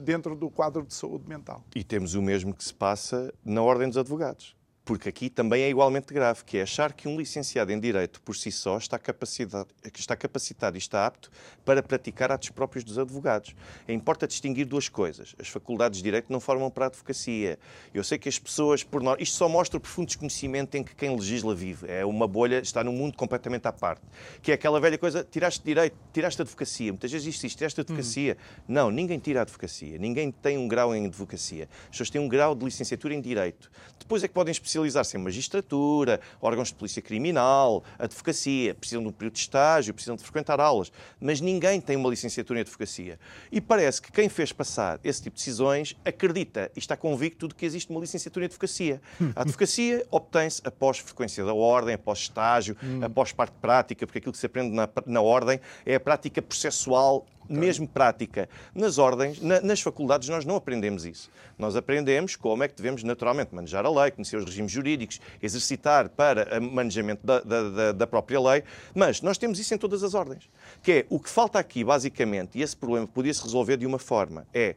dentro 0.00 0.34
do 0.34 0.48
quadro 0.48 0.82
de 0.82 0.94
saúde 0.94 1.28
mental. 1.28 1.62
E 1.76 1.84
temos 1.84 2.14
o 2.14 2.22
mesmo 2.22 2.54
que 2.54 2.64
se 2.64 2.72
passa 2.72 3.30
na 3.44 3.60
Ordem 3.60 3.88
dos 3.88 3.98
Advogados 3.98 4.57
porque 4.88 5.10
aqui 5.10 5.28
também 5.28 5.64
é 5.64 5.68
igualmente 5.68 6.14
grave, 6.14 6.42
que 6.46 6.56
é 6.56 6.62
achar 6.62 6.94
que 6.94 7.06
um 7.06 7.18
licenciado 7.18 7.70
em 7.70 7.78
Direito 7.78 8.22
por 8.22 8.34
si 8.34 8.50
só 8.50 8.78
está 8.78 8.98
capacitado, 8.98 9.68
está 9.94 10.16
capacitado 10.16 10.78
e 10.78 10.80
está 10.80 11.06
apto 11.06 11.30
para 11.62 11.82
praticar 11.82 12.32
atos 12.32 12.48
próprios 12.48 12.84
dos 12.84 12.98
advogados. 12.98 13.54
É 13.86 13.92
importa 13.92 14.26
distinguir 14.26 14.64
duas 14.64 14.88
coisas. 14.88 15.36
As 15.38 15.46
faculdades 15.46 15.98
de 15.98 16.04
Direito 16.04 16.32
não 16.32 16.40
formam 16.40 16.70
para 16.70 16.86
a 16.86 16.88
advocacia. 16.88 17.58
Eu 17.92 18.02
sei 18.02 18.16
que 18.16 18.30
as 18.30 18.38
pessoas, 18.38 18.82
por 18.82 19.02
nós, 19.02 19.18
isto 19.20 19.36
só 19.36 19.46
mostra 19.46 19.76
o 19.76 19.80
profundo 19.80 20.06
desconhecimento 20.06 20.74
em 20.74 20.82
que 20.82 20.94
quem 20.94 21.14
legisla 21.14 21.54
vive. 21.54 21.86
É 21.86 22.02
uma 22.06 22.26
bolha, 22.26 22.58
está 22.60 22.82
num 22.82 22.92
mundo 22.92 23.14
completamente 23.14 23.68
à 23.68 23.72
parte. 23.74 24.00
Que 24.40 24.52
é 24.52 24.54
aquela 24.54 24.80
velha 24.80 24.96
coisa, 24.96 25.22
tiraste 25.22 25.62
Direito, 25.62 25.98
tiraste 26.14 26.40
Advocacia. 26.40 26.90
Muitas 26.92 27.12
vezes 27.12 27.26
isto, 27.26 27.44
isto 27.44 27.58
tiraste 27.58 27.78
Advocacia. 27.78 28.38
Hum. 28.40 28.62
Não, 28.66 28.90
ninguém 28.90 29.18
tira 29.18 29.40
a 29.40 29.42
Advocacia. 29.42 29.98
Ninguém 29.98 30.32
tem 30.32 30.56
um 30.56 30.66
grau 30.66 30.96
em 30.96 31.04
Advocacia. 31.04 31.68
As 31.82 31.90
pessoas 31.90 32.08
têm 32.08 32.22
um 32.22 32.28
grau 32.28 32.54
de 32.54 32.64
licenciatura 32.64 33.12
em 33.12 33.20
Direito. 33.20 33.70
Depois 33.98 34.24
é 34.24 34.28
que 34.28 34.32
podem 34.32 34.50
especializar 34.50 34.77
especializar-se 34.78 35.16
em 35.16 35.20
magistratura, 35.20 36.20
órgãos 36.40 36.68
de 36.68 36.74
polícia 36.74 37.02
criminal, 37.02 37.82
advocacia, 37.98 38.74
precisam 38.74 39.02
de 39.02 39.08
um 39.08 39.12
período 39.12 39.34
de 39.34 39.40
estágio, 39.40 39.92
precisam 39.92 40.16
de 40.16 40.22
frequentar 40.22 40.60
aulas, 40.60 40.92
mas 41.20 41.40
ninguém 41.40 41.80
tem 41.80 41.96
uma 41.96 42.08
licenciatura 42.08 42.60
em 42.60 42.62
advocacia. 42.62 43.18
E 43.50 43.60
parece 43.60 44.00
que 44.00 44.12
quem 44.12 44.28
fez 44.28 44.52
passar 44.52 45.00
esse 45.02 45.22
tipo 45.22 45.36
de 45.36 45.40
decisões 45.40 45.96
acredita 46.04 46.70
e 46.74 46.78
está 46.78 46.96
convicto 46.96 47.48
de 47.48 47.54
que 47.54 47.66
existe 47.66 47.90
uma 47.90 48.00
licenciatura 48.00 48.44
em 48.44 48.46
advocacia. 48.46 49.00
A 49.34 49.42
advocacia 49.42 50.06
obtém-se 50.10 50.60
após 50.64 50.98
frequência 50.98 51.44
da 51.44 51.54
ordem, 51.54 51.94
após 51.94 52.20
estágio, 52.20 52.76
hum. 52.82 53.00
após 53.02 53.32
parte 53.32 53.54
prática, 53.60 54.06
porque 54.06 54.18
aquilo 54.18 54.32
que 54.32 54.38
se 54.38 54.46
aprende 54.46 54.74
na, 54.74 54.88
na 55.06 55.20
ordem 55.20 55.60
é 55.84 55.96
a 55.96 56.00
prática 56.00 56.40
processual 56.40 57.26
mesmo 57.48 57.86
prática. 57.86 58.48
Nas 58.74 58.98
ordens, 58.98 59.40
na, 59.40 59.60
nas 59.60 59.80
faculdades, 59.80 60.28
nós 60.28 60.44
não 60.44 60.56
aprendemos 60.56 61.04
isso. 61.04 61.30
Nós 61.58 61.76
aprendemos 61.76 62.36
como 62.36 62.62
é 62.62 62.68
que 62.68 62.76
devemos 62.76 63.02
naturalmente 63.02 63.54
manejar 63.54 63.84
a 63.84 63.90
lei, 63.90 64.10
conhecer 64.10 64.36
os 64.36 64.44
regimes 64.44 64.70
jurídicos, 64.70 65.20
exercitar 65.42 66.08
para 66.08 66.58
o 66.58 66.62
manejamento 66.62 67.26
da, 67.26 67.40
da, 67.40 67.92
da 67.92 68.06
própria 68.06 68.40
lei, 68.40 68.62
mas 68.94 69.20
nós 69.22 69.38
temos 69.38 69.58
isso 69.58 69.74
em 69.74 69.78
todas 69.78 70.02
as 70.02 70.14
ordens. 70.14 70.48
Que 70.82 70.92
é 70.92 71.06
o 71.08 71.18
que 71.18 71.30
falta 71.30 71.58
aqui, 71.58 71.82
basicamente, 71.82 72.58
e 72.58 72.62
esse 72.62 72.76
problema 72.76 73.06
podia-se 73.06 73.42
resolver 73.42 73.76
de 73.76 73.86
uma 73.86 73.98
forma, 73.98 74.46
é 74.52 74.74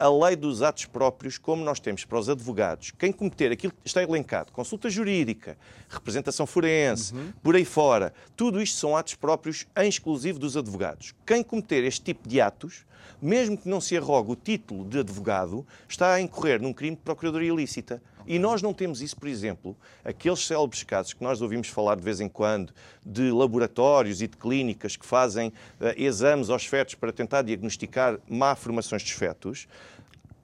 a 0.00 0.08
lei 0.08 0.34
dos 0.34 0.62
atos 0.62 0.86
próprios, 0.86 1.36
como 1.36 1.62
nós 1.62 1.78
temos 1.78 2.06
para 2.06 2.18
os 2.18 2.28
advogados, 2.30 2.90
quem 2.98 3.12
cometer 3.12 3.52
aquilo 3.52 3.72
que 3.72 3.86
está 3.86 4.02
elencado, 4.02 4.50
consulta 4.50 4.88
jurídica, 4.88 5.58
representação 5.90 6.46
forense, 6.46 7.14
uhum. 7.14 7.32
por 7.42 7.54
aí 7.54 7.66
fora, 7.66 8.14
tudo 8.34 8.62
isto 8.62 8.78
são 8.78 8.96
atos 8.96 9.14
próprios 9.14 9.66
em 9.76 9.88
exclusivo 9.88 10.38
dos 10.38 10.56
advogados. 10.56 11.14
Quem 11.26 11.42
cometer 11.42 11.84
este 11.84 12.00
tipo 12.00 12.26
de 12.26 12.40
atos, 12.40 12.86
mesmo 13.20 13.56
que 13.56 13.68
não 13.68 13.80
se 13.80 13.96
arrogue 13.96 14.32
o 14.32 14.36
título 14.36 14.84
de 14.84 14.98
advogado, 14.98 15.66
está 15.88 16.14
a 16.14 16.20
incorrer 16.20 16.60
num 16.60 16.72
crime 16.72 16.96
de 16.96 17.02
procuradoria 17.02 17.48
ilícita. 17.48 18.02
E 18.26 18.38
nós 18.38 18.62
não 18.62 18.72
temos 18.72 19.00
isso, 19.00 19.16
por 19.16 19.28
exemplo, 19.28 19.76
aqueles 20.04 20.46
célebres 20.46 20.82
casos 20.82 21.14
que 21.14 21.22
nós 21.22 21.40
ouvimos 21.40 21.68
falar 21.68 21.96
de 21.96 22.02
vez 22.02 22.20
em 22.20 22.28
quando, 22.28 22.72
de 23.04 23.30
laboratórios 23.30 24.22
e 24.22 24.28
de 24.28 24.36
clínicas 24.36 24.96
que 24.96 25.06
fazem 25.06 25.48
uh, 25.48 25.52
exames 25.96 26.50
aos 26.50 26.66
fetos 26.66 26.94
para 26.94 27.12
tentar 27.12 27.42
diagnosticar 27.42 28.18
má 28.28 28.54
formações 28.54 29.02
dos 29.02 29.12
fetos, 29.12 29.66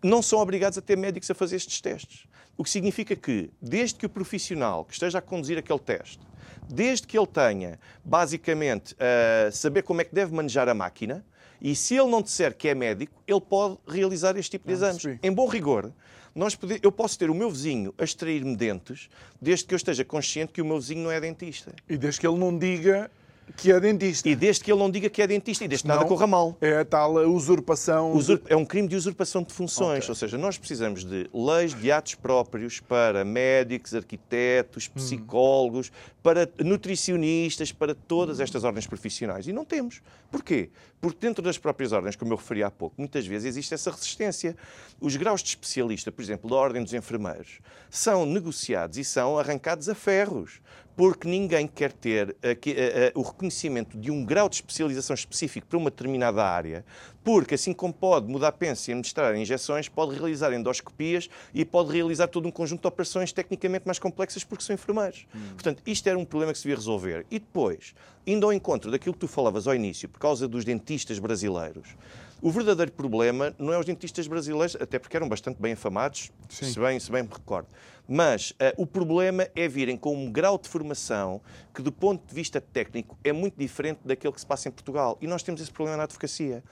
não 0.02 0.22
são 0.22 0.38
obrigados 0.40 0.78
a 0.78 0.82
ter 0.82 0.96
médicos 0.96 1.30
a 1.30 1.34
fazer 1.34 1.56
estes 1.56 1.80
testes. 1.80 2.26
O 2.56 2.64
que 2.64 2.70
significa 2.70 3.14
que, 3.14 3.50
desde 3.60 3.96
que 3.96 4.06
o 4.06 4.08
profissional 4.08 4.84
que 4.84 4.94
esteja 4.94 5.18
a 5.18 5.22
conduzir 5.22 5.58
aquele 5.58 5.78
teste, 5.78 6.20
desde 6.68 7.06
que 7.06 7.16
ele 7.16 7.26
tenha, 7.26 7.78
basicamente, 8.04 8.94
uh, 8.94 9.52
saber 9.52 9.82
como 9.82 10.00
é 10.00 10.04
que 10.04 10.14
deve 10.14 10.34
manejar 10.34 10.68
a 10.68 10.74
máquina, 10.74 11.24
e 11.60 11.74
se 11.74 11.94
ele 11.94 12.10
não 12.10 12.22
disser 12.22 12.54
que 12.54 12.68
é 12.68 12.74
médico, 12.74 13.22
ele 13.26 13.40
pode 13.40 13.78
realizar 13.86 14.36
este 14.36 14.52
tipo 14.52 14.66
de 14.66 14.74
exames. 14.74 15.04
Em 15.22 15.32
bom 15.32 15.46
rigor, 15.46 15.92
nós 16.34 16.54
pode, 16.54 16.78
eu 16.82 16.92
posso 16.92 17.18
ter 17.18 17.30
o 17.30 17.34
meu 17.34 17.50
vizinho 17.50 17.94
a 17.96 18.04
extrair-me 18.04 18.54
dentes, 18.54 19.08
desde 19.40 19.64
que 19.64 19.74
eu 19.74 19.76
esteja 19.76 20.04
consciente 20.04 20.52
que 20.52 20.60
o 20.60 20.64
meu 20.64 20.78
vizinho 20.78 21.04
não 21.04 21.10
é 21.10 21.20
dentista. 21.20 21.74
E 21.88 21.96
desde 21.96 22.20
que 22.20 22.26
ele 22.26 22.38
não 22.38 22.56
diga 22.56 23.10
que 23.54 23.70
é 23.70 23.78
dentista. 23.78 24.28
E 24.28 24.34
desde 24.34 24.64
que 24.64 24.72
ele 24.72 24.78
não 24.78 24.90
diga 24.90 25.08
que 25.08 25.22
é 25.22 25.26
dentista 25.26 25.64
e 25.64 25.68
desde 25.68 25.84
que 25.84 25.88
nada 25.88 26.04
corra 26.04 26.26
mal. 26.26 26.56
É 26.60 26.78
a 26.78 26.84
tal 26.84 27.14
usurpação. 27.14 28.12
Usur... 28.12 28.40
É 28.48 28.56
um 28.56 28.64
crime 28.64 28.88
de 28.88 28.96
usurpação 28.96 29.42
de 29.42 29.52
funções. 29.52 30.04
Okay. 30.04 30.10
Ou 30.10 30.14
seja, 30.14 30.38
nós 30.38 30.58
precisamos 30.58 31.04
de 31.04 31.28
leis 31.32 31.74
de 31.74 31.92
atos 31.92 32.14
próprios 32.14 32.80
para 32.80 33.24
médicos, 33.24 33.94
arquitetos, 33.94 34.88
hum. 34.88 34.94
psicólogos, 34.94 35.88
hum. 35.88 36.10
para 36.22 36.48
nutricionistas, 36.58 37.70
para 37.72 37.94
todas 37.94 38.40
estas 38.40 38.64
ordens 38.64 38.86
profissionais. 38.86 39.46
E 39.46 39.52
não 39.52 39.64
temos. 39.64 40.02
Porquê? 40.30 40.70
Porque 41.00 41.18
dentro 41.20 41.42
das 41.42 41.56
próprias 41.58 41.92
ordens, 41.92 42.16
como 42.16 42.32
eu 42.32 42.36
referi 42.36 42.62
há 42.62 42.70
pouco, 42.70 42.96
muitas 42.98 43.26
vezes 43.26 43.46
existe 43.46 43.74
essa 43.74 43.90
resistência. 43.90 44.56
Os 45.00 45.14
graus 45.14 45.42
de 45.42 45.50
especialista, 45.50 46.10
por 46.10 46.22
exemplo, 46.22 46.50
da 46.50 46.56
Ordem 46.56 46.82
dos 46.82 46.94
Enfermeiros, 46.94 47.60
são 47.90 48.26
negociados 48.26 48.98
e 48.98 49.04
são 49.04 49.38
arrancados 49.38 49.88
a 49.88 49.94
ferros 49.94 50.60
porque 50.96 51.28
ninguém 51.28 51.68
quer 51.68 51.92
ter 51.92 52.30
uh, 52.30 52.32
uh, 52.32 53.20
o 53.20 53.22
reconhecimento 53.22 53.98
de 53.98 54.10
um 54.10 54.24
grau 54.24 54.48
de 54.48 54.56
especialização 54.56 55.12
específico 55.12 55.66
para 55.66 55.78
uma 55.78 55.90
determinada 55.90 56.42
área, 56.42 56.84
porque 57.22 57.54
assim 57.54 57.74
como 57.74 57.92
pode 57.92 58.26
mudar 58.26 58.48
a 58.48 58.52
pensa 58.52 58.90
e 58.90 58.92
administrar 58.92 59.36
injeções, 59.36 59.88
pode 59.88 60.14
realizar 60.14 60.52
endoscopias 60.54 61.28
e 61.52 61.64
pode 61.64 61.92
realizar 61.92 62.28
todo 62.28 62.48
um 62.48 62.50
conjunto 62.50 62.80
de 62.80 62.88
operações 62.88 63.30
tecnicamente 63.30 63.84
mais 63.84 63.98
complexas 63.98 64.42
porque 64.42 64.64
são 64.64 64.74
enfermeiros. 64.74 65.26
Hum. 65.34 65.48
Portanto, 65.52 65.82
isto 65.86 66.08
era 66.08 66.18
um 66.18 66.24
problema 66.24 66.52
que 66.52 66.58
se 66.58 66.64
devia 66.64 66.76
resolver. 66.76 67.26
E 67.30 67.38
depois, 67.38 67.94
indo 68.26 68.46
ao 68.46 68.52
encontro 68.52 68.90
daquilo 68.90 69.12
que 69.12 69.20
tu 69.20 69.28
falavas 69.28 69.66
ao 69.66 69.74
início, 69.74 70.08
por 70.08 70.18
causa 70.18 70.48
dos 70.48 70.64
dentistas 70.64 71.18
brasileiros, 71.18 71.94
o 72.42 72.50
verdadeiro 72.50 72.92
problema 72.92 73.54
não 73.58 73.72
é 73.72 73.78
os 73.78 73.86
dentistas 73.86 74.26
brasileiros, 74.26 74.76
até 74.76 74.98
porque 74.98 75.16
eram 75.16 75.28
bastante 75.28 75.60
bem 75.60 75.72
afamados, 75.72 76.30
se 76.48 76.78
bem, 76.78 77.00
se 77.00 77.10
bem 77.10 77.22
me 77.22 77.28
recordo. 77.28 77.68
Mas 78.06 78.50
uh, 78.52 78.54
o 78.76 78.86
problema 78.86 79.48
é 79.54 79.66
virem 79.66 79.96
com 79.96 80.14
um 80.14 80.30
grau 80.30 80.58
de 80.58 80.68
formação 80.68 81.40
que, 81.74 81.82
do 81.82 81.90
ponto 81.90 82.26
de 82.26 82.34
vista 82.34 82.60
técnico, 82.60 83.18
é 83.24 83.32
muito 83.32 83.58
diferente 83.58 84.00
daquele 84.04 84.32
que 84.32 84.40
se 84.40 84.46
passa 84.46 84.68
em 84.68 84.70
Portugal. 84.70 85.18
E 85.20 85.26
nós 85.26 85.42
temos 85.42 85.60
esse 85.60 85.72
problema 85.72 85.96
na 85.96 86.02
advocacia. 86.04 86.62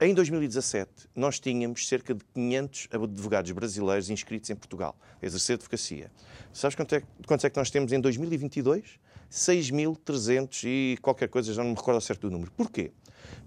Em 0.00 0.12
2017, 0.12 1.08
nós 1.14 1.38
tínhamos 1.38 1.86
cerca 1.86 2.12
de 2.12 2.24
500 2.34 2.88
advogados 2.90 3.50
brasileiros 3.52 4.10
inscritos 4.10 4.50
em 4.50 4.56
Portugal, 4.56 4.96
a 5.22 5.24
exercer 5.24 5.54
advocacia. 5.54 6.10
Sabes 6.52 6.74
quantos 6.74 6.98
é, 6.98 7.02
quantos 7.26 7.44
é 7.44 7.50
que 7.50 7.56
nós 7.56 7.70
temos 7.70 7.92
em 7.92 8.00
2022? 8.00 8.98
6.300 9.30 10.64
e 10.64 10.98
qualquer 11.00 11.28
coisa, 11.28 11.52
já 11.52 11.62
não 11.62 11.70
me 11.70 11.76
recordo 11.76 11.96
ao 11.96 12.00
certo 12.00 12.22
do 12.22 12.30
número. 12.30 12.50
Porquê? 12.52 12.92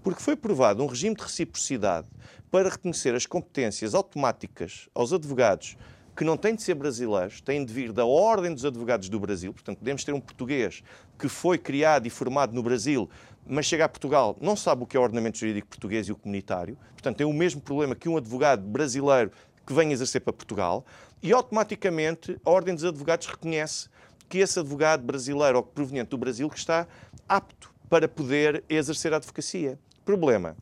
Porque 0.02 0.22
foi 0.22 0.34
aprovado 0.34 0.82
um 0.82 0.86
regime 0.86 1.16
de 1.16 1.22
reciprocidade 1.22 2.08
para 2.50 2.68
reconhecer 2.68 3.14
as 3.14 3.26
competências 3.26 3.94
automáticas 3.94 4.88
aos 4.94 5.12
advogados 5.12 5.76
que 6.16 6.24
não 6.24 6.36
têm 6.36 6.56
de 6.56 6.62
ser 6.62 6.74
brasileiros, 6.74 7.40
têm 7.40 7.64
de 7.64 7.72
vir 7.72 7.92
da 7.92 8.04
Ordem 8.04 8.52
dos 8.52 8.64
Advogados 8.64 9.08
do 9.08 9.20
Brasil. 9.20 9.52
Portanto, 9.52 9.78
podemos 9.78 10.02
ter 10.02 10.12
um 10.12 10.20
português 10.20 10.82
que 11.16 11.28
foi 11.28 11.56
criado 11.56 12.08
e 12.08 12.10
formado 12.10 12.52
no 12.52 12.60
Brasil, 12.60 13.08
mas 13.46 13.66
chega 13.66 13.84
a 13.84 13.88
Portugal, 13.88 14.36
não 14.40 14.56
sabe 14.56 14.82
o 14.82 14.86
que 14.86 14.96
é 14.96 15.00
o 15.00 15.02
ordenamento 15.04 15.38
jurídico 15.38 15.68
português 15.68 16.08
e 16.08 16.12
o 16.12 16.16
comunitário. 16.16 16.76
Portanto, 16.92 17.18
tem 17.18 17.26
o 17.26 17.32
mesmo 17.32 17.60
problema 17.60 17.94
que 17.94 18.08
um 18.08 18.16
advogado 18.16 18.62
brasileiro 18.62 19.30
que 19.64 19.72
vem 19.72 19.92
exercer 19.92 20.20
para 20.22 20.32
Portugal. 20.32 20.84
E 21.22 21.32
automaticamente 21.32 22.36
a 22.44 22.50
Ordem 22.50 22.74
dos 22.74 22.84
Advogados 22.84 23.26
reconhece 23.26 23.88
que 24.28 24.38
esse 24.38 24.58
advogado 24.58 25.04
brasileiro 25.04 25.58
ou 25.58 25.62
proveniente 25.62 26.10
do 26.10 26.18
Brasil 26.18 26.50
que 26.50 26.58
está 26.58 26.86
apto 27.28 27.72
para 27.88 28.08
poder 28.08 28.64
exercer 28.68 29.12
a 29.12 29.16
advocacia. 29.16 29.78
Problema. 30.04 30.56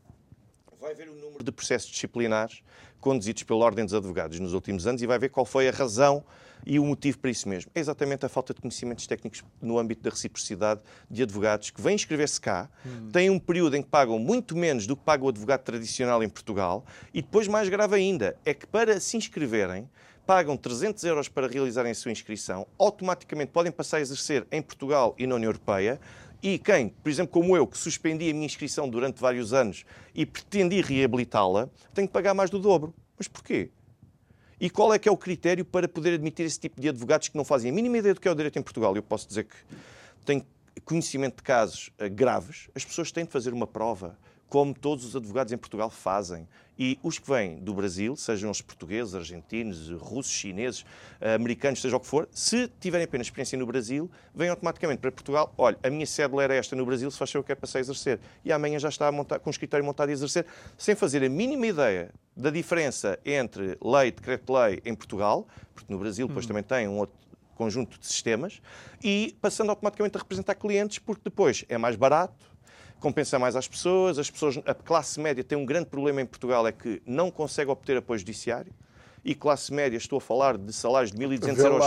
Vai 0.81 0.95
ver 0.95 1.09
o 1.09 1.15
número 1.15 1.43
de 1.43 1.51
processos 1.51 1.91
disciplinares 1.91 2.63
conduzidos 3.01 3.43
pela 3.43 3.65
Ordem 3.65 3.85
dos 3.85 3.95
Advogados 3.95 4.41
nos 4.41 4.53
últimos 4.53 4.87
anos 4.87 5.03
e 5.03 5.07
vai 5.07 5.19
ver 5.19 5.29
qual 5.29 5.47
foi 5.47 5.69
a 5.69 5.71
razão 5.71 6.25
e 6.65 6.79
o 6.79 6.85
motivo 6.85 7.19
para 7.19 7.31
isso 7.31 7.49
mesmo. 7.49 7.71
É 7.75 7.81
exatamente 7.81 8.27
a 8.27 8.29
falta 8.29 8.53
de 8.53 8.61
conhecimentos 8.61 9.07
técnicos 9.07 9.45
no 9.61 9.79
âmbito 9.79 10.03
da 10.03 10.11
reciprocidade 10.11 10.81
de 11.11 11.23
advogados 11.23 11.71
que 11.71 11.81
vêm 11.81 11.95
inscrever-se 11.95 12.41
cá, 12.41 12.69
hum. 12.85 13.11
têm 13.13 13.31
um 13.31 13.39
período 13.39 13.77
em 13.77 13.83
que 13.83 13.89
pagam 13.89 14.19
muito 14.19 14.57
menos 14.57 14.87
do 14.87 14.97
que 14.97 15.05
paga 15.05 15.25
o 15.25 15.29
advogado 15.29 15.63
tradicional 15.63 16.23
em 16.23 16.29
Portugal 16.29 16.85
e 17.15 17.23
depois, 17.23 17.47
mais 17.47 17.69
grave 17.69 17.95
ainda, 17.95 18.37
é 18.45 18.53
que 18.53 18.67
para 18.67 18.99
se 18.99 19.17
inscreverem 19.17 19.89
pagam 20.27 20.57
300 20.57 21.05
euros 21.05 21.29
para 21.29 21.47
realizarem 21.47 21.93
a 21.93 21.95
sua 21.95 22.11
inscrição, 22.11 22.67
automaticamente 22.77 23.53
podem 23.53 23.71
passar 23.71 23.99
a 23.99 24.01
exercer 24.01 24.45
em 24.51 24.61
Portugal 24.61 25.15
e 25.17 25.25
na 25.25 25.37
União 25.37 25.49
Europeia, 25.49 26.01
e 26.49 26.59
quem, 26.61 26.91
por 26.91 27.11
exemplo, 27.11 27.33
como 27.33 27.57
eu, 27.57 27.67
que 27.67 27.77
suspendi 27.77 28.31
a 28.31 28.33
minha 28.33 28.47
inscrição 28.47 28.89
durante 28.89 29.21
vários 29.21 29.53
anos 29.53 29.85
e 30.15 30.25
pretendi 30.25 30.81
reabilitá-la, 30.81 31.69
tem 31.93 32.07
que 32.07 32.13
pagar 32.13 32.35
mais 32.35 32.51
do 32.51 32.61
dobro. 32.61 32.95
Mas 33.19 33.27
porquê? 33.27 33.71
E 34.61 34.71
qual 34.71 34.95
é 34.95 34.99
que 34.99 35.09
é 35.09 35.13
o 35.13 35.17
critério 35.17 35.65
para 35.65 35.89
poder 35.89 36.15
admitir 36.15 36.47
esse 36.47 36.61
tipo 36.61 36.81
de 36.81 36.89
advogados 36.89 37.27
que 37.27 37.37
não 37.37 37.45
fazem 37.45 37.73
a 37.73 37.75
mínima 37.75 37.99
ideia 37.99 38.15
do 38.15 38.21
que 38.21 38.29
é 38.29 38.31
o 38.31 38.35
direito 38.35 38.57
em 38.61 38.63
Portugal? 38.63 38.95
Eu 38.95 39.03
posso 39.03 39.27
dizer 39.27 39.43
que 39.43 39.57
tenho 40.25 40.47
conhecimento 40.85 41.39
de 41.39 41.43
casos 41.43 41.91
uh, 42.01 42.09
graves, 42.09 42.69
as 42.77 42.85
pessoas 42.85 43.11
têm 43.11 43.25
de 43.25 43.33
fazer 43.33 43.53
uma 43.53 43.67
prova 43.67 44.17
como 44.49 44.75
todos 44.75 45.05
os 45.05 45.17
advogados 45.17 45.53
em 45.53 45.57
Portugal 45.57 45.91
fazem. 45.91 46.47
E 46.79 46.99
os 47.03 47.19
que 47.19 47.27
vêm 47.27 47.59
do 47.59 47.73
Brasil, 47.73 48.15
sejam 48.17 48.51
os 48.51 48.61
portugueses, 48.61 49.15
argentinos, 49.15 49.89
russos, 49.93 50.33
chineses, 50.33 50.85
americanos, 51.35 51.81
seja 51.81 51.97
o 51.97 52.01
que 52.01 52.07
for, 52.07 52.29
se 52.31 52.69
tiverem 52.79 53.05
apenas 53.05 53.29
experiência 53.29 53.59
no 53.59 53.65
Brasil, 53.65 54.11
vêm 54.35 54.51
automaticamente 54.51 55.01
para 55.01 55.11
Portugal. 55.11 55.55
Olha, 55.57 55.79
a 55.83 55.89
minha 55.89 56.07
cédula 56.07 56.45
era 56.45 56.55
esta 56.55 56.77
no 56.77 56.85
Brasil, 56.85 57.11
se 57.11 57.17
faz 57.17 57.35
o 57.35 57.43
que 57.43 57.51
é 57.51 57.55
passar 57.55 57.79
a 57.79 57.81
exercer. 57.81 58.21
E 58.45 58.53
amanhã 58.53 58.79
já 58.79 58.91
está 58.91 59.11
montar, 59.11 59.39
com 59.39 59.49
o 59.49 59.51
escritório 59.51 59.85
montado 59.85 60.11
a 60.11 60.13
exercer, 60.13 60.45
sem 60.77 60.95
fazer 60.95 61.25
a 61.25 61.29
mínima 61.31 61.67
ideia 61.67 62.11
da 62.37 62.51
diferença 62.51 63.19
entre 63.25 63.79
lei, 63.83 64.13
decreto-lei 64.13 64.83
em 64.85 64.95
Portugal, 64.95 65.49
porque 65.75 65.91
no 65.91 65.99
Brasil 65.99 66.29
depois 66.29 66.45
hum. 66.45 66.49
também 66.49 66.63
tem 66.63 66.87
um 66.87 66.99
outro 66.99 67.17
conjunto 67.55 67.99
de 67.99 68.07
sistemas, 68.07 68.61
e 69.03 69.35
passando 69.41 69.71
automaticamente 69.71 70.15
a 70.19 70.21
representar 70.21 70.55
clientes, 70.57 70.99
porque 70.99 71.23
depois 71.25 71.65
é 71.71 71.79
mais 71.79 71.97
barato, 71.97 72.55
compensa 73.01 73.39
mais 73.39 73.57
às 73.57 73.69
pessoas, 73.69 74.19
as 74.19 74.31
pessoas, 74.31 74.59
a 74.65 74.75
classe 74.75 75.21
média 75.21 75.45
tem 75.45 75.57
um 75.57 75.67
grande 75.67 75.87
problema 75.87 76.21
em 76.21 76.27
Portugal, 76.27 76.67
é 76.67 76.73
que 76.73 77.03
não 77.07 77.31
consegue 77.31 77.71
obter 77.71 77.97
apoio 77.97 78.19
judiciário 78.19 78.73
e 79.27 79.35
classe 79.35 79.75
média, 79.75 79.97
estou 79.97 80.19
a 80.19 80.21
falar 80.21 80.57
de 80.57 80.73
salários 80.73 81.11
de 81.11 81.19
1.200 81.19 81.59
euros 81.59 81.87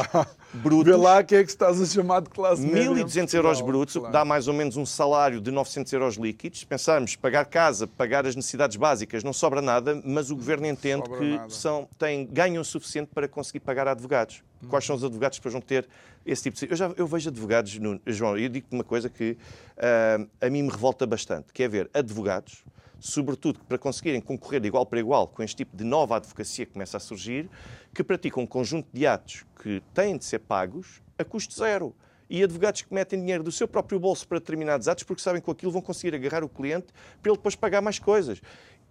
brutos. 0.54 0.86
Vê 0.86 0.96
lá 0.98 1.24
que 1.24 1.36
é 1.36 1.44
que 1.44 1.50
estás 1.50 1.82
a 1.82 1.86
chamar 1.86 2.22
de 2.22 2.30
classe 2.30 2.62
média. 2.62 2.92
1.200 2.92 3.34
euros 3.34 3.62
brutos, 3.62 3.96
claro. 3.96 4.12
dá 4.12 4.26
mais 4.26 4.50
ou 4.50 4.54
menos 4.54 4.76
um 4.76 4.86
salário 4.86 5.40
de 5.40 5.50
900 5.50 5.94
euros 5.94 6.16
líquidos. 6.16 6.66
Pensarmos 6.66 7.16
pagar 7.16 7.46
casa, 7.46 7.88
pagar 7.88 8.28
as 8.28 8.36
necessidades 8.36 8.76
básicas, 8.76 9.24
não 9.24 9.32
sobra 9.32 9.62
nada, 9.62 10.02
mas 10.04 10.30
o 10.30 10.36
governo 10.36 10.68
entende 10.68 11.10
que 11.10 11.40
são, 11.54 11.88
tem, 11.98 12.26
ganham 12.26 12.62
o 12.62 12.66
suficiente 12.66 13.10
para 13.16 13.26
conseguir 13.26 13.62
pagar 13.62 13.88
advogados. 13.88 14.44
Quais 14.68 14.84
são 14.84 14.98
os 14.98 15.04
advogados 15.06 15.38
que 15.38 15.42
depois 15.42 15.54
vão 15.54 15.62
ter 15.62 15.88
esse 16.26 16.44
tipo 16.44 16.58
de. 16.58 16.70
Eu, 16.70 16.76
já, 16.76 16.92
eu 16.98 17.08
vejo 17.08 17.30
advogados, 17.30 17.80
no, 17.80 18.02
João, 18.06 18.38
eu 18.38 18.50
digo-te 18.50 18.76
uma 18.76 18.84
coisa 18.84 19.10
que 19.10 19.38
uh, 19.78 20.30
a 20.42 20.50
mim 20.50 20.64
me 20.64 20.70
revolta 20.70 21.08
bastante, 21.08 21.54
que 21.54 21.64
é 21.64 21.70
ver 21.70 21.90
advogados 21.94 22.66
sobretudo 23.00 23.60
para 23.68 23.78
conseguirem 23.78 24.22
concorrer 24.22 24.62
de 24.62 24.68
igual 24.68 24.86
para 24.86 25.00
igual 25.00 25.28
com 25.28 25.42
este 25.42 25.58
tipo 25.58 25.76
de 25.76 25.84
nova 25.84 26.18
advocacia 26.18 26.66
que 26.66 26.74
começa 26.74 26.98
a 26.98 27.00
surgir, 27.00 27.50
que 27.94 28.04
praticam 28.04 28.44
um 28.44 28.48
conjunto 28.48 28.88
de 28.94 29.08
atos 29.08 29.46
que 29.62 29.82
têm 29.94 30.18
de 30.18 30.26
ser 30.26 30.40
pagos 30.40 31.02
a 31.18 31.24
custo 31.24 31.54
zero. 31.54 31.96
E 32.32 32.44
advogados 32.44 32.84
que 32.84 32.94
metem 32.94 33.20
dinheiro 33.20 33.44
do 33.44 33.52
seu 33.52 33.68
próprio 33.68 34.00
bolso 34.00 34.28
para 34.28 34.38
determinados 34.38 34.88
atos 34.88 35.04
porque 35.04 35.20
sabem 35.20 35.42
que 35.42 35.46
com 35.46 35.52
aquilo 35.52 35.72
vão 35.72 35.82
conseguir 35.82 36.16
agarrar 36.16 36.44
o 36.44 36.50
cliente 36.50 36.94
para 37.24 37.32
ele 37.32 37.38
depois 37.38 37.56
pagar 37.56 37.82
mais 37.82 37.98
coisas. 37.98 38.40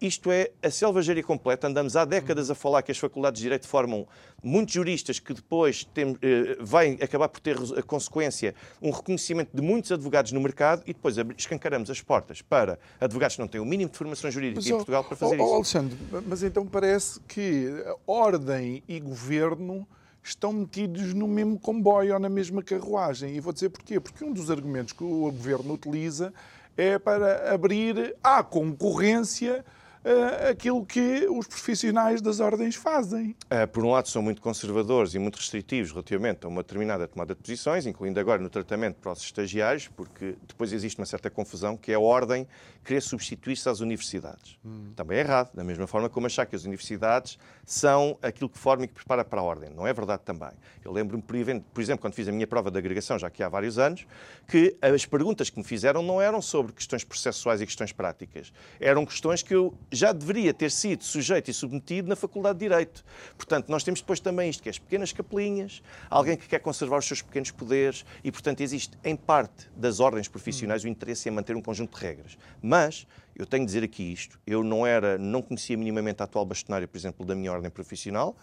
Isto 0.00 0.30
é 0.30 0.50
a 0.62 0.70
selvageria 0.70 1.22
completa. 1.22 1.66
Andamos 1.66 1.96
há 1.96 2.04
décadas 2.04 2.50
a 2.50 2.54
falar 2.54 2.82
que 2.82 2.92
as 2.92 2.98
faculdades 2.98 3.38
de 3.40 3.44
Direito 3.44 3.66
formam 3.66 4.06
muitos 4.42 4.74
juristas 4.74 5.18
que 5.18 5.34
depois 5.34 5.84
tem, 5.92 6.16
eh, 6.22 6.56
vai 6.60 6.96
acabar 7.02 7.28
por 7.28 7.40
ter 7.40 7.56
a 7.76 7.82
consequência 7.82 8.54
um 8.80 8.90
reconhecimento 8.90 9.50
de 9.52 9.60
muitos 9.60 9.90
advogados 9.90 10.30
no 10.30 10.40
mercado 10.40 10.82
e 10.86 10.92
depois 10.92 11.16
escancaramos 11.36 11.90
as 11.90 12.00
portas 12.00 12.40
para 12.40 12.78
advogados 13.00 13.34
que 13.34 13.42
não 13.42 13.48
têm 13.48 13.60
o 13.60 13.64
mínimo 13.64 13.90
de 13.90 13.98
formação 13.98 14.30
jurídica 14.30 14.60
mas, 14.60 14.66
em 14.66 14.76
Portugal 14.76 15.02
para 15.02 15.16
fazer 15.16 15.40
oh, 15.40 15.44
isso. 15.44 15.54
Alexandre, 15.54 15.98
mas 16.26 16.42
então 16.44 16.64
parece 16.64 17.18
que 17.26 17.68
ordem 18.06 18.84
e 18.86 19.00
governo 19.00 19.86
estão 20.22 20.52
metidos 20.52 21.14
no 21.14 21.26
mesmo 21.26 21.58
comboio 21.58 22.14
ou 22.14 22.20
na 22.20 22.28
mesma 22.28 22.62
carruagem. 22.62 23.34
E 23.34 23.40
vou 23.40 23.52
dizer 23.52 23.70
porquê. 23.70 23.98
Porque 23.98 24.24
um 24.24 24.32
dos 24.32 24.50
argumentos 24.50 24.92
que 24.92 25.02
o 25.02 25.30
governo 25.32 25.74
utiliza 25.74 26.32
é 26.76 26.98
para 26.98 27.52
abrir 27.52 28.14
à 28.22 28.42
concorrência 28.42 29.64
uh, 30.04 30.50
aquilo 30.50 30.84
que 30.84 31.26
os 31.28 31.46
profissionais 31.46 32.20
das 32.20 32.40
ordens 32.40 32.74
fazem. 32.74 33.36
Uh, 33.44 33.66
por 33.68 33.84
um 33.84 33.90
lado, 33.90 34.08
são 34.08 34.22
muito 34.22 34.40
conservadores 34.40 35.14
e 35.14 35.18
muito 35.18 35.36
restritivos 35.36 35.90
relativamente 35.90 36.44
a 36.44 36.48
uma 36.48 36.62
determinada 36.62 37.06
tomada 37.06 37.34
de 37.34 37.40
posições, 37.40 37.86
incluindo 37.86 38.18
agora 38.18 38.42
no 38.42 38.50
tratamento 38.50 38.96
para 38.96 39.12
os 39.12 39.20
estagiários, 39.20 39.88
porque 39.88 40.36
depois 40.46 40.72
existe 40.72 40.98
uma 40.98 41.06
certa 41.06 41.30
confusão 41.30 41.76
que 41.76 41.92
é 41.92 41.94
a 41.94 42.00
ordem 42.00 42.46
querer 42.84 43.00
substituir-se 43.00 43.68
às 43.68 43.80
universidades. 43.80 44.58
Hum. 44.64 44.92
Também 44.96 45.18
é 45.18 45.20
errado, 45.20 45.50
da 45.54 45.62
mesma 45.62 45.86
forma 45.86 46.08
como 46.08 46.26
achar 46.26 46.46
que 46.46 46.56
as 46.56 46.64
universidades 46.64 47.38
são 47.64 48.18
aquilo 48.22 48.48
que 48.48 48.58
forma 48.58 48.84
e 48.84 48.88
que 48.88 48.94
prepara 48.94 49.24
para 49.24 49.40
a 49.40 49.44
ordem. 49.44 49.70
Não 49.70 49.86
é 49.86 49.92
verdade 49.92 50.22
também. 50.24 50.50
Eu 50.82 50.92
lembro-me, 50.92 51.22
por 51.22 51.36
exemplo, 51.82 52.00
quando 52.00 52.14
fiz 52.14 52.26
a 52.28 52.32
minha 52.32 52.46
prova 52.46 52.70
de 52.70 52.78
agregação, 52.78 53.18
já 53.18 53.28
que 53.28 53.42
há 53.42 53.48
vários 53.48 53.78
anos, 53.78 54.06
que 54.46 54.76
as 54.80 55.04
perguntas 55.04 55.50
que 55.50 55.58
me 55.58 55.64
fizeram 55.64 56.02
não 56.02 56.20
eram 56.20 56.40
sobre 56.40 56.72
questões 56.72 57.04
processuais 57.04 57.60
e 57.60 57.66
questões 57.66 57.92
práticas. 57.92 58.52
Eram 58.80 59.04
questões 59.04 59.42
que 59.42 59.54
eu 59.54 59.74
já 59.90 60.12
deveria 60.12 60.52
ter 60.52 60.70
sido 60.70 61.04
sujeito 61.04 61.50
e 61.50 61.54
submetido 61.54 62.08
na 62.08 62.16
Faculdade 62.16 62.58
de 62.58 62.68
Direito. 62.68 63.04
Portanto, 63.36 63.68
nós 63.68 63.82
temos 63.82 64.00
depois 64.00 64.20
também 64.20 64.50
isto, 64.50 64.62
que 64.62 64.68
é 64.68 64.70
as 64.70 64.78
pequenas 64.78 65.12
capelinhas, 65.12 65.82
alguém 66.10 66.36
que 66.36 66.46
quer 66.46 66.58
conservar 66.58 66.98
os 66.98 67.06
seus 67.06 67.22
pequenos 67.22 67.50
poderes 67.50 68.04
e, 68.22 68.30
portanto, 68.30 68.60
existe 68.60 68.98
em 69.04 69.16
parte 69.16 69.68
das 69.76 70.00
ordens 70.00 70.28
profissionais 70.28 70.84
o 70.84 70.88
interesse 70.88 71.28
em 71.28 71.32
manter 71.32 71.56
um 71.56 71.62
conjunto 71.62 71.98
de 71.98 72.04
regras. 72.04 72.36
Mas 72.62 73.06
eu 73.34 73.46
tenho 73.46 73.62
de 73.62 73.66
dizer 73.66 73.84
aqui 73.84 74.02
isto, 74.12 74.38
eu 74.46 74.64
não 74.64 74.84
era, 74.84 75.16
não 75.16 75.40
conhecia 75.40 75.76
minimamente 75.76 76.20
a 76.20 76.24
atual 76.24 76.44
bastonária, 76.44 76.88
por 76.88 76.98
exemplo, 76.98 77.24
da 77.24 77.36
minha 77.36 77.52
ordem 77.52 77.70
profissional, 77.70 78.36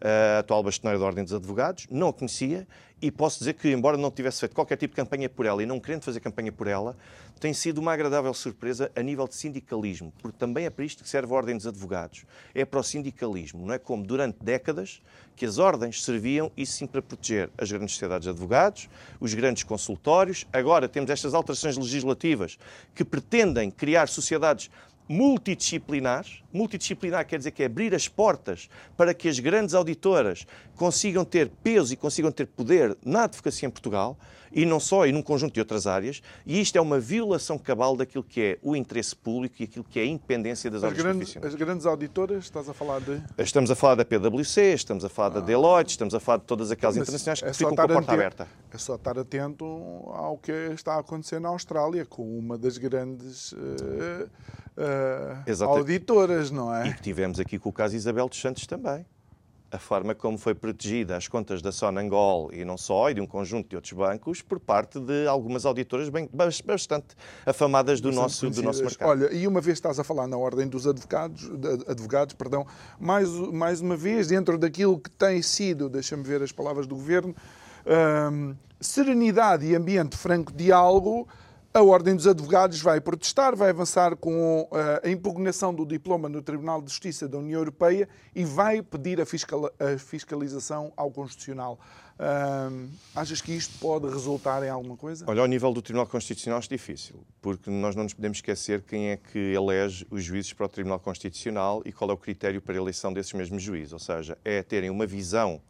a 0.00 0.38
atual 0.40 0.62
bastonária 0.62 0.98
da 0.98 1.04
Ordem 1.04 1.24
dos 1.24 1.34
Advogados, 1.34 1.86
não 1.90 2.08
a 2.08 2.12
conhecia 2.12 2.66
e 3.02 3.10
posso 3.10 3.38
dizer 3.38 3.54
que, 3.54 3.70
embora 3.70 3.96
não 3.96 4.10
tivesse 4.10 4.40
feito 4.40 4.54
qualquer 4.54 4.76
tipo 4.76 4.92
de 4.92 4.96
campanha 4.96 5.28
por 5.28 5.46
ela 5.46 5.62
e 5.62 5.66
não 5.66 5.80
querendo 5.80 6.02
fazer 6.02 6.20
campanha 6.20 6.52
por 6.52 6.66
ela, 6.66 6.96
tem 7.38 7.54
sido 7.54 7.78
uma 7.78 7.92
agradável 7.92 8.32
surpresa 8.34 8.90
a 8.94 9.02
nível 9.02 9.26
de 9.26 9.34
sindicalismo, 9.34 10.12
porque 10.20 10.36
também 10.36 10.66
é 10.66 10.70
para 10.70 10.84
isto 10.84 11.02
que 11.02 11.08
serve 11.08 11.32
a 11.32 11.36
Ordem 11.36 11.56
dos 11.56 11.66
Advogados. 11.66 12.26
É 12.54 12.64
para 12.64 12.80
o 12.80 12.82
sindicalismo, 12.82 13.64
não 13.64 13.72
é 13.72 13.78
como 13.78 14.04
durante 14.04 14.36
décadas 14.42 15.00
que 15.34 15.46
as 15.46 15.56
ordens 15.56 16.04
serviam 16.04 16.52
e 16.54 16.66
sim 16.66 16.86
para 16.86 17.00
proteger 17.00 17.48
as 17.56 17.72
grandes 17.72 17.94
sociedades 17.94 18.24
de 18.24 18.30
advogados, 18.30 18.90
os 19.18 19.32
grandes 19.32 19.62
consultórios. 19.62 20.46
Agora 20.52 20.86
temos 20.86 21.08
estas 21.08 21.32
alterações 21.32 21.78
legislativas 21.78 22.58
que 22.94 23.02
pretendem 23.02 23.70
criar 23.70 24.08
sociedades 24.08 24.70
multidisciplinares. 25.08 26.42
Multidisciplinar 26.52 27.26
quer 27.26 27.38
dizer 27.38 27.50
que 27.50 27.62
é 27.62 27.66
abrir 27.66 27.94
as 27.94 28.08
portas 28.08 28.68
para 28.96 29.14
que 29.14 29.28
as 29.28 29.38
grandes 29.38 29.74
auditoras 29.74 30.46
consigam 30.76 31.24
ter 31.24 31.50
peso 31.62 31.92
e 31.92 31.96
consigam 31.96 32.32
ter 32.32 32.46
poder 32.46 32.96
na 33.04 33.24
advocacia 33.24 33.66
em 33.66 33.70
Portugal 33.70 34.18
e 34.52 34.66
não 34.66 34.80
só, 34.80 35.06
e 35.06 35.12
num 35.12 35.22
conjunto 35.22 35.54
de 35.54 35.60
outras 35.60 35.86
áreas. 35.86 36.20
E 36.44 36.60
isto 36.60 36.76
é 36.76 36.80
uma 36.80 36.98
violação 36.98 37.58
cabal 37.58 37.96
daquilo 37.96 38.24
que 38.24 38.40
é 38.40 38.58
o 38.62 38.74
interesse 38.74 39.14
público 39.14 39.56
e 39.60 39.64
aquilo 39.64 39.84
que 39.84 39.98
é 39.98 40.02
a 40.02 40.06
independência 40.06 40.70
das 40.70 40.82
as 40.82 40.92
grandes, 40.92 41.36
As 41.36 41.54
grandes 41.54 41.86
auditoras, 41.86 42.44
estás 42.44 42.68
a 42.68 42.74
falar 42.74 43.00
de? 43.00 43.22
Estamos 43.38 43.70
a 43.70 43.74
falar 43.74 43.94
da 43.94 44.04
PwC, 44.04 44.74
estamos 44.74 45.04
a 45.04 45.08
falar 45.08 45.28
ah. 45.28 45.40
da 45.40 45.40
Deloitte, 45.40 45.92
estamos 45.92 46.14
a 46.14 46.20
falar 46.20 46.38
de 46.38 46.44
todas 46.44 46.70
aquelas 46.70 46.96
Mas 46.96 47.08
internacionais 47.08 47.40
que 47.40 47.48
é 47.48 47.52
ficam 47.52 47.74
com 47.74 47.82
a 47.82 47.88
porta 47.88 48.12
aberta. 48.12 48.48
É 48.72 48.78
só 48.78 48.94
estar 48.94 49.18
atento 49.18 49.64
ao 50.12 50.36
que 50.36 50.52
está 50.52 50.94
a 50.94 51.00
acontecer 51.00 51.40
na 51.40 51.48
Austrália, 51.48 52.04
com 52.04 52.38
uma 52.38 52.58
das 52.58 52.78
grandes... 52.78 53.52
Uh, 53.52 54.28
uh, 54.76 55.64
auditoras, 55.64 56.39
não 56.48 56.72
é? 56.72 56.86
E 56.86 56.94
que 56.94 57.02
tivemos 57.02 57.40
aqui 57.40 57.58
com 57.58 57.70
o 57.70 57.72
caso 57.72 57.96
Isabel 57.96 58.28
dos 58.28 58.40
Santos 58.40 58.64
também. 58.68 59.04
A 59.72 59.78
forma 59.78 60.16
como 60.16 60.36
foi 60.36 60.52
protegida 60.52 61.16
as 61.16 61.28
contas 61.28 61.62
da 61.62 61.70
Sonangol 61.70 62.52
e 62.52 62.64
não 62.64 62.76
só, 62.76 63.08
e 63.08 63.14
de 63.14 63.20
um 63.20 63.26
conjunto 63.26 63.68
de 63.68 63.76
outros 63.76 63.92
bancos, 63.92 64.42
por 64.42 64.58
parte 64.58 64.98
de 64.98 65.28
algumas 65.28 65.64
auditoras 65.64 66.08
bem, 66.08 66.28
bastante 66.32 67.14
afamadas 67.46 68.00
do, 68.00 68.10
nosso, 68.10 68.50
do 68.50 68.62
nosso 68.64 68.82
mercado. 68.82 69.08
Olha, 69.08 69.32
e 69.32 69.46
uma 69.46 69.60
vez 69.60 69.78
estás 69.78 70.00
a 70.00 70.04
falar 70.04 70.26
na 70.26 70.36
ordem 70.36 70.66
dos 70.66 70.88
advogados, 70.88 71.48
advogados 71.86 72.34
perdão, 72.34 72.66
mais, 72.98 73.28
mais 73.28 73.80
uma 73.80 73.96
vez, 73.96 74.26
dentro 74.26 74.58
daquilo 74.58 74.98
que 74.98 75.10
tem 75.10 75.40
sido, 75.40 75.88
deixa-me 75.88 76.24
ver 76.24 76.42
as 76.42 76.50
palavras 76.50 76.88
do 76.88 76.96
governo, 76.96 77.32
hum, 78.32 78.56
serenidade 78.80 79.66
e 79.66 79.76
ambiente 79.76 80.16
franco 80.16 80.52
diálogo, 80.52 81.28
a 81.72 81.82
Ordem 81.82 82.16
dos 82.16 82.26
Advogados 82.26 82.80
vai 82.80 83.00
protestar, 83.00 83.54
vai 83.54 83.70
avançar 83.70 84.16
com 84.16 84.62
uh, 84.62 84.68
a 85.04 85.08
impugnação 85.08 85.72
do 85.72 85.86
diploma 85.86 86.28
no 86.28 86.42
Tribunal 86.42 86.82
de 86.82 86.90
Justiça 86.90 87.28
da 87.28 87.38
União 87.38 87.60
Europeia 87.60 88.08
e 88.34 88.44
vai 88.44 88.82
pedir 88.82 89.20
a, 89.20 89.26
fiscal, 89.26 89.70
a 89.78 89.96
fiscalização 89.96 90.92
ao 90.96 91.10
Constitucional. 91.10 91.78
Achas 93.14 93.40
que 93.40 93.50
isto 93.52 93.78
pode 93.78 94.06
resultar 94.06 94.62
em 94.62 94.68
alguma 94.68 94.94
coisa? 94.94 95.24
Olha, 95.26 95.40
ao 95.40 95.46
nível 95.46 95.72
do 95.72 95.80
Tribunal 95.80 96.06
Constitucional 96.06 96.58
é 96.58 96.68
difícil, 96.68 97.24
porque 97.40 97.70
nós 97.70 97.96
não 97.96 98.02
nos 98.02 98.12
podemos 98.12 98.36
esquecer 98.36 98.82
quem 98.82 99.08
é 99.08 99.16
que 99.16 99.38
elege 99.38 100.06
os 100.10 100.22
juízes 100.22 100.52
para 100.52 100.66
o 100.66 100.68
Tribunal 100.68 101.00
Constitucional 101.00 101.80
e 101.86 101.92
qual 101.92 102.10
é 102.10 102.12
o 102.12 102.18
critério 102.18 102.60
para 102.60 102.74
a 102.74 102.76
eleição 102.76 103.10
desses 103.10 103.32
mesmos 103.32 103.62
juízes. 103.62 103.94
Ou 103.94 103.98
seja, 103.98 104.36
é 104.44 104.62
terem 104.62 104.90
uma 104.90 105.06
visão 105.06 105.62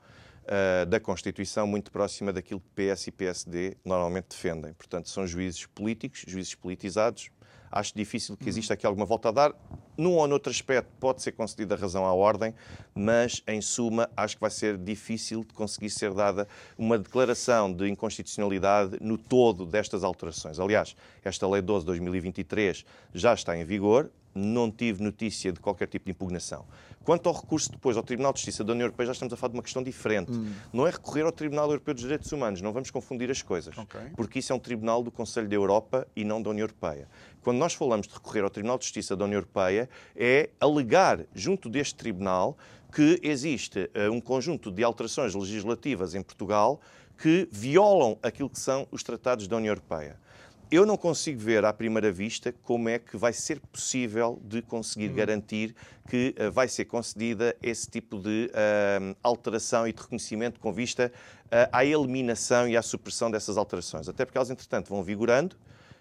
uh, 0.44 0.86
da 0.86 1.00
Constituição 1.00 1.66
muito 1.66 1.90
próxima 1.90 2.32
daquilo 2.32 2.60
que 2.60 2.68
PS 2.94 3.08
e 3.08 3.10
PSD 3.10 3.76
normalmente 3.84 4.28
defendem. 4.30 4.72
Portanto, 4.74 5.08
são 5.08 5.26
juízes 5.26 5.66
políticos, 5.66 6.24
juízes 6.26 6.54
politizados. 6.54 7.30
Acho 7.72 7.94
difícil 7.94 8.36
que 8.36 8.48
exista 8.48 8.74
aqui 8.74 8.84
alguma 8.84 9.06
volta 9.06 9.28
a 9.28 9.32
dar. 9.32 9.54
Num 9.96 10.14
ou 10.14 10.26
noutro 10.26 10.50
aspecto 10.50 10.90
pode 10.98 11.22
ser 11.22 11.32
concedida 11.32 11.76
razão 11.76 12.04
à 12.04 12.12
ordem, 12.12 12.52
mas 12.92 13.44
em 13.46 13.60
suma 13.60 14.10
acho 14.16 14.36
que 14.36 14.40
vai 14.40 14.50
ser 14.50 14.76
difícil 14.76 15.44
de 15.44 15.54
conseguir 15.54 15.90
ser 15.90 16.12
dada 16.12 16.48
uma 16.76 16.98
declaração 16.98 17.72
de 17.72 17.88
inconstitucionalidade 17.88 18.98
no 19.00 19.16
todo 19.16 19.64
destas 19.64 20.02
alterações. 20.02 20.58
Aliás, 20.58 20.96
esta 21.22 21.46
Lei 21.46 21.62
12 21.62 21.84
de 21.84 21.86
2023 21.86 22.84
já 23.14 23.34
está 23.34 23.56
em 23.56 23.64
vigor, 23.64 24.10
não 24.34 24.70
tive 24.70 25.02
notícia 25.02 25.52
de 25.52 25.60
qualquer 25.60 25.88
tipo 25.88 26.06
de 26.06 26.12
impugnação. 26.12 26.64
Quanto 27.02 27.28
ao 27.28 27.34
recurso 27.34 27.70
depois 27.70 27.96
ao 27.96 28.02
Tribunal 28.02 28.32
de 28.32 28.40
Justiça 28.40 28.62
da 28.62 28.72
União 28.72 28.84
Europeia, 28.84 29.06
já 29.06 29.12
estamos 29.12 29.32
a 29.32 29.36
falar 29.36 29.52
de 29.52 29.56
uma 29.56 29.62
questão 29.62 29.82
diferente. 29.82 30.32
Hum. 30.32 30.52
Não 30.72 30.86
é 30.86 30.90
recorrer 30.90 31.22
ao 31.22 31.32
Tribunal 31.32 31.66
Europeu 31.66 31.94
dos 31.94 32.02
Direitos 32.02 32.30
Humanos, 32.30 32.60
não 32.60 32.72
vamos 32.72 32.90
confundir 32.90 33.30
as 33.30 33.42
coisas. 33.42 33.76
Okay. 33.76 34.10
Porque 34.14 34.38
isso 34.38 34.52
é 34.52 34.56
um 34.56 34.58
tribunal 34.58 35.02
do 35.02 35.10
Conselho 35.10 35.48
da 35.48 35.54
Europa 35.54 36.06
e 36.14 36.24
não 36.24 36.42
da 36.42 36.50
União 36.50 36.64
Europeia. 36.64 37.08
Quando 37.42 37.56
nós 37.56 37.72
falamos 37.72 38.06
de 38.06 38.14
recorrer 38.14 38.44
ao 38.44 38.50
Tribunal 38.50 38.78
de 38.78 38.84
Justiça 38.84 39.16
da 39.16 39.24
União 39.24 39.38
Europeia, 39.38 39.88
é 40.14 40.50
alegar 40.60 41.24
junto 41.34 41.70
deste 41.70 41.94
tribunal 41.94 42.56
que 42.92 43.18
existe 43.22 43.90
uh, 43.94 44.12
um 44.12 44.20
conjunto 44.20 44.70
de 44.70 44.84
alterações 44.84 45.34
legislativas 45.34 46.14
em 46.14 46.22
Portugal 46.22 46.80
que 47.16 47.48
violam 47.50 48.18
aquilo 48.22 48.50
que 48.50 48.58
são 48.58 48.86
os 48.90 49.02
tratados 49.02 49.46
da 49.46 49.56
União 49.56 49.72
Europeia 49.72 50.18
eu 50.70 50.86
não 50.86 50.96
consigo 50.96 51.40
ver 51.40 51.64
à 51.64 51.72
primeira 51.72 52.12
vista 52.12 52.54
como 52.62 52.88
é 52.88 52.98
que 52.98 53.16
vai 53.16 53.32
ser 53.32 53.58
possível 53.58 54.40
de 54.44 54.62
conseguir 54.62 55.10
hum. 55.10 55.14
garantir 55.14 55.74
que 56.08 56.34
uh, 56.38 56.50
vai 56.52 56.68
ser 56.68 56.84
concedida 56.84 57.56
esse 57.60 57.90
tipo 57.90 58.18
de 58.18 58.50
uh, 58.50 59.16
alteração 59.22 59.86
e 59.88 59.92
de 59.92 60.00
reconhecimento 60.00 60.60
com 60.60 60.72
vista 60.72 61.12
uh, 61.46 61.68
à 61.72 61.84
eliminação 61.84 62.68
e 62.68 62.76
à 62.76 62.82
supressão 62.82 63.30
dessas 63.30 63.56
alterações. 63.56 64.08
Até 64.08 64.24
porque 64.24 64.38
elas, 64.38 64.50
entretanto, 64.50 64.88
vão 64.88 65.02
vigorando 65.02 65.56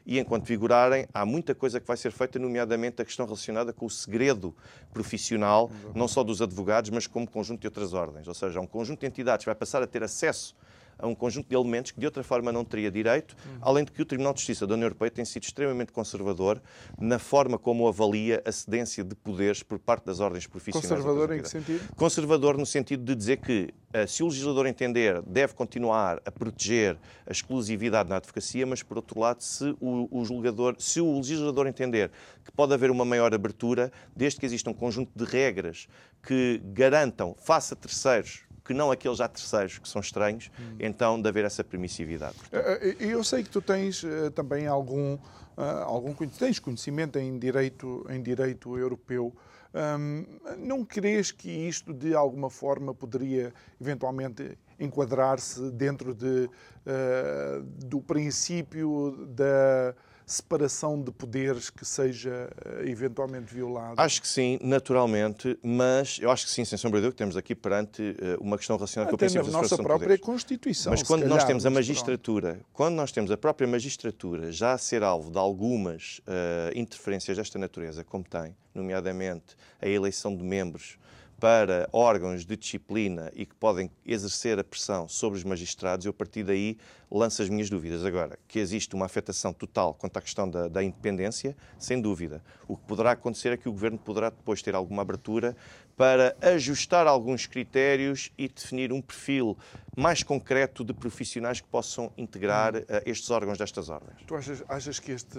e 0.06 0.20
enquanto 0.20 0.46
vigorarem, 0.46 1.08
há 1.14 1.26
muita 1.26 1.54
coisa 1.54 1.80
que 1.80 1.88
vai 1.88 1.98
ser 1.98 2.12
feita, 2.12 2.40
nomeadamente 2.40 3.02
a 3.02 3.06
questão 3.06 3.26
relacionada 3.26 3.74
com 3.74 3.86
o 3.86 3.90
segredo 3.90 4.56
profissional, 4.92 5.70
não 5.94 6.08
só 6.08 6.24
dos 6.24 6.42
advogados, 6.42 6.90
mas 6.90 7.06
como 7.06 7.30
conjunto 7.30 7.62
de 7.62 7.68
outras 7.68 7.94
ordens. 7.94 8.28
Ou 8.28 8.34
seja, 8.34 8.60
um 8.60 8.66
conjunto 8.66 9.02
de 9.02 9.06
entidades 9.06 9.46
vai 9.46 9.54
passar 9.54 9.84
a 9.84 9.88
ter 9.88 10.02
acesso 10.02 10.56
a 11.00 11.08
um 11.08 11.16
conjunto 11.16 11.48
de 11.48 11.56
elementos 11.56 11.92
que 11.92 12.00
de 12.00 12.06
outra 12.06 12.24
forma 12.24 12.52
não 12.52 12.64
teria 12.64 12.92
direito, 12.92 13.36
além 13.62 13.86
de 13.86 13.92
que 13.92 14.02
o 14.02 14.06
Tribunal 14.06 14.34
de 14.34 14.40
Justiça 14.40 14.68
da 14.68 14.74
União 14.74 14.86
Europeia 14.86 15.10
tem 15.10 15.26
sido 15.26 15.44
extremamente 15.44 15.92
conservador 15.92 16.62
na 17.00 17.18
forma 17.18 17.58
como 17.58 17.88
avalia 17.88 18.42
a 18.46 18.52
cedência 18.52 19.04
de 19.04 19.16
poderes 19.16 19.64
por 19.64 19.80
parte 19.80 20.06
das 20.06 20.20
ordens 20.20 20.46
profissionais. 20.46 20.90
Conservador 20.90 21.34
em 21.34 21.42
que 21.42 21.50
sentido? 21.50 21.96
Conservador 21.96 22.58
no 22.58 22.66
sentido 22.66 23.04
de 23.04 23.16
dizer 23.16 23.38
que 23.38 23.74
eh, 23.92 24.06
se 24.06 24.22
o 24.22 24.28
legislador 24.28 24.68
entender, 24.68 25.22
deve 25.24 25.54
continuar 25.54 26.22
a 26.26 26.32
proteger 26.32 26.98
a 27.26 27.32
exclusividade 27.32 28.10
na 28.10 28.18
advocacia, 28.18 28.66
mas 28.66 28.84
por 28.84 28.98
outro 28.98 29.20
lado, 29.20 29.42
se 29.42 29.76
o, 29.80 30.08
o 30.12 30.24
julgador, 30.26 30.76
se 30.78 31.02
o 31.02 31.16
legislador 31.16 31.66
entender 31.66 32.12
que 32.46 32.52
pode 32.52 32.74
haver 32.74 32.92
uma 32.92 33.06
maior 33.06 33.34
abertura, 33.34 33.92
desde 34.16 34.40
que 34.40 34.46
exista 34.46 34.70
um 34.70 34.74
conjunto 34.74 35.12
de 35.16 35.24
regras 35.24 35.88
que 36.22 36.62
garantam, 36.66 37.36
face 37.40 37.74
a 37.74 37.76
terceiros, 37.76 38.42
que 38.70 38.74
não 38.76 38.92
aqueles 38.92 39.18
já 39.18 39.28
terceiros 39.28 39.80
que 39.80 39.90
são 39.90 40.00
estranhos, 40.00 40.52
hum. 40.60 40.76
então 40.80 41.20
de 41.20 41.28
haver 41.28 41.44
essa 41.44 41.64
permissividade. 41.64 42.36
Eh, 42.52 42.96
eh, 43.00 43.06
eu 43.08 43.24
sei 43.24 43.42
que 43.42 43.50
tu 43.50 43.64
tens 43.64 44.04
eh, 44.04 44.30
também 44.30 44.68
algum, 44.68 45.18
algum 45.58 46.14
tens 46.28 46.60
conhecimento 46.60 47.18
em 47.18 47.40
direito, 47.40 48.06
em 48.12 48.22
direito 48.22 48.78
europeu. 48.78 49.36
Um, 49.74 50.24
não 50.60 50.86
crees 50.86 51.32
que 51.32 51.50
isto 51.50 51.94
de 51.94 52.14
alguma 52.14 52.50
forma 52.50 52.94
poderia 52.94 53.52
eventualmente 53.82 54.56
enquadrar-se 54.80 55.72
dentro 55.72 56.14
de, 56.14 56.48
uh, 56.48 57.64
do 57.86 58.02
princípio 58.02 59.28
da 59.30 59.96
separação 60.32 61.02
de 61.02 61.12
poderes 61.12 61.70
que 61.70 61.86
seja 61.86 62.50
eh, 62.66 62.90
eventualmente 62.90 63.54
violada? 63.54 64.02
Acho 64.02 64.22
que 64.22 64.28
sim, 64.28 64.60
naturalmente, 64.62 65.58
mas 65.64 66.20
eu 66.22 66.30
acho 66.32 66.46
que 66.46 66.52
sim, 66.52 66.64
sem 66.64 66.78
sombra 66.78 67.00
de 67.00 67.08
dúvida, 67.08 67.16
que 67.16 67.18
temos 67.18 67.38
aqui 67.38 67.56
perante 67.56 68.16
eh, 68.20 68.38
uma 68.40 68.58
questão 68.58 68.76
relacionada 68.76 69.10
Até 69.10 69.12
com 69.12 69.16
o 69.16 69.20
princípio 69.20 69.52
da 69.52 69.62
nossa 69.62 69.78
própria 69.78 70.18
Constituição. 70.18 70.92
Mas 70.92 71.04
quando 71.04 71.22
calhar, 71.22 71.38
nós 71.38 71.46
temos 71.46 71.66
a 71.66 71.70
magistratura, 71.70 72.52
pronto. 72.54 72.66
quando 72.74 72.96
nós 72.96 73.12
temos 73.12 73.32
a 73.32 73.38
própria 73.38 73.68
magistratura 73.68 74.52
já 74.52 74.74
a 74.74 74.78
ser 74.78 75.04
alvo 75.04 75.32
de 75.32 75.38
algumas 75.38 76.20
uh, 76.20 76.78
interferências 76.78 77.38
desta 77.38 77.58
natureza, 77.58 78.04
como 78.04 78.24
tem, 78.24 78.56
nomeadamente 78.74 79.56
a 79.82 79.88
eleição 79.88 80.36
de 80.36 80.44
membros 80.44 80.98
para 81.40 81.88
órgãos 81.94 82.46
de 82.46 82.58
disciplina 82.58 83.32
e 83.34 83.46
que 83.46 83.56
podem 83.56 83.90
exercer 84.06 84.60
a 84.60 84.64
pressão 84.64 85.08
sobre 85.08 85.40
os 85.40 85.44
magistrados, 85.46 86.06
eu 86.06 86.10
a 86.10 86.14
partir 86.14 86.44
daí 86.44 86.78
lanço 87.10 87.42
as 87.42 87.50
minhas 87.50 87.70
dúvidas. 87.70 88.04
Agora, 88.04 88.38
que 88.48 88.60
existe 88.60 88.94
uma 88.94 89.06
afetação 89.06 89.54
total 89.54 89.94
quanto 89.94 90.18
à 90.18 90.22
questão 90.22 90.50
da, 90.50 90.68
da, 90.68 90.84
independência, 90.84 91.56
sem 91.78 92.02
dúvida. 92.02 92.44
O 92.68 92.76
que 92.76 92.84
poderá 92.84 93.12
acontecer 93.12 93.54
é 93.54 93.58
que 93.58 93.70
o 93.70 93.72
Governo 93.72 93.98
poderá 93.98 94.30
depois 94.30 94.62
ter 94.62 94.76
alguma 94.76 95.02
abertura 95.02 95.56
para 96.00 96.34
ajustar 96.42 97.08
alguns 97.08 97.46
critérios 97.46 98.32
e 98.38 98.48
definir 98.48 98.94
um 98.94 99.02
perfil 99.02 99.58
mais 99.98 100.24
concreto 100.24 100.82
de 100.82 100.94
profissionais 100.94 101.60
que 101.60 101.68
possam 101.68 102.10
integrar 102.18 102.74
uh, 102.74 102.86
estes 103.06 103.30
órgãos 103.30 103.58
destas 103.58 103.90
ordens. 103.90 104.16
Tu 104.26 104.34
achas, 104.34 104.64
achas 104.70 104.98
que 104.98 105.12
este, 105.12 105.38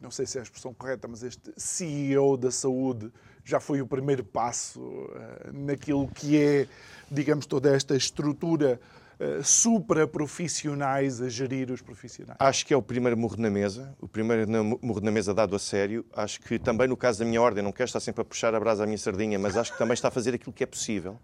não 0.00 0.12
sei 0.12 0.26
se 0.26 0.38
é 0.38 0.42
a 0.42 0.44
expressão 0.44 0.72
correta, 0.72 1.08
mas 1.08 1.24
este 1.24 1.52
CEO 1.56 2.36
da 2.36 2.52
saúde 2.52 3.10
já 3.44 3.58
foi 3.58 3.82
o 3.82 3.86
primeiro 3.86 4.22
passo 4.22 4.78
uh, 4.78 5.52
naquilo 5.52 6.06
que 6.06 6.40
é, 6.40 6.68
digamos, 7.10 7.44
toda 7.44 7.74
esta 7.74 7.96
estrutura 7.96 8.80
uh, 9.20 9.42
supraprofissionais 9.42 11.20
a 11.20 11.28
gerir 11.28 11.70
os 11.70 11.80
profissionais? 11.80 12.36
Acho 12.38 12.66
que 12.66 12.74
é 12.74 12.76
o 12.76 12.82
primeiro 12.82 13.16
morro 13.16 13.36
na 13.38 13.50
mesa, 13.50 13.94
o 14.00 14.08
primeiro 14.08 14.50
morro 14.82 15.00
na 15.00 15.10
mesa 15.10 15.34
dado 15.34 15.54
a 15.56 15.58
sério. 15.58 16.04
Acho 16.14 16.40
que 16.40 16.58
também 16.58 16.88
no 16.88 16.96
caso 16.96 17.18
da 17.20 17.24
minha 17.24 17.40
ordem, 17.40 17.62
não 17.62 17.72
quero 17.72 17.88
estar 17.88 18.00
sempre 18.00 18.22
a 18.22 18.24
puxar 18.24 18.54
a 18.54 18.60
brasa 18.60 18.84
à 18.84 18.86
minha 18.86 18.98
sardinha, 18.98 19.38
mas 19.38 19.56
acho 19.56 19.72
que 19.72 19.78
também 19.78 19.94
está 19.94 20.08
a 20.08 20.10
fazer 20.10 20.34
aquilo 20.34 20.52
que 20.52 20.62
é 20.62 20.66
possível. 20.66 21.18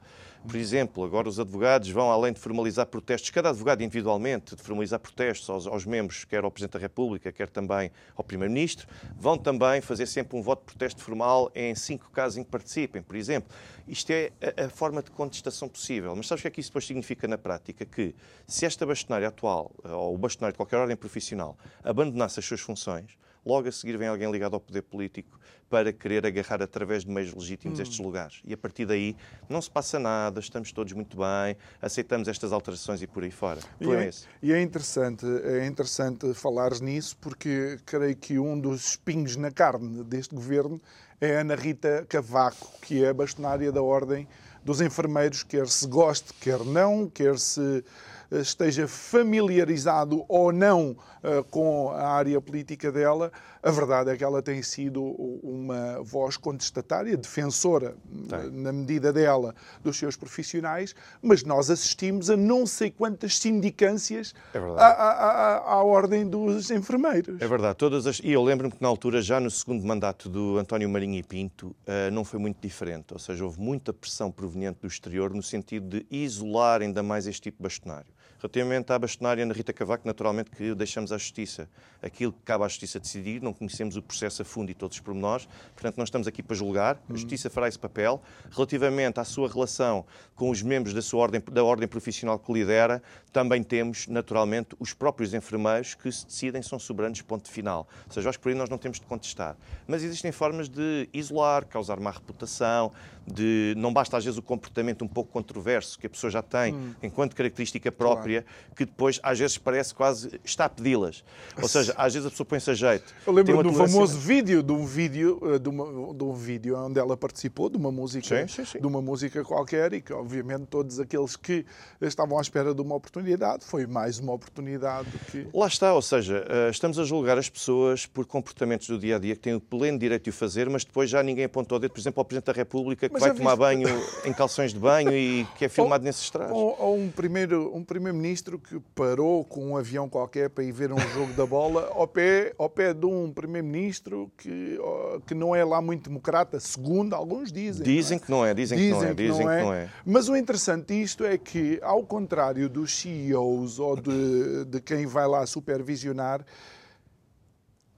Por 0.46 0.56
exemplo, 0.56 1.04
agora 1.04 1.28
os 1.28 1.38
advogados 1.38 1.90
vão, 1.90 2.10
além 2.10 2.32
de 2.32 2.40
formalizar 2.40 2.86
protestos, 2.86 3.28
cada 3.28 3.50
advogado 3.50 3.82
individualmente, 3.82 4.56
de 4.56 4.62
formalizar 4.62 4.98
protestos 4.98 5.48
aos, 5.50 5.66
aos 5.66 5.84
membros, 5.84 6.24
quer 6.24 6.42
ao 6.44 6.50
Presidente 6.50 6.72
da 6.72 6.78
República, 6.78 7.30
quer 7.30 7.48
também 7.48 7.90
ao 8.16 8.24
Primeiro-Ministro, 8.24 8.88
vão 9.18 9.36
também 9.36 9.82
fazer 9.82 10.06
sempre 10.06 10.38
um 10.38 10.42
voto 10.42 10.60
de 10.60 10.66
protesto 10.66 11.02
formal 11.02 11.50
em 11.54 11.74
cinco 11.74 12.10
casos 12.10 12.38
em 12.38 12.42
que 12.42 12.50
participem, 12.50 13.02
por 13.02 13.16
exemplo. 13.16 13.54
Isto 13.86 14.12
é 14.12 14.32
a, 14.56 14.64
a 14.64 14.68
forma 14.70 15.02
de 15.02 15.10
contestação 15.10 15.68
possível. 15.68 16.16
Mas 16.16 16.26
sabes 16.26 16.40
o 16.40 16.42
que 16.42 16.48
é 16.48 16.50
que 16.50 16.60
isso 16.60 16.70
depois 16.70 16.86
significa 16.86 17.28
na 17.28 17.36
prática? 17.36 17.84
Que 17.84 18.14
se 18.46 18.64
esta 18.64 18.86
bastonária 18.86 19.28
atual, 19.28 19.70
ou 19.84 20.14
o 20.14 20.18
bastonário 20.18 20.54
de 20.54 20.56
qualquer 20.56 20.78
ordem 20.78 20.96
profissional, 20.96 21.56
abandonasse 21.84 22.40
as 22.40 22.46
suas 22.46 22.60
funções, 22.60 23.18
logo 23.44 23.68
a 23.68 23.72
seguir 23.72 23.96
vem 23.96 24.08
alguém 24.08 24.30
ligado 24.30 24.54
ao 24.54 24.60
poder 24.60 24.82
político 24.82 25.38
para 25.68 25.92
querer 25.92 26.26
agarrar 26.26 26.60
através 26.60 27.04
de 27.04 27.10
meios 27.10 27.32
legítimos 27.32 27.78
hum. 27.78 27.82
estes 27.82 27.98
lugares. 28.00 28.40
E 28.44 28.52
a 28.52 28.56
partir 28.56 28.84
daí 28.84 29.16
não 29.48 29.62
se 29.62 29.70
passa 29.70 29.98
nada, 29.98 30.40
estamos 30.40 30.72
todos 30.72 30.92
muito 30.92 31.16
bem, 31.16 31.56
aceitamos 31.80 32.26
estas 32.26 32.52
alterações 32.52 33.00
e 33.00 33.06
por 33.06 33.22
aí 33.22 33.30
fora. 33.30 33.60
E 33.80 33.88
é, 33.88 34.08
é 34.08 34.10
e 34.42 34.52
é, 34.52 34.60
interessante, 34.60 35.24
é 35.44 35.64
interessante 35.66 36.34
falares 36.34 36.80
nisso 36.80 37.16
porque 37.20 37.78
creio 37.86 38.16
que 38.16 38.38
um 38.38 38.58
dos 38.58 38.88
espinhos 38.88 39.36
na 39.36 39.52
carne 39.52 40.02
deste 40.02 40.34
governo 40.34 40.80
é 41.20 41.36
a 41.36 41.40
Ana 41.40 41.54
Rita 41.54 42.04
Cavaco, 42.08 42.72
que 42.82 43.04
é 43.04 43.10
a 43.10 43.14
bastonária 43.14 43.70
da 43.70 43.82
Ordem 43.82 44.26
dos 44.64 44.80
Enfermeiros, 44.80 45.42
quer 45.42 45.68
se 45.68 45.86
goste, 45.86 46.34
quer 46.34 46.60
não, 46.64 47.08
quer 47.08 47.38
se 47.38 47.84
esteja 48.30 48.86
familiarizado 48.86 50.24
ou 50.28 50.52
não 50.52 50.90
uh, 50.90 51.42
com 51.50 51.90
a 51.90 52.08
área 52.08 52.40
política 52.40 52.92
dela, 52.92 53.32
a 53.62 53.70
verdade 53.70 54.10
é 54.10 54.16
que 54.16 54.24
ela 54.24 54.40
tem 54.40 54.62
sido 54.62 55.02
uma 55.42 56.02
voz 56.02 56.36
contestatária, 56.36 57.16
defensora, 57.16 57.94
tem. 58.28 58.50
na 58.50 58.72
medida 58.72 59.12
dela, 59.12 59.54
dos 59.82 59.98
seus 59.98 60.16
profissionais, 60.16 60.94
mas 61.20 61.42
nós 61.44 61.70
assistimos 61.70 62.30
a 62.30 62.36
não 62.36 62.66
sei 62.66 62.90
quantas 62.90 63.38
sindicâncias 63.38 64.34
é 64.54 64.58
à, 64.58 64.86
à, 64.86 65.56
à, 65.74 65.84
ordem 65.84 66.26
dos 66.26 66.70
enfermeiros. 66.70 67.40
É 67.40 67.46
verdade. 67.46 67.76
Todas 67.76 68.06
as... 68.06 68.20
E 68.20 68.30
eu 68.30 68.42
lembro-me 68.42 68.72
que 68.72 68.80
na 68.80 68.88
altura, 68.88 69.20
já 69.20 69.38
no 69.38 69.50
segundo 69.50 69.84
mandato 69.86 70.28
do 70.28 70.58
António 70.58 70.88
Marinho 70.88 71.18
e 71.18 71.22
Pinto, 71.22 71.68
uh, 71.68 72.10
não 72.12 72.24
foi 72.24 72.38
muito 72.38 72.58
diferente. 72.60 73.12
Ou 73.12 73.18
seja, 73.18 73.44
houve 73.44 73.60
muita 73.60 73.92
pressão 73.92 74.30
proveniente 74.30 74.78
do 74.80 74.86
exterior 74.86 75.34
no 75.34 75.42
sentido 75.42 75.98
de 75.98 76.06
isolar 76.10 76.80
ainda 76.80 77.02
mais 77.02 77.26
este 77.26 77.42
tipo 77.42 77.58
de 77.58 77.62
bastonário. 77.64 78.19
Relativamente 78.40 78.90
à 78.90 78.98
bastonária 78.98 79.44
Ana 79.44 79.52
Rita 79.52 79.72
Cavaco, 79.72 80.06
naturalmente 80.06 80.50
que 80.50 80.74
deixamos 80.74 81.12
à 81.12 81.18
Justiça 81.18 81.68
aquilo 82.02 82.32
que 82.32 82.40
cabe 82.42 82.64
à 82.64 82.68
Justiça 82.68 82.98
decidir, 82.98 83.42
não 83.42 83.52
conhecemos 83.52 83.96
o 83.96 84.02
processo 84.02 84.40
a 84.40 84.44
fundo 84.44 84.70
e 84.70 84.74
todos 84.74 84.96
os 84.96 85.02
pormenores, 85.02 85.46
portanto 85.74 85.98
não 85.98 86.04
estamos 86.04 86.26
aqui 86.26 86.42
para 86.42 86.56
julgar, 86.56 86.98
a 87.08 87.12
Justiça 87.12 87.50
fará 87.50 87.68
esse 87.68 87.78
papel. 87.78 88.22
Relativamente 88.50 89.20
à 89.20 89.24
sua 89.24 89.48
relação 89.48 90.06
com 90.34 90.48
os 90.48 90.62
membros 90.62 90.94
da 90.94 91.02
sua 91.02 91.20
ordem, 91.20 91.42
da 91.52 91.62
ordem 91.62 91.86
profissional 91.86 92.38
que 92.38 92.50
lidera, 92.50 93.02
também 93.30 93.62
temos, 93.62 94.06
naturalmente, 94.08 94.74
os 94.78 94.94
próprios 94.94 95.34
enfermeiros 95.34 95.94
que 95.94 96.10
se 96.10 96.26
decidem, 96.26 96.62
são 96.62 96.78
soberanos, 96.78 97.20
ponto 97.22 97.50
final. 97.50 97.86
Ou 98.06 98.12
seja, 98.12 98.30
acho 98.30 98.38
que 98.38 98.42
por 98.42 98.48
aí 98.48 98.54
nós 98.54 98.70
não 98.70 98.78
temos 98.78 98.98
de 98.98 99.06
contestar. 99.06 99.56
Mas 99.86 100.02
existem 100.02 100.32
formas 100.32 100.68
de 100.68 101.08
isolar, 101.12 101.66
causar 101.66 102.00
má 102.00 102.10
reputação, 102.10 102.90
de 103.26 103.74
não 103.76 103.92
basta 103.92 104.16
às 104.16 104.24
vezes 104.24 104.38
o 104.38 104.42
comportamento 104.42 105.04
um 105.04 105.08
pouco 105.08 105.30
controverso 105.30 105.98
que 105.98 106.06
a 106.06 106.10
pessoa 106.10 106.30
já 106.30 106.42
tem 106.42 106.74
hum. 106.74 106.94
enquanto 107.02 107.36
característica 107.36 107.92
própria, 107.92 108.22
claro. 108.22 108.29
Que 108.76 108.84
depois 108.84 109.20
às 109.22 109.38
vezes 109.38 109.58
parece 109.58 109.94
quase 109.94 110.40
está 110.44 110.64
a 110.64 110.68
pedi-las. 110.68 111.24
Ou 111.60 111.68
seja, 111.68 111.94
às 111.96 112.14
vezes 112.14 112.26
a 112.26 112.30
pessoa 112.30 112.46
põe-se 112.46 112.70
a 112.70 112.74
jeito. 112.74 113.14
Eu 113.26 113.32
lembro 113.32 113.62
do 113.62 113.72
famoso 113.72 114.18
vídeo, 114.18 114.62
de 114.62 114.72
um 114.72 114.84
vídeo, 114.84 115.40
eh, 115.42 115.58
de, 115.58 115.68
uma, 115.68 116.14
de 116.14 116.24
um 116.24 116.32
vídeo 116.32 116.78
onde 116.78 116.98
ela 116.98 117.16
participou 117.16 117.68
de 117.68 117.76
uma 117.76 117.90
música, 117.92 118.46
sim, 118.46 118.48
sim, 118.48 118.64
sim. 118.64 118.80
de 118.80 118.86
uma 118.86 119.02
música 119.02 119.44
qualquer 119.44 119.92
e 119.92 120.00
que 120.00 120.12
obviamente 120.12 120.66
todos 120.66 121.00
aqueles 121.00 121.36
que 121.36 121.64
estavam 122.00 122.38
à 122.38 122.40
espera 122.40 122.74
de 122.74 122.80
uma 122.80 122.94
oportunidade, 122.94 123.64
foi 123.64 123.86
mais 123.86 124.18
uma 124.18 124.32
oportunidade 124.32 125.08
que 125.30 125.46
Lá 125.52 125.66
está, 125.66 125.92
ou 125.94 126.02
seja, 126.02 126.44
eh, 126.48 126.70
estamos 126.70 126.98
a 126.98 127.04
julgar 127.04 127.38
as 127.38 127.48
pessoas 127.48 128.06
por 128.06 128.26
comportamentos 128.26 128.86
do 128.88 128.98
dia 128.98 129.16
a 129.16 129.18
dia 129.18 129.34
que 129.34 129.42
têm 129.42 129.54
o 129.54 129.60
pleno 129.60 129.98
direito 129.98 130.24
de 130.24 130.30
o 130.30 130.32
fazer, 130.32 130.68
mas 130.68 130.84
depois 130.84 131.10
já 131.10 131.22
ninguém 131.22 131.44
apontou 131.44 131.76
o 131.76 131.80
dedo, 131.80 131.90
por 131.90 132.00
exemplo, 132.00 132.20
ao 132.20 132.24
Presidente 132.24 132.46
da 132.46 132.52
República 132.52 133.08
que 133.08 133.20
vai 133.20 133.34
tomar 133.34 133.56
banho 133.56 133.88
em 134.24 134.32
calções 134.32 134.72
de 134.72 134.78
banho 134.78 135.12
e 135.12 135.46
que 135.56 135.64
é 135.64 135.68
filmado 135.70 136.02
ou, 136.02 136.06
nesses 136.06 136.30
trajes. 136.30 136.52
Ou, 136.52 136.76
ou, 136.78 136.98
um 136.98 137.10
primeiro 137.10 137.74
um 137.74 137.84
primeiro-ministro 138.20 138.58
que 138.58 138.78
parou 138.94 139.44
com 139.44 139.70
um 139.70 139.76
avião 139.76 140.08
qualquer 140.08 140.50
para 140.50 140.62
ir 140.62 140.72
ver 140.72 140.92
um 140.92 140.98
jogo 141.14 141.32
da 141.32 141.46
bola 141.46 141.90
ao 141.94 142.06
pé, 142.06 142.54
ao 142.58 142.68
pé 142.68 142.92
de 142.92 143.06
um 143.06 143.32
primeiro-ministro 143.32 144.30
que, 144.36 144.78
que 145.26 145.34
não 145.34 145.56
é 145.56 145.64
lá 145.64 145.80
muito 145.80 146.08
democrata, 146.08 146.60
segundo 146.60 147.14
alguns 147.14 147.50
dizem. 147.50 147.82
Dizem 147.82 148.18
não 148.18 148.22
é? 148.22 148.24
que 148.24 148.30
não 148.30 148.46
é, 148.46 148.54
dizem, 148.54 148.78
dizem 148.78 148.98
que 148.98 149.04
não 149.04 149.10
é, 149.10 149.14
dizem 149.14 149.38
que 149.38 149.44
não 149.44 149.50
é. 149.50 149.58
Que 149.58 149.64
não 149.64 149.72
é. 149.72 149.90
Mas 150.04 150.28
o 150.28 150.36
interessante 150.36 150.94
disto 150.94 151.24
é 151.24 151.38
que, 151.38 151.80
ao 151.82 152.04
contrário 152.04 152.68
dos 152.68 152.94
CEOs 153.00 153.78
ou 153.78 153.96
de, 153.96 154.64
de 154.66 154.80
quem 154.80 155.06
vai 155.06 155.26
lá 155.26 155.44
supervisionar, 155.46 156.44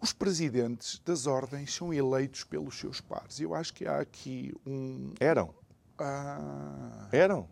os 0.01 0.13
presidentes 0.13 1.01
das 1.05 1.27
ordens 1.27 1.75
são 1.75 1.93
eleitos 1.93 2.45
pelos 2.45 2.79
seus 2.79 3.01
pares. 3.01 3.41
Eu 3.41 3.55
acho 3.55 3.73
que 3.73 3.87
há 3.87 4.01
aqui 4.01 4.53
um. 4.67 5.13
Eram. 5.21 5.55
Ah... 5.99 7.09
Eram. 7.13 7.49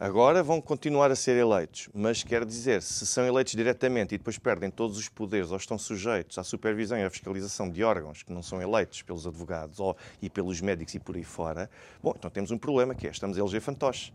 Agora 0.00 0.44
vão 0.44 0.60
continuar 0.60 1.10
a 1.10 1.16
ser 1.16 1.36
eleitos, 1.36 1.88
mas 1.92 2.22
quer 2.22 2.44
dizer, 2.44 2.82
se 2.82 3.04
são 3.04 3.26
eleitos 3.26 3.54
diretamente 3.54 4.14
e 4.14 4.18
depois 4.18 4.38
perdem 4.38 4.70
todos 4.70 4.96
os 4.96 5.08
poderes 5.08 5.50
ou 5.50 5.56
estão 5.56 5.76
sujeitos 5.76 6.38
à 6.38 6.44
supervisão 6.44 6.96
e 6.96 7.02
à 7.02 7.10
fiscalização 7.10 7.68
de 7.68 7.82
órgãos 7.82 8.22
que 8.22 8.32
não 8.32 8.40
são 8.40 8.62
eleitos 8.62 9.02
pelos 9.02 9.26
advogados 9.26 9.80
ou, 9.80 9.96
e 10.22 10.30
pelos 10.30 10.60
médicos 10.60 10.94
e 10.94 11.00
por 11.00 11.16
aí 11.16 11.24
fora, 11.24 11.68
bom, 12.00 12.14
então 12.16 12.30
temos 12.30 12.52
um 12.52 12.58
problema 12.58 12.94
que 12.94 13.08
é, 13.08 13.10
estamos 13.10 13.36
a 13.36 13.40
eleger 13.40 13.60
fantoches. 13.60 14.12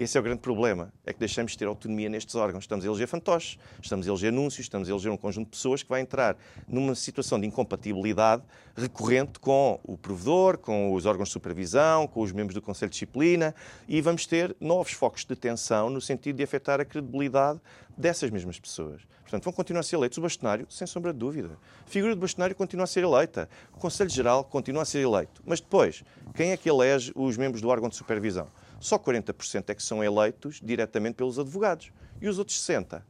Esse 0.00 0.16
é 0.16 0.20
o 0.20 0.22
grande 0.22 0.40
problema, 0.40 0.90
é 1.04 1.12
que 1.12 1.18
deixamos 1.18 1.52
de 1.52 1.58
ter 1.58 1.66
autonomia 1.66 2.08
nestes 2.08 2.34
órgãos. 2.34 2.64
Estamos 2.64 2.86
a 2.86 2.88
eleger 2.88 3.06
fantoches, 3.06 3.58
estamos 3.82 4.06
a 4.06 4.10
eleger 4.10 4.32
anúncios, 4.32 4.60
estamos 4.60 4.88
a 4.88 4.92
eleger 4.92 5.12
um 5.12 5.16
conjunto 5.18 5.48
de 5.48 5.50
pessoas 5.50 5.82
que 5.82 5.90
vai 5.90 6.00
entrar 6.00 6.38
numa 6.66 6.94
situação 6.94 7.38
de 7.38 7.46
incompatibilidade 7.46 8.42
recorrente 8.74 9.38
com 9.38 9.78
o 9.84 9.98
provedor, 9.98 10.56
com 10.56 10.94
os 10.94 11.04
órgãos 11.04 11.28
de 11.28 11.34
supervisão, 11.34 12.06
com 12.06 12.22
os 12.22 12.32
membros 12.32 12.54
do 12.54 12.62
Conselho 12.62 12.88
de 12.88 12.94
Disciplina 12.94 13.54
e 13.86 14.00
vamos 14.00 14.24
ter 14.24 14.56
novos 14.58 14.92
focos 14.92 15.22
de 15.26 15.36
tensão 15.36 15.90
no 15.90 16.00
sentido 16.00 16.36
de 16.36 16.44
afetar 16.44 16.80
a 16.80 16.84
credibilidade 16.86 17.60
dessas 17.94 18.30
mesmas 18.30 18.58
pessoas. 18.58 19.02
Portanto, 19.20 19.44
vão 19.44 19.52
continuar 19.52 19.80
a 19.80 19.82
ser 19.82 19.96
eleitos. 19.96 20.16
O 20.16 20.22
bastonário, 20.22 20.66
sem 20.70 20.86
sombra 20.86 21.12
de 21.12 21.18
dúvida. 21.18 21.50
A 21.86 21.90
figura 21.90 22.14
do 22.14 22.20
bastonário 22.22 22.56
continua 22.56 22.84
a 22.84 22.86
ser 22.86 23.04
eleita. 23.04 23.50
O 23.70 23.78
Conselho 23.78 24.08
Geral 24.08 24.44
continua 24.44 24.80
a 24.80 24.86
ser 24.86 25.00
eleito. 25.00 25.42
Mas 25.44 25.60
depois, 25.60 26.02
quem 26.34 26.52
é 26.52 26.56
que 26.56 26.70
elege 26.70 27.12
os 27.14 27.36
membros 27.36 27.60
do 27.60 27.68
órgão 27.68 27.90
de 27.90 27.96
supervisão? 27.96 28.48
Só 28.80 28.98
40% 28.98 29.64
é 29.68 29.74
que 29.74 29.82
são 29.82 30.02
eleitos 30.02 30.58
diretamente 30.62 31.14
pelos 31.14 31.38
advogados. 31.38 31.92
E 32.20 32.28
os 32.28 32.38
outros 32.38 32.58
60%? 32.66 33.02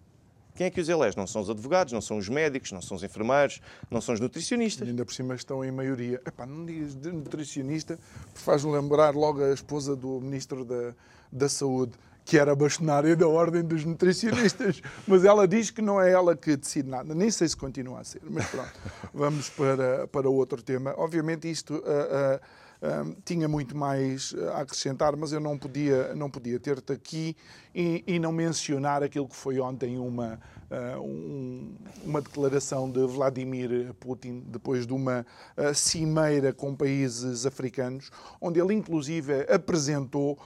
Quem 0.54 0.66
é 0.66 0.70
que 0.70 0.80
os 0.80 0.88
elege? 0.88 1.16
Não 1.16 1.26
são 1.26 1.40
os 1.40 1.48
advogados, 1.48 1.92
não 1.92 2.02
são 2.02 2.18
os 2.18 2.28
médicos, 2.28 2.72
não 2.72 2.82
são 2.82 2.96
os 2.96 3.02
enfermeiros, 3.02 3.62
não 3.90 4.00
são 4.00 4.12
os 4.12 4.20
nutricionistas. 4.20 4.86
E 4.86 4.90
ainda 4.90 5.04
por 5.04 5.14
cima 5.14 5.34
estão 5.34 5.64
em 5.64 5.70
maioria. 5.70 6.20
Epá, 6.26 6.44
não 6.44 6.66
digas 6.66 6.94
de 6.94 7.10
nutricionista, 7.10 7.98
faz-me 8.34 8.72
lembrar 8.72 9.14
logo 9.14 9.42
a 9.42 9.54
esposa 9.54 9.96
do 9.96 10.20
Ministro 10.20 10.64
da, 10.64 10.92
da 11.32 11.48
Saúde, 11.48 11.92
que 12.24 12.36
era 12.36 12.54
bastonária 12.54 13.16
da 13.16 13.26
Ordem 13.26 13.62
dos 13.62 13.84
Nutricionistas. 13.84 14.82
Mas 15.06 15.24
ela 15.24 15.48
diz 15.48 15.70
que 15.70 15.80
não 15.80 16.00
é 16.00 16.10
ela 16.10 16.36
que 16.36 16.56
decide 16.56 16.90
nada. 16.90 17.14
Nem 17.14 17.30
sei 17.30 17.48
se 17.48 17.56
continua 17.56 18.00
a 18.00 18.04
ser, 18.04 18.20
mas 18.28 18.46
pronto. 18.48 18.72
Vamos 19.14 19.48
para, 19.48 20.06
para 20.08 20.28
outro 20.28 20.60
tema. 20.60 20.94
Obviamente 20.98 21.50
isto... 21.50 21.76
Uh, 21.76 22.36
uh, 22.36 22.40
tinha 23.24 23.46
muito 23.46 23.76
mais 23.76 24.34
eh, 24.36 24.48
a 24.48 24.60
acrescentar, 24.60 25.14
mas 25.14 25.32
eu 25.32 25.40
não 25.40 25.58
podia, 25.58 26.14
não 26.14 26.30
podia 26.30 26.58
ter-te 26.58 26.92
aqui 26.92 27.36
e, 27.74 28.02
e, 28.06 28.18
não 28.18 28.32
mencionar 28.32 29.02
aquilo 29.02 29.28
que 29.28 29.36
foi 29.36 29.60
ontem 29.60 29.98
uma, 29.98 30.40
uh, 30.70 31.00
um, 31.00 31.76
uma 32.04 32.20
declaração 32.20 32.90
de 32.90 33.06
Vladimir 33.06 33.94
Putin, 34.00 34.42
depois 34.46 34.86
de 34.86 34.92
uma 34.92 35.24
uh, 35.56 35.74
cimeira 35.74 36.52
com 36.52 36.74
países 36.74 37.46
africanos, 37.46 38.10
onde 38.40 38.58
ele 38.58 38.74
inclusive 38.74 39.42
apresentou 39.42 40.32
uh, 40.32 40.38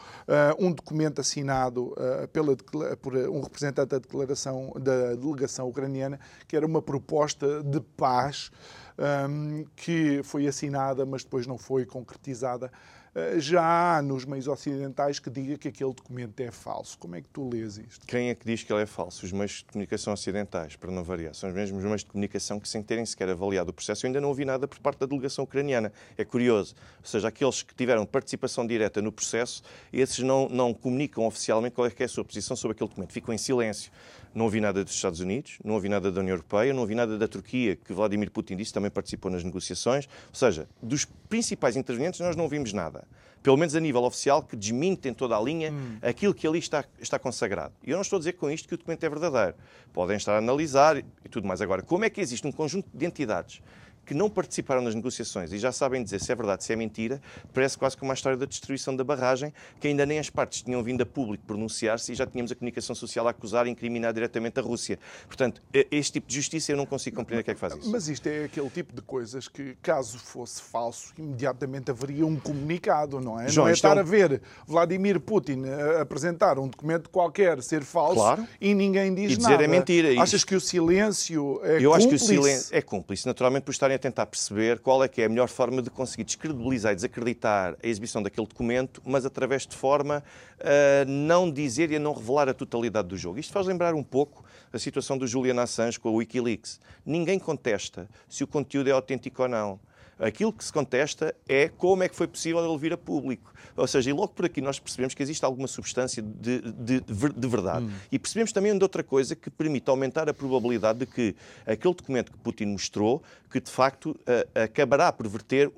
um 0.66 0.70
documento 0.72 1.20
assinado 1.20 1.94
pela, 2.32 2.56
por 3.00 3.14
um 3.14 3.40
representante 3.40 3.90
da, 3.90 3.98
declaração, 3.98 4.72
da 4.78 5.14
delegação 5.14 5.68
ucraniana, 5.68 6.20
que 6.46 6.56
era 6.56 6.66
uma 6.66 6.82
proposta 6.82 7.62
de 7.62 7.80
paz 7.80 8.50
um, 8.98 9.64
que 9.76 10.22
foi 10.22 10.46
assinada, 10.46 11.04
mas 11.04 11.24
depois 11.24 11.46
não 11.46 11.58
foi 11.58 11.84
concretizada. 11.84 12.70
Uh, 13.14 13.38
já 13.38 13.96
há 13.96 14.02
nos 14.02 14.24
meios 14.24 14.48
ocidentais 14.48 15.20
que 15.20 15.30
diga 15.30 15.56
que 15.56 15.68
aquele 15.68 15.92
documento 15.92 16.40
é 16.40 16.50
falso. 16.50 16.98
Como 16.98 17.14
é 17.14 17.20
que 17.20 17.28
tu 17.28 17.48
lês 17.48 17.78
isto? 17.78 18.04
Quem 18.06 18.28
é 18.30 18.34
que 18.34 18.44
diz 18.44 18.64
que 18.64 18.72
ele 18.72 18.82
é 18.82 18.86
falso? 18.86 19.24
Os 19.24 19.30
meios 19.30 19.58
de 19.58 19.64
comunicação 19.66 20.12
ocidentais, 20.12 20.74
para 20.74 20.90
não 20.90 21.04
variar. 21.04 21.32
São 21.32 21.48
os 21.48 21.54
mesmos 21.54 21.84
meios 21.84 22.00
de 22.00 22.06
comunicação 22.06 22.58
que, 22.58 22.68
sem 22.68 22.82
terem 22.82 23.06
sequer 23.06 23.28
avaliado 23.28 23.70
o 23.70 23.72
processo, 23.72 24.04
eu 24.04 24.08
ainda 24.08 24.20
não 24.20 24.30
ouvi 24.30 24.44
nada 24.44 24.66
por 24.66 24.80
parte 24.80 24.98
da 24.98 25.06
delegação 25.06 25.44
ucraniana. 25.44 25.92
É 26.18 26.24
curioso. 26.24 26.74
Ou 26.98 27.06
seja, 27.06 27.28
aqueles 27.28 27.62
que 27.62 27.72
tiveram 27.72 28.04
participação 28.04 28.66
direta 28.66 29.00
no 29.00 29.12
processo, 29.12 29.62
esses 29.92 30.18
não, 30.18 30.48
não 30.48 30.74
comunicam 30.74 31.24
oficialmente 31.24 31.76
qual 31.76 31.86
é, 31.86 31.92
é 31.96 32.04
a 32.04 32.08
sua 32.08 32.24
posição 32.24 32.56
sobre 32.56 32.74
aquele 32.74 32.88
documento. 32.88 33.12
Ficam 33.12 33.32
em 33.32 33.38
silêncio. 33.38 33.92
Não 34.34 34.46
ouvi 34.46 34.60
nada 34.60 34.82
dos 34.82 34.94
Estados 34.94 35.20
Unidos, 35.20 35.58
não 35.64 35.74
ouvi 35.74 35.88
nada 35.88 36.10
da 36.10 36.20
União 36.20 36.34
Europeia, 36.34 36.72
não 36.72 36.80
ouvi 36.80 36.94
nada 36.94 37.16
da 37.16 37.28
Turquia, 37.28 37.76
que 37.76 37.92
Vladimir 37.92 38.30
Putin 38.30 38.56
disse 38.56 38.72
também 38.72 38.90
participou 38.90 39.30
nas 39.30 39.44
negociações. 39.44 40.06
Ou 40.06 40.34
seja, 40.34 40.68
dos 40.82 41.04
principais 41.28 41.76
intervenientes 41.76 42.18
nós 42.20 42.34
não 42.34 42.44
ouvimos 42.44 42.72
nada. 42.72 43.06
Pelo 43.42 43.56
menos 43.56 43.76
a 43.76 43.80
nível 43.80 44.02
oficial, 44.04 44.42
que 44.42 44.56
desmintem 44.56 45.12
toda 45.12 45.36
a 45.36 45.40
linha 45.40 45.70
hum. 45.70 45.98
aquilo 46.00 46.32
que 46.32 46.46
ali 46.46 46.58
está, 46.58 46.82
está 46.98 47.18
consagrado. 47.18 47.74
E 47.86 47.90
eu 47.90 47.96
não 47.96 48.02
estou 48.02 48.16
a 48.16 48.18
dizer 48.18 48.32
com 48.32 48.50
isto 48.50 48.66
que 48.66 48.74
o 48.74 48.78
documento 48.78 49.04
é 49.04 49.08
verdadeiro. 49.08 49.54
Podem 49.92 50.16
estar 50.16 50.34
a 50.34 50.38
analisar 50.38 50.96
e 50.96 51.28
tudo 51.30 51.46
mais. 51.46 51.60
Agora, 51.60 51.82
como 51.82 52.04
é 52.04 52.10
que 52.10 52.20
existe 52.20 52.46
um 52.46 52.52
conjunto 52.52 52.88
de 52.92 53.04
entidades 53.04 53.60
que 54.04 54.14
não 54.14 54.28
participaram 54.28 54.82
nas 54.82 54.94
negociações 54.94 55.52
e 55.52 55.58
já 55.58 55.72
sabem 55.72 56.02
dizer 56.02 56.20
se 56.20 56.30
é 56.30 56.34
verdade, 56.34 56.64
se 56.64 56.72
é 56.72 56.76
mentira, 56.76 57.20
parece 57.52 57.76
quase 57.76 57.96
como 57.96 58.10
uma 58.10 58.14
história 58.14 58.36
da 58.36 58.46
destruição 58.46 58.94
da 58.94 59.04
barragem, 59.04 59.52
que 59.80 59.88
ainda 59.88 60.04
nem 60.04 60.18
as 60.18 60.30
partes 60.30 60.62
tinham 60.62 60.82
vindo 60.82 61.02
a 61.02 61.06
público 61.06 61.44
pronunciar-se 61.46 62.12
e 62.12 62.14
já 62.14 62.26
tínhamos 62.26 62.52
a 62.52 62.54
comunicação 62.54 62.94
social 62.94 63.26
a 63.26 63.30
acusar 63.30 63.66
e 63.66 63.70
incriminar 63.70 64.12
diretamente 64.12 64.58
a 64.60 64.62
Rússia. 64.62 64.98
Portanto, 65.26 65.62
este 65.90 66.14
tipo 66.14 66.28
de 66.28 66.34
justiça 66.34 66.72
eu 66.72 66.76
não 66.76 66.86
consigo 66.86 67.16
compreender 67.16 67.42
o 67.42 67.44
que 67.44 67.50
é 67.50 67.54
que 67.54 67.60
faz 67.60 67.74
isso. 67.76 67.90
Mas 67.90 68.08
isto 68.08 68.26
é 68.26 68.44
aquele 68.44 68.70
tipo 68.70 68.94
de 68.94 69.02
coisas 69.02 69.48
que, 69.48 69.76
caso 69.82 70.18
fosse 70.18 70.62
falso, 70.62 71.12
imediatamente 71.18 71.90
haveria 71.90 72.26
um 72.26 72.36
comunicado, 72.36 73.20
não 73.20 73.40
é? 73.40 73.48
João, 73.48 73.66
não 73.66 73.70
é 73.70 73.74
estar 73.74 73.96
é 73.96 73.96
um... 73.96 74.00
a 74.00 74.02
ver 74.02 74.42
Vladimir 74.66 75.20
Putin 75.20 75.62
apresentar 76.00 76.58
um 76.58 76.68
documento 76.68 77.08
qualquer 77.10 77.62
ser 77.62 77.82
falso 77.82 78.16
claro. 78.16 78.46
e 78.60 78.74
ninguém 78.74 79.14
diz 79.14 79.32
e 79.32 79.36
dizer 79.36 79.50
nada. 79.50 79.64
é 79.64 79.68
mentira. 79.68 80.22
Achas 80.22 80.44
que 80.44 80.54
o 80.54 80.60
silêncio 80.60 81.60
é 81.62 81.76
Eu 81.76 81.90
cúmplice? 81.90 81.96
acho 81.96 82.08
que 82.08 82.14
o 82.14 82.18
silêncio 82.18 82.76
é 82.76 82.82
cúmplice, 82.82 83.26
naturalmente 83.26 83.64
por 83.64 83.70
estarem 83.70 83.93
a 83.94 83.98
tentar 83.98 84.26
perceber 84.26 84.78
qual 84.80 85.02
é 85.02 85.08
que 85.08 85.22
é 85.22 85.26
a 85.26 85.28
melhor 85.28 85.48
forma 85.48 85.80
de 85.80 85.90
conseguir 85.90 86.24
descredibilizar 86.24 86.92
e 86.92 86.94
desacreditar 86.94 87.76
a 87.82 87.86
exibição 87.86 88.22
daquele 88.22 88.46
documento, 88.46 89.02
mas 89.04 89.24
através 89.24 89.66
de 89.66 89.76
forma 89.76 90.22
a 90.60 91.04
não 91.06 91.50
dizer 91.50 91.90
e 91.90 91.96
a 91.96 91.98
não 91.98 92.12
revelar 92.12 92.48
a 92.48 92.54
totalidade 92.54 93.08
do 93.08 93.16
jogo. 93.16 93.38
Isto 93.38 93.52
faz 93.52 93.66
lembrar 93.66 93.94
um 93.94 94.02
pouco 94.02 94.44
a 94.72 94.78
situação 94.78 95.16
do 95.16 95.26
Julian 95.26 95.60
Assange 95.60 95.98
com 95.98 96.08
a 96.08 96.12
Wikileaks. 96.12 96.80
Ninguém 97.04 97.38
contesta 97.38 98.08
se 98.28 98.42
o 98.42 98.46
conteúdo 98.46 98.88
é 98.88 98.92
autêntico 98.92 99.42
ou 99.42 99.48
não. 99.48 99.80
Aquilo 100.18 100.52
que 100.52 100.64
se 100.64 100.72
contesta 100.72 101.34
é 101.48 101.68
como 101.68 102.02
é 102.02 102.08
que 102.08 102.14
foi 102.14 102.26
possível 102.26 102.64
ele 102.64 102.78
vir 102.78 102.92
a 102.92 102.96
público. 102.96 103.52
Ou 103.76 103.86
seja, 103.86 104.10
e 104.10 104.12
logo 104.12 104.28
por 104.28 104.44
aqui 104.44 104.60
nós 104.60 104.78
percebemos 104.78 105.14
que 105.14 105.22
existe 105.22 105.44
alguma 105.44 105.66
substância 105.66 106.22
de, 106.22 106.60
de, 106.60 107.00
de 107.00 107.48
verdade. 107.48 107.86
Hum. 107.86 107.92
E 108.12 108.18
percebemos 108.18 108.52
também 108.52 108.76
de 108.76 108.82
outra 108.82 109.02
coisa 109.02 109.34
que 109.34 109.50
permite 109.50 109.90
aumentar 109.90 110.28
a 110.28 110.34
probabilidade 110.34 111.00
de 111.00 111.06
que 111.06 111.34
aquele 111.66 111.94
documento 111.94 112.30
que 112.30 112.38
Putin 112.38 112.66
mostrou, 112.66 113.22
que 113.50 113.60
de 113.60 113.70
facto 113.70 114.10
uh, 114.10 114.62
acabará 114.62 115.12
por 115.12 115.26
verter 115.26 115.68
uh, 115.68 115.72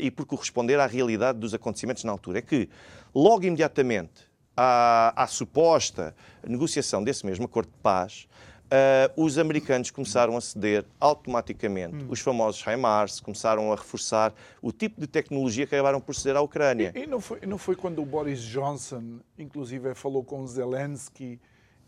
e 0.00 0.10
por 0.10 0.24
corresponder 0.24 0.80
à 0.80 0.86
realidade 0.86 1.38
dos 1.38 1.52
acontecimentos 1.52 2.04
na 2.04 2.12
altura. 2.12 2.38
É 2.38 2.42
que 2.42 2.68
logo 3.14 3.44
imediatamente 3.44 4.32
à, 4.56 5.12
à 5.22 5.26
suposta 5.26 6.14
negociação 6.46 7.02
desse 7.02 7.24
mesmo 7.26 7.44
acordo 7.44 7.68
de 7.68 7.78
paz, 7.82 8.26
Uh, 8.72 9.22
os 9.22 9.36
americanos 9.36 9.90
começaram 9.90 10.34
a 10.34 10.40
ceder 10.40 10.86
automaticamente. 10.98 11.96
Hum. 11.96 12.06
Os 12.08 12.20
famosos 12.20 12.64
HIMARS 12.66 13.20
começaram 13.20 13.70
a 13.70 13.76
reforçar 13.76 14.32
o 14.62 14.72
tipo 14.72 14.98
de 14.98 15.06
tecnologia 15.06 15.66
que 15.66 15.74
acabaram 15.74 16.00
por 16.00 16.14
ceder 16.14 16.36
à 16.36 16.40
Ucrânia. 16.40 16.90
E, 16.94 17.00
e 17.00 17.06
não, 17.06 17.20
foi, 17.20 17.40
não 17.46 17.58
foi 17.58 17.76
quando 17.76 18.00
o 18.00 18.06
Boris 18.06 18.40
Johnson, 18.40 19.18
inclusive, 19.38 19.94
falou 19.94 20.24
com 20.24 20.46
Zelensky 20.46 21.38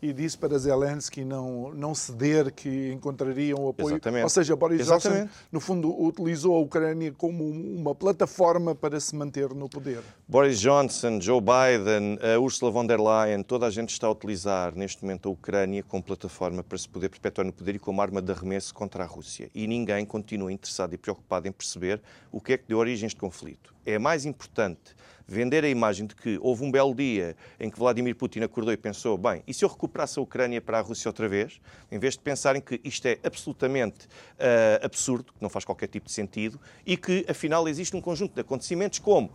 e 0.09 0.13
disse 0.13 0.37
para 0.37 0.57
Zelensky 0.57 1.25
não, 1.25 1.73
não 1.73 1.95
ceder, 1.95 2.51
que 2.53 2.91
encontrariam 2.91 3.67
apoio. 3.67 3.95
Exatamente. 3.95 4.23
Ou 4.23 4.29
seja, 4.29 4.55
Boris 4.55 4.79
Exatamente. 4.79 5.23
Johnson, 5.23 5.33
no 5.51 5.59
fundo, 5.59 6.03
utilizou 6.03 6.55
a 6.55 6.59
Ucrânia 6.59 7.11
como 7.11 7.43
uma 7.43 7.95
plataforma 7.95 8.75
para 8.75 8.99
se 8.99 9.15
manter 9.15 9.49
no 9.53 9.67
poder. 9.67 10.01
Boris 10.27 10.59
Johnson, 10.59 11.19
Joe 11.19 11.41
Biden, 11.41 12.19
a 12.21 12.39
Ursula 12.39 12.71
von 12.71 12.85
der 12.85 12.99
Leyen, 12.99 13.41
toda 13.41 13.65
a 13.65 13.69
gente 13.69 13.89
está 13.89 14.07
a 14.07 14.11
utilizar 14.11 14.75
neste 14.75 15.03
momento 15.03 15.27
a 15.27 15.31
Ucrânia 15.31 15.81
como 15.83 16.03
plataforma 16.03 16.63
para 16.63 16.77
se 16.77 16.87
poder 16.87 17.09
perpetuar 17.09 17.45
no 17.45 17.53
poder 17.53 17.75
e 17.75 17.79
como 17.79 18.01
arma 18.01 18.21
de 18.21 18.31
arremesso 18.31 18.73
contra 18.73 19.03
a 19.03 19.07
Rússia. 19.07 19.49
E 19.55 19.65
ninguém 19.65 20.05
continua 20.05 20.51
interessado 20.51 20.93
e 20.93 20.97
preocupado 20.97 21.47
em 21.47 21.51
perceber 21.51 21.99
o 22.31 22.39
que 22.39 22.53
é 22.53 22.57
que 22.57 22.65
deu 22.67 22.77
origem 22.77 23.05
a 23.05 23.07
este 23.07 23.19
conflito. 23.19 23.73
É 23.85 23.97
mais 23.97 24.25
importante 24.25 24.95
vender 25.27 25.63
a 25.63 25.69
imagem 25.69 26.05
de 26.05 26.15
que 26.15 26.37
houve 26.41 26.63
um 26.63 26.71
belo 26.71 26.93
dia 26.93 27.35
em 27.59 27.69
que 27.69 27.77
Vladimir 27.77 28.15
Putin 28.15 28.41
acordou 28.41 28.73
e 28.73 28.77
pensou: 28.77 29.17
bem, 29.17 29.43
e 29.47 29.53
se 29.53 29.65
eu 29.65 29.69
recuperasse 29.69 30.19
a 30.19 30.21
Ucrânia 30.21 30.61
para 30.61 30.79
a 30.79 30.81
Rússia 30.81 31.09
outra 31.09 31.27
vez? 31.27 31.59
Em 31.91 31.97
vez 31.97 32.13
de 32.13 32.19
pensarem 32.19 32.61
que 32.61 32.79
isto 32.83 33.05
é 33.05 33.19
absolutamente 33.23 34.05
uh, 34.05 34.85
absurdo, 34.85 35.33
que 35.33 35.41
não 35.41 35.49
faz 35.49 35.65
qualquer 35.65 35.87
tipo 35.87 36.07
de 36.07 36.11
sentido 36.11 36.59
e 36.85 36.95
que 36.97 37.25
afinal 37.27 37.67
existe 37.67 37.95
um 37.95 38.01
conjunto 38.01 38.33
de 38.33 38.41
acontecimentos 38.41 38.99
como 38.99 39.27
uh, 39.27 39.33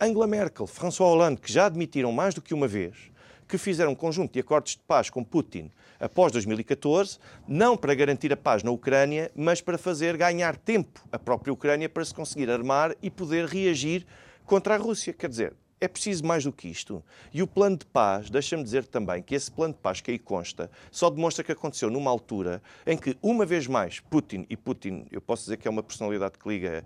Angela 0.00 0.26
Merkel, 0.26 0.66
François 0.66 1.10
Hollande, 1.10 1.40
que 1.40 1.52
já 1.52 1.66
admitiram 1.66 2.12
mais 2.12 2.34
do 2.34 2.42
que 2.42 2.54
uma 2.54 2.66
vez 2.66 3.14
que 3.46 3.58
fizeram 3.58 3.92
um 3.92 3.94
conjunto 3.94 4.32
de 4.32 4.40
acordos 4.40 4.72
de 4.72 4.78
paz 4.78 5.10
com 5.10 5.22
Putin 5.22 5.70
após 6.00 6.32
2014, 6.32 7.18
não 7.46 7.76
para 7.76 7.94
garantir 7.94 8.32
a 8.32 8.36
paz 8.36 8.62
na 8.62 8.70
Ucrânia, 8.70 9.30
mas 9.34 9.60
para 9.60 9.78
fazer 9.78 10.16
ganhar 10.16 10.56
tempo 10.56 11.00
à 11.12 11.18
própria 11.18 11.52
Ucrânia 11.52 11.88
para 11.88 12.04
se 12.04 12.14
conseguir 12.14 12.50
armar 12.50 12.94
e 13.02 13.10
poder 13.10 13.46
reagir 13.46 14.06
contra 14.44 14.74
a 14.74 14.78
Rússia. 14.78 15.12
Quer 15.12 15.28
dizer, 15.28 15.54
é 15.80 15.88
preciso 15.88 16.24
mais 16.24 16.44
do 16.44 16.52
que 16.52 16.68
isto. 16.68 17.02
E 17.32 17.42
o 17.42 17.46
plano 17.46 17.76
de 17.76 17.86
paz, 17.86 18.30
deixa-me 18.30 18.62
dizer 18.62 18.86
também 18.86 19.22
que 19.22 19.34
esse 19.34 19.50
plano 19.50 19.74
de 19.74 19.80
paz 19.80 20.00
que 20.00 20.10
aí 20.10 20.18
consta 20.18 20.70
só 20.90 21.10
demonstra 21.10 21.44
que 21.44 21.52
aconteceu 21.52 21.90
numa 21.90 22.10
altura 22.10 22.62
em 22.86 22.96
que, 22.96 23.16
uma 23.22 23.44
vez 23.44 23.66
mais, 23.66 24.00
Putin, 24.00 24.46
e 24.48 24.56
Putin, 24.56 25.06
eu 25.10 25.20
posso 25.20 25.42
dizer 25.42 25.58
que 25.58 25.68
é 25.68 25.70
uma 25.70 25.82
personalidade 25.82 26.38
que 26.38 26.48
liga, 26.48 26.84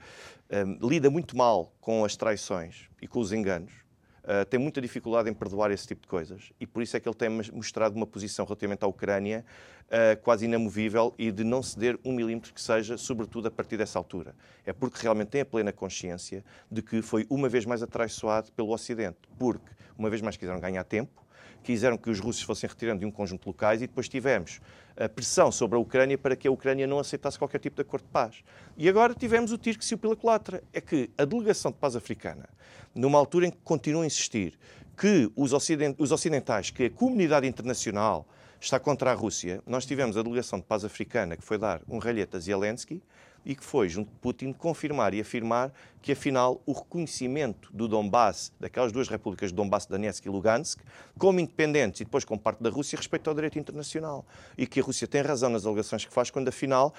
um, 0.50 0.88
lida 0.88 1.10
muito 1.10 1.36
mal 1.36 1.72
com 1.80 2.04
as 2.04 2.16
traições 2.16 2.88
e 3.00 3.06
com 3.06 3.20
os 3.20 3.32
enganos. 3.32 3.87
Uh, 4.28 4.44
tem 4.44 4.60
muita 4.60 4.80
dificuldade 4.80 5.30
em 5.30 5.34
perdoar 5.34 5.70
esse 5.70 5.86
tipo 5.86 6.02
de 6.02 6.06
coisas 6.06 6.52
e 6.60 6.66
por 6.66 6.82
isso 6.82 6.96
é 6.96 7.00
que 7.00 7.08
ele 7.08 7.16
tem 7.16 7.30
mostrado 7.52 7.96
uma 7.96 8.06
posição 8.06 8.44
relativamente 8.44 8.84
à 8.84 8.86
Ucrânia 8.86 9.44
uh, 9.86 10.20
quase 10.22 10.44
inamovível 10.44 11.14
e 11.18 11.32
de 11.32 11.42
não 11.42 11.62
ceder 11.62 11.98
um 12.04 12.12
milímetro 12.12 12.52
que 12.52 12.60
seja, 12.60 12.96
sobretudo 12.96 13.48
a 13.48 13.50
partir 13.50 13.76
dessa 13.76 13.98
altura. 13.98 14.34
É 14.64 14.72
porque 14.72 15.02
realmente 15.02 15.28
tem 15.28 15.40
a 15.40 15.46
plena 15.46 15.72
consciência 15.72 16.44
de 16.70 16.82
que 16.82 17.00
foi 17.00 17.26
uma 17.30 17.48
vez 17.48 17.64
mais 17.64 17.82
atraiçoado 17.82 18.52
pelo 18.52 18.70
Ocidente, 18.70 19.18
porque 19.38 19.72
uma 19.96 20.10
vez 20.10 20.22
mais 20.22 20.36
quiseram 20.36 20.60
ganhar 20.60 20.84
tempo, 20.84 21.24
quiseram 21.62 21.96
que 21.96 22.08
os 22.10 22.18
russos 22.20 22.42
fossem 22.42 22.68
retirando 22.68 23.00
de 23.00 23.06
um 23.06 23.10
conjunto 23.10 23.42
de 23.42 23.48
locais 23.48 23.82
e 23.82 23.86
depois 23.86 24.08
tivemos 24.08 24.60
a 24.96 25.08
pressão 25.08 25.52
sobre 25.52 25.76
a 25.76 25.78
Ucrânia 25.80 26.18
para 26.18 26.34
que 26.34 26.48
a 26.48 26.50
Ucrânia 26.50 26.86
não 26.86 26.98
aceitasse 26.98 27.38
qualquer 27.38 27.58
tipo 27.58 27.76
de 27.76 27.82
acordo 27.82 28.04
de 28.04 28.10
paz. 28.10 28.42
E 28.76 28.88
agora 28.88 29.14
tivemos 29.14 29.52
o 29.52 29.58
tiro 29.58 29.78
que 29.78 29.84
saiu 29.84 29.98
pela 29.98 30.16
culatra. 30.16 30.62
É 30.72 30.80
que 30.80 31.10
a 31.16 31.24
delegação 31.24 31.70
de 31.70 31.76
paz 31.76 31.94
africana, 31.94 32.48
numa 32.94 33.18
altura 33.18 33.46
em 33.46 33.50
que 33.50 33.58
continua 33.62 34.02
a 34.02 34.06
insistir 34.06 34.58
que 34.96 35.30
os, 35.36 35.52
ocidentais, 35.52 36.70
que 36.70 36.86
a 36.86 36.90
comunidade 36.90 37.46
internacional 37.46 38.26
está 38.60 38.80
contra 38.80 39.12
a 39.12 39.14
Rússia, 39.14 39.62
nós 39.64 39.86
tivemos 39.86 40.16
a 40.16 40.22
delegação 40.22 40.58
de 40.58 40.64
paz 40.64 40.84
africana 40.84 41.36
que 41.36 41.44
foi 41.44 41.58
dar 41.58 41.80
um 41.88 41.98
ralhete 41.98 42.36
a 42.36 42.40
Zelensky 42.40 43.00
e 43.48 43.56
que 43.56 43.64
foi, 43.64 43.88
junto 43.88 44.10
de 44.10 44.18
Putin, 44.18 44.52
confirmar 44.52 45.14
e 45.14 45.20
afirmar 45.22 45.72
que, 46.02 46.12
afinal, 46.12 46.62
o 46.66 46.72
reconhecimento 46.72 47.72
do 47.72 47.88
Donbass, 47.88 48.52
daquelas 48.60 48.92
duas 48.92 49.08
repúblicas 49.08 49.48
de 49.48 49.56
Donbass, 49.56 49.86
Donetsk 49.86 50.26
e 50.26 50.28
Lugansk, 50.28 50.78
como 51.18 51.40
independentes 51.40 52.02
e 52.02 52.04
depois 52.04 52.26
como 52.26 52.38
parte 52.38 52.62
da 52.62 52.68
Rússia, 52.68 52.98
respeita 52.98 53.30
ao 53.30 53.34
direito 53.34 53.58
internacional. 53.58 54.26
E 54.56 54.66
que 54.66 54.80
a 54.80 54.82
Rússia 54.82 55.08
tem 55.08 55.22
razão 55.22 55.48
nas 55.48 55.64
alegações 55.64 56.04
que 56.04 56.12
faz 56.12 56.30
quando, 56.30 56.48
afinal, 56.48 56.92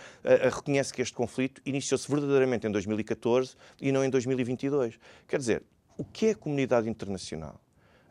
reconhece 0.52 0.92
que 0.92 1.04
este 1.04 1.14
conflito 1.14 1.62
iniciou-se 1.64 2.10
verdadeiramente 2.10 2.66
em 2.66 2.72
2014 2.72 3.56
e 3.80 3.92
não 3.92 4.04
em 4.04 4.10
2022. 4.10 5.00
Quer 5.28 5.38
dizer, 5.38 5.64
o 6.00 6.04
que 6.04 6.28
é 6.28 6.32
a 6.32 6.36
comunidade 6.36 6.90
internacional? 6.90 7.62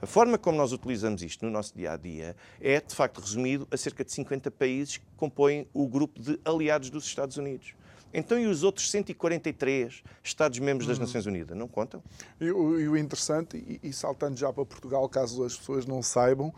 A 0.00 0.06
forma 0.06 0.38
como 0.38 0.56
nós 0.56 0.70
utilizamos 0.70 1.24
isto 1.24 1.44
no 1.44 1.50
nosso 1.50 1.76
dia 1.76 1.90
a 1.90 1.96
dia 1.96 2.36
é, 2.60 2.80
de 2.80 2.94
facto, 2.94 3.20
resumido 3.20 3.66
a 3.68 3.76
cerca 3.76 4.04
de 4.04 4.12
50 4.12 4.48
países 4.52 4.98
que 4.98 5.06
compõem 5.16 5.66
o 5.74 5.88
grupo 5.88 6.22
de 6.22 6.38
aliados 6.44 6.88
dos 6.88 7.04
Estados 7.04 7.36
Unidos. 7.36 7.74
Então, 8.12 8.38
e 8.38 8.46
os 8.46 8.62
outros 8.62 8.90
143 8.90 10.02
Estados-membros 10.22 10.86
das 10.86 10.98
hum. 10.98 11.02
Nações 11.02 11.26
Unidas? 11.26 11.56
Não 11.56 11.68
contam? 11.68 12.02
E 12.40 12.50
o, 12.50 12.80
e 12.80 12.88
o 12.88 12.96
interessante, 12.96 13.56
e, 13.56 13.88
e, 13.88 13.92
saltando 13.92 14.36
já 14.36 14.52
para 14.52 14.64
Portugal, 14.64 15.08
caso 15.08 15.44
as 15.44 15.56
pessoas 15.56 15.86
não 15.86 16.02
saibam, 16.02 16.52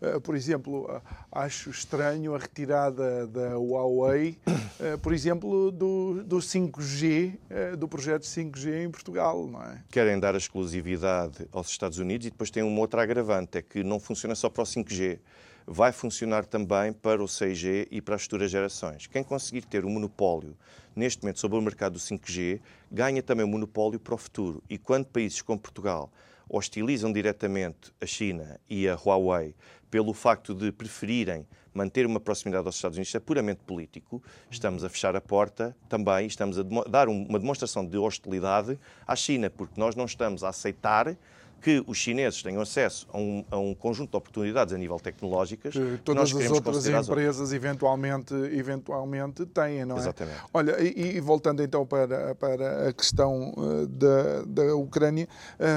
uh, 0.00 0.20
por 0.20 0.34
exemplo, 0.34 0.84
uh, 0.84 1.00
acho 1.30 1.70
estranho 1.70 2.34
a 2.34 2.38
retirada 2.38 3.26
da 3.26 3.56
Huawei, 3.56 4.38
uh, 4.46 4.98
por 4.98 5.12
exemplo, 5.12 5.70
do, 5.70 6.22
do 6.24 6.38
5G, 6.38 7.76
do 7.76 7.86
projeto 7.88 8.22
5G 8.22 8.84
em 8.84 8.90
Portugal, 8.90 9.46
não 9.46 9.62
é? 9.62 9.82
Querem 9.90 10.18
dar 10.18 10.34
a 10.34 10.38
exclusividade 10.38 11.46
aos 11.52 11.68
Estados 11.68 11.98
Unidos 11.98 12.26
e 12.26 12.30
depois 12.30 12.50
tem 12.50 12.62
uma 12.62 12.80
outra 12.80 13.02
agravante, 13.02 13.58
é 13.58 13.62
que 13.62 13.82
não 13.82 14.00
funciona 14.00 14.34
só 14.34 14.48
para 14.48 14.62
o 14.62 14.66
5G 14.66 15.18
vai 15.66 15.90
funcionar 15.90 16.46
também 16.46 16.92
para 16.92 17.22
o 17.22 17.26
6G 17.26 17.88
e 17.90 18.00
para 18.00 18.14
as 18.14 18.22
futuras 18.22 18.50
gerações. 18.50 19.06
Quem 19.06 19.24
conseguir 19.24 19.62
ter 19.62 19.84
um 19.84 19.90
monopólio 19.90 20.56
neste 20.94 21.22
momento 21.22 21.40
sobre 21.40 21.58
o 21.58 21.60
mercado 21.60 21.94
do 21.94 21.98
5G 21.98 22.60
ganha 22.90 23.22
também 23.22 23.44
o 23.44 23.48
um 23.48 23.50
monopólio 23.50 23.98
para 23.98 24.14
o 24.14 24.18
futuro. 24.18 24.62
E 24.70 24.78
quando 24.78 25.06
países 25.06 25.42
como 25.42 25.58
Portugal 25.58 26.10
hostilizam 26.48 27.12
diretamente 27.12 27.92
a 28.00 28.06
China 28.06 28.60
e 28.70 28.88
a 28.88 28.94
Huawei 28.94 29.54
pelo 29.90 30.12
facto 30.12 30.54
de 30.54 30.70
preferirem 30.70 31.44
manter 31.74 32.06
uma 32.06 32.18
proximidade 32.20 32.66
aos 32.66 32.76
Estados 32.76 32.96
Unidos, 32.96 33.14
é 33.14 33.20
puramente 33.20 33.60
político, 33.66 34.22
estamos 34.50 34.82
a 34.82 34.88
fechar 34.88 35.14
a 35.14 35.20
porta 35.20 35.76
também, 35.88 36.26
estamos 36.26 36.58
a 36.58 36.62
dar 36.88 37.08
uma 37.08 37.38
demonstração 37.38 37.84
de 37.84 37.98
hostilidade 37.98 38.78
à 39.06 39.14
China, 39.14 39.50
porque 39.50 39.78
nós 39.78 39.94
não 39.94 40.06
estamos 40.06 40.42
a 40.42 40.48
aceitar 40.48 41.16
que 41.60 41.82
os 41.86 41.96
chineses 41.96 42.42
tenham 42.42 42.62
acesso 42.62 43.08
a 43.12 43.18
um, 43.18 43.44
a 43.50 43.58
um 43.58 43.74
conjunto 43.74 44.10
de 44.10 44.16
oportunidades 44.16 44.72
a 44.72 44.78
nível 44.78 44.98
tecnológicas 44.98 45.74
que 45.74 45.98
todas 46.04 46.34
as 46.34 46.50
outras 46.50 46.86
empresas 46.86 47.52
eventualmente, 47.52 48.34
eventualmente 48.34 49.44
têm, 49.46 49.84
não 49.84 49.96
é? 49.96 50.00
Exatamente. 50.00 50.38
Olha, 50.52 50.80
e, 50.82 51.16
e 51.16 51.20
voltando 51.20 51.62
então 51.62 51.86
para, 51.86 52.34
para 52.34 52.88
a 52.88 52.92
questão 52.92 53.52
uh, 53.56 53.86
da, 53.86 54.42
da 54.46 54.76
Ucrânia, 54.76 55.28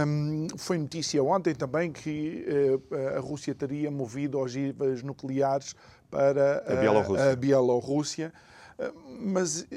um, 0.08 0.48
foi 0.58 0.78
notícia 0.78 1.24
ontem 1.24 1.56
também 1.56 1.92
que 1.92 2.46
uh, 2.92 3.18
a 3.18 3.20
Rússia 3.20 3.56
teria 3.56 3.90
movido 3.90 4.40
ogivas 4.40 5.02
nucleares 5.02 5.76
para 6.10 6.64
a 6.68 6.76
Bielorrússia. 6.76 7.32
A 7.32 7.36
Bielorrússia. 7.36 8.34
Uh, 8.78 8.94
mas 9.22 9.68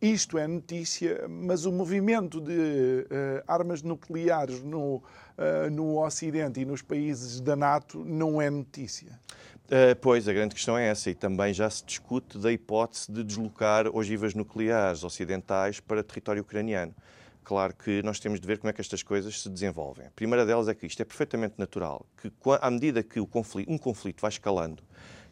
isto 0.00 0.36
é 0.38 0.46
notícia, 0.46 1.26
mas 1.28 1.64
o 1.64 1.72
movimento 1.72 2.40
de 2.40 2.52
uh, 2.52 3.42
armas 3.46 3.82
nucleares 3.82 4.62
no, 4.62 4.96
uh, 4.96 5.70
no 5.70 6.04
Ocidente 6.04 6.60
e 6.60 6.64
nos 6.64 6.82
países 6.82 7.40
da 7.40 7.56
NATO 7.56 8.04
não 8.04 8.40
é 8.40 8.50
notícia. 8.50 9.18
Uh, 9.66 9.96
pois, 10.00 10.28
a 10.28 10.32
grande 10.32 10.54
questão 10.54 10.76
é 10.76 10.88
essa, 10.88 11.08
e 11.10 11.14
também 11.14 11.54
já 11.54 11.70
se 11.70 11.84
discute 11.84 12.36
da 12.38 12.52
hipótese 12.52 13.10
de 13.10 13.24
deslocar 13.24 13.86
ogivas 13.88 14.34
nucleares 14.34 15.02
ocidentais 15.04 15.80
para 15.80 16.02
território 16.02 16.42
ucraniano. 16.42 16.94
Claro 17.42 17.74
que 17.74 18.02
nós 18.02 18.18
temos 18.20 18.40
de 18.40 18.46
ver 18.46 18.58
como 18.58 18.70
é 18.70 18.72
que 18.72 18.80
estas 18.80 19.02
coisas 19.02 19.42
se 19.42 19.48
desenvolvem. 19.50 20.06
A 20.06 20.10
primeira 20.10 20.46
delas 20.46 20.68
é 20.68 20.74
que 20.74 20.86
isto 20.86 21.00
é 21.00 21.04
perfeitamente 21.04 21.54
natural, 21.58 22.06
que 22.20 22.30
à 22.60 22.70
medida 22.70 23.02
que 23.02 23.24
conflito, 23.26 23.70
um 23.70 23.76
conflito 23.76 24.20
vai 24.20 24.30
escalando, 24.30 24.82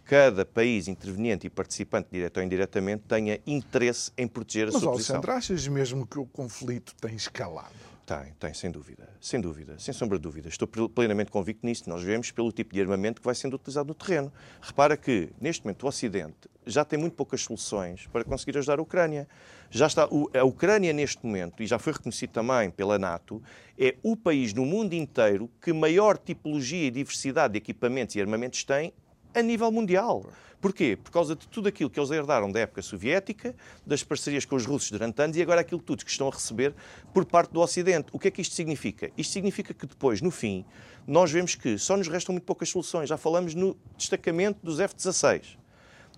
cada 0.04 0.44
país 0.44 0.88
interveniente 0.88 1.46
e 1.46 1.50
participante, 1.50 2.08
direto 2.10 2.38
ou 2.38 2.42
indiretamente, 2.42 3.04
tenha 3.08 3.40
interesse 3.46 4.10
em 4.16 4.26
proteger 4.26 4.68
a 4.68 4.72
Mas, 4.72 4.80
sua 4.80 4.92
posição. 4.92 5.16
Mas, 5.16 5.24
Alexandre, 5.24 5.54
achas 5.54 5.68
mesmo 5.68 6.06
que 6.06 6.18
o 6.18 6.26
conflito 6.26 6.94
tem 7.00 7.14
escalado? 7.14 7.92
Tem, 8.04 8.32
tem, 8.38 8.52
sem 8.52 8.70
dúvida. 8.70 9.08
Sem 9.20 9.40
dúvida, 9.40 9.78
sem 9.78 9.94
sombra 9.94 10.18
de 10.18 10.22
dúvida. 10.22 10.48
Estou 10.48 10.66
plenamente 10.66 11.30
convicto 11.30 11.64
nisso. 11.64 11.88
Nós 11.88 12.02
vemos 12.02 12.30
pelo 12.32 12.50
tipo 12.50 12.74
de 12.74 12.80
armamento 12.80 13.20
que 13.20 13.24
vai 13.24 13.34
sendo 13.34 13.54
utilizado 13.54 13.88
no 13.88 13.94
terreno. 13.94 14.32
Repara 14.60 14.96
que, 14.96 15.30
neste 15.40 15.64
momento, 15.64 15.84
o 15.84 15.88
Ocidente 15.88 16.50
já 16.66 16.84
tem 16.84 16.98
muito 16.98 17.14
poucas 17.14 17.42
soluções 17.42 18.08
para 18.08 18.24
conseguir 18.24 18.58
ajudar 18.58 18.80
a 18.80 18.82
Ucrânia. 18.82 19.28
Já 19.70 19.86
está, 19.86 20.02
a 20.02 20.44
Ucrânia, 20.44 20.92
neste 20.92 21.24
momento, 21.24 21.62
e 21.62 21.66
já 21.66 21.78
foi 21.78 21.92
reconhecido 21.92 22.30
também 22.30 22.70
pela 22.70 22.98
NATO, 22.98 23.40
é 23.78 23.96
o 24.02 24.16
país 24.16 24.52
no 24.52 24.66
mundo 24.66 24.94
inteiro 24.94 25.48
que 25.60 25.72
maior 25.72 26.18
tipologia 26.18 26.88
e 26.88 26.90
diversidade 26.90 27.52
de 27.52 27.58
equipamentos 27.58 28.16
e 28.16 28.20
armamentos 28.20 28.64
tem 28.64 28.92
a 29.34 29.42
nível 29.42 29.70
mundial. 29.70 30.24
Porquê? 30.60 30.96
Por 30.96 31.10
causa 31.10 31.34
de 31.34 31.48
tudo 31.48 31.68
aquilo 31.68 31.90
que 31.90 31.98
eles 31.98 32.10
herdaram 32.12 32.50
da 32.50 32.60
época 32.60 32.80
soviética, 32.82 33.52
das 33.84 34.04
parcerias 34.04 34.44
com 34.44 34.54
os 34.54 34.64
russos 34.64 34.92
durante 34.92 35.20
anos 35.20 35.36
e 35.36 35.42
agora 35.42 35.60
aquilo 35.60 35.82
tudo 35.82 36.04
que 36.04 36.10
estão 36.10 36.28
a 36.28 36.30
receber 36.30 36.72
por 37.12 37.24
parte 37.24 37.52
do 37.52 37.60
Ocidente. 37.60 38.08
O 38.12 38.18
que 38.18 38.28
é 38.28 38.30
que 38.30 38.40
isto 38.40 38.54
significa? 38.54 39.10
Isto 39.18 39.32
significa 39.32 39.74
que 39.74 39.86
depois, 39.86 40.20
no 40.20 40.30
fim, 40.30 40.64
nós 41.04 41.32
vemos 41.32 41.56
que 41.56 41.76
só 41.78 41.96
nos 41.96 42.06
restam 42.06 42.32
muito 42.32 42.44
poucas 42.44 42.68
soluções. 42.68 43.08
Já 43.08 43.16
falamos 43.16 43.56
no 43.56 43.76
destacamento 43.96 44.60
dos 44.62 44.78
F-16. 44.78 45.61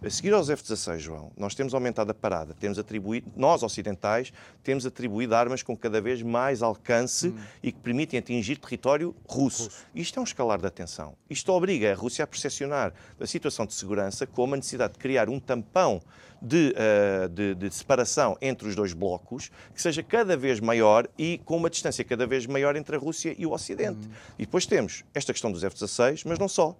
A 0.04 0.10
seguir 0.10 0.34
aos 0.34 0.50
F-16, 0.50 0.98
João, 0.98 1.32
nós 1.34 1.54
temos 1.54 1.72
aumentado 1.72 2.10
a 2.10 2.14
parada, 2.14 2.52
temos 2.52 2.78
atribuído, 2.78 3.32
nós 3.34 3.62
ocidentais, 3.62 4.34
temos 4.62 4.84
atribuído 4.84 5.34
armas 5.34 5.62
com 5.62 5.74
cada 5.74 5.98
vez 5.98 6.20
mais 6.20 6.62
alcance 6.62 7.28
hum. 7.28 7.38
e 7.62 7.72
que 7.72 7.78
permitem 7.78 8.18
atingir 8.18 8.58
território 8.58 9.16
russo. 9.26 9.64
russo. 9.64 9.86
Isto 9.94 10.18
é 10.18 10.20
um 10.20 10.24
escalar 10.24 10.60
de 10.60 10.66
atenção. 10.66 11.16
Isto 11.30 11.50
obriga 11.52 11.90
a 11.90 11.94
Rússia 11.94 12.22
a 12.22 12.26
percepcionar 12.26 12.92
a 13.18 13.26
situação 13.26 13.64
de 13.64 13.72
segurança 13.72 14.26
como 14.26 14.52
a 14.52 14.58
necessidade 14.58 14.92
de 14.92 14.98
criar 14.98 15.30
um 15.30 15.40
tampão 15.40 16.02
de, 16.42 16.74
uh, 16.76 17.28
de, 17.30 17.54
de, 17.54 17.74
separação 17.74 18.36
entre 18.42 18.68
os 18.68 18.76
dois 18.76 18.92
blocos 18.92 19.50
que 19.74 19.80
seja 19.80 20.02
cada 20.02 20.36
vez 20.36 20.60
maior 20.60 21.08
e 21.16 21.40
com 21.46 21.56
uma 21.56 21.70
distância 21.70 22.04
cada 22.04 22.26
vez 22.26 22.44
maior 22.44 22.76
entre 22.76 22.94
a 22.94 22.98
Rússia 22.98 23.34
e 23.38 23.46
o 23.46 23.52
Ocidente. 23.52 24.06
Hum. 24.06 24.12
E 24.38 24.44
depois 24.44 24.66
temos 24.66 25.02
esta 25.14 25.32
questão 25.32 25.50
dos 25.50 25.64
F-16, 25.64 26.24
mas 26.26 26.38
não 26.38 26.48
só. 26.48 26.76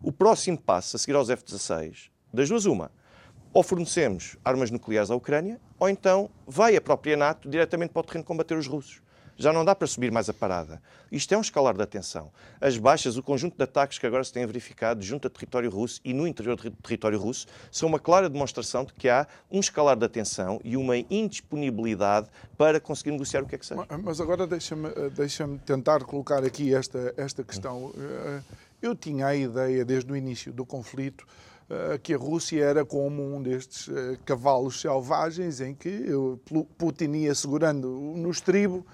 O 0.00 0.12
próximo 0.12 0.56
passo 0.56 0.94
a 0.94 0.98
seguir 1.00 1.16
aos 1.16 1.28
F-16 1.28 2.16
das 2.32 2.48
duas, 2.48 2.64
uma. 2.64 2.90
Ou 3.52 3.62
fornecemos 3.62 4.36
armas 4.44 4.70
nucleares 4.70 5.10
à 5.10 5.14
Ucrânia, 5.14 5.60
ou 5.78 5.88
então 5.88 6.30
vai 6.46 6.76
a 6.76 6.80
própria 6.80 7.16
NATO 7.16 7.48
diretamente 7.48 7.92
para 7.92 8.00
o 8.00 8.04
terreno 8.04 8.24
combater 8.24 8.56
os 8.56 8.66
russos. 8.66 9.00
Já 9.40 9.52
não 9.52 9.64
dá 9.64 9.72
para 9.72 9.86
subir 9.86 10.10
mais 10.10 10.28
a 10.28 10.34
parada. 10.34 10.82
Isto 11.12 11.32
é 11.32 11.38
um 11.38 11.40
escalar 11.40 11.72
de 11.76 11.80
atenção. 11.80 12.32
As 12.60 12.76
baixas, 12.76 13.16
o 13.16 13.22
conjunto 13.22 13.56
de 13.56 13.62
ataques 13.62 13.96
que 13.96 14.04
agora 14.04 14.24
se 14.24 14.32
têm 14.32 14.44
verificado 14.44 15.00
junto 15.00 15.28
a 15.28 15.30
território 15.30 15.70
russo 15.70 16.00
e 16.04 16.12
no 16.12 16.26
interior 16.26 16.56
do 16.56 16.70
território 16.72 17.20
russo 17.20 17.46
são 17.70 17.88
uma 17.88 18.00
clara 18.00 18.28
demonstração 18.28 18.84
de 18.84 18.92
que 18.92 19.08
há 19.08 19.28
um 19.48 19.60
escalar 19.60 19.96
de 19.96 20.04
atenção 20.04 20.60
e 20.64 20.76
uma 20.76 20.96
indisponibilidade 21.08 22.28
para 22.56 22.80
conseguir 22.80 23.12
negociar 23.12 23.44
o 23.44 23.46
que 23.46 23.54
é 23.54 23.58
que 23.58 23.64
seja. 23.64 23.86
Mas 24.02 24.20
agora 24.20 24.44
deixa-me 24.44 24.90
deixa 25.10 25.48
tentar 25.64 26.02
colocar 26.02 26.44
aqui 26.44 26.74
esta, 26.74 27.14
esta 27.16 27.44
questão. 27.44 27.92
Eh, 27.96 28.40
eu 28.82 28.94
tinha 28.96 29.28
a 29.28 29.36
ideia, 29.36 29.84
desde 29.84 30.12
o 30.12 30.16
início 30.16 30.52
do 30.52 30.66
conflito, 30.66 31.24
eh, 31.24 31.57
que 32.02 32.14
a 32.14 32.16
Rússia 32.16 32.64
era 32.64 32.84
como 32.84 33.22
um 33.22 33.42
destes 33.42 33.88
eh, 33.88 34.16
cavalos 34.24 34.80
selvagens 34.80 35.60
em 35.60 35.74
que 35.74 36.06
Putin 36.78 37.12
ia 37.12 37.34
segurando 37.34 37.88
no 37.88 38.30
estribo 38.30 38.86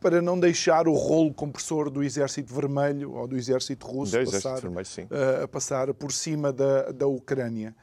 para 0.00 0.20
não 0.20 0.38
deixar 0.38 0.88
o 0.88 0.92
rolo 0.92 1.32
compressor 1.32 1.88
do 1.88 2.02
exército 2.02 2.52
vermelho 2.52 3.12
ou 3.12 3.26
do 3.26 3.36
exército 3.36 3.86
russo 3.86 4.18
do 4.18 4.30
passar, 4.30 4.60
vermelho, 4.60 4.86
uh, 5.10 5.44
a 5.44 5.48
passar 5.48 5.94
por 5.94 6.12
cima 6.12 6.52
da, 6.52 6.92
da 6.92 7.06
Ucrânia. 7.06 7.74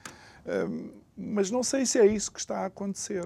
Uh, 0.45 0.91
mas 1.15 1.49
não 1.49 1.63
sei 1.63 1.85
se 1.85 1.99
é 1.99 2.05
isso 2.05 2.31
que 2.31 2.39
está 2.39 2.59
a 2.59 2.65
acontecer. 2.65 3.25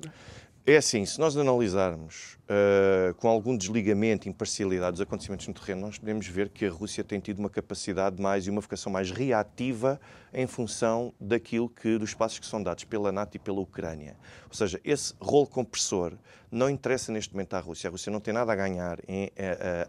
É 0.70 0.76
assim, 0.76 1.06
se 1.06 1.18
nós 1.18 1.38
analisarmos 1.38 2.38
uh, 2.44 3.14
com 3.14 3.30
algum 3.30 3.56
desligamento, 3.56 4.28
imparcialidade 4.28 4.92
dos 4.92 5.00
acontecimentos 5.00 5.48
no 5.48 5.54
terreno, 5.54 5.80
nós 5.80 5.98
podemos 5.98 6.28
ver 6.28 6.50
que 6.50 6.66
a 6.66 6.70
Rússia 6.70 7.06
tem 7.06 7.22
tido 7.22 7.40
uma 7.40 7.50
capacidade 7.50 8.22
mais 8.22 8.46
e 8.46 8.50
uma 8.50 8.60
vocação 8.60 8.92
mais 8.92 9.10
reativa 9.10 9.98
em 10.34 10.46
função 10.46 11.14
daquilo 11.22 11.70
que 11.70 11.98
dos 11.98 12.14
passos 12.14 12.40
que 12.40 12.46
são 12.46 12.62
dados 12.62 12.84
pela 12.84 13.14
NATO 13.14 13.38
e 13.38 13.40
pela 13.40 13.62
Ucrânia. 13.62 14.18
Ou 14.50 14.54
seja, 14.54 14.78
esse 14.84 15.14
rolo 15.22 15.48
compressor 15.48 16.12
não 16.52 16.70
interessa 16.70 17.14
neste 17.14 17.34
momento 17.34 17.54
à 17.54 17.62
Rússia. 17.62 17.88
A 17.88 17.92
Rússia 17.92 18.12
não 18.12 18.20
tem 18.20 18.34
nada 18.34 18.52
a 18.52 18.56
ganhar 18.58 19.00
em 19.08 19.28
uh, 19.28 19.30
uh, 19.30 19.32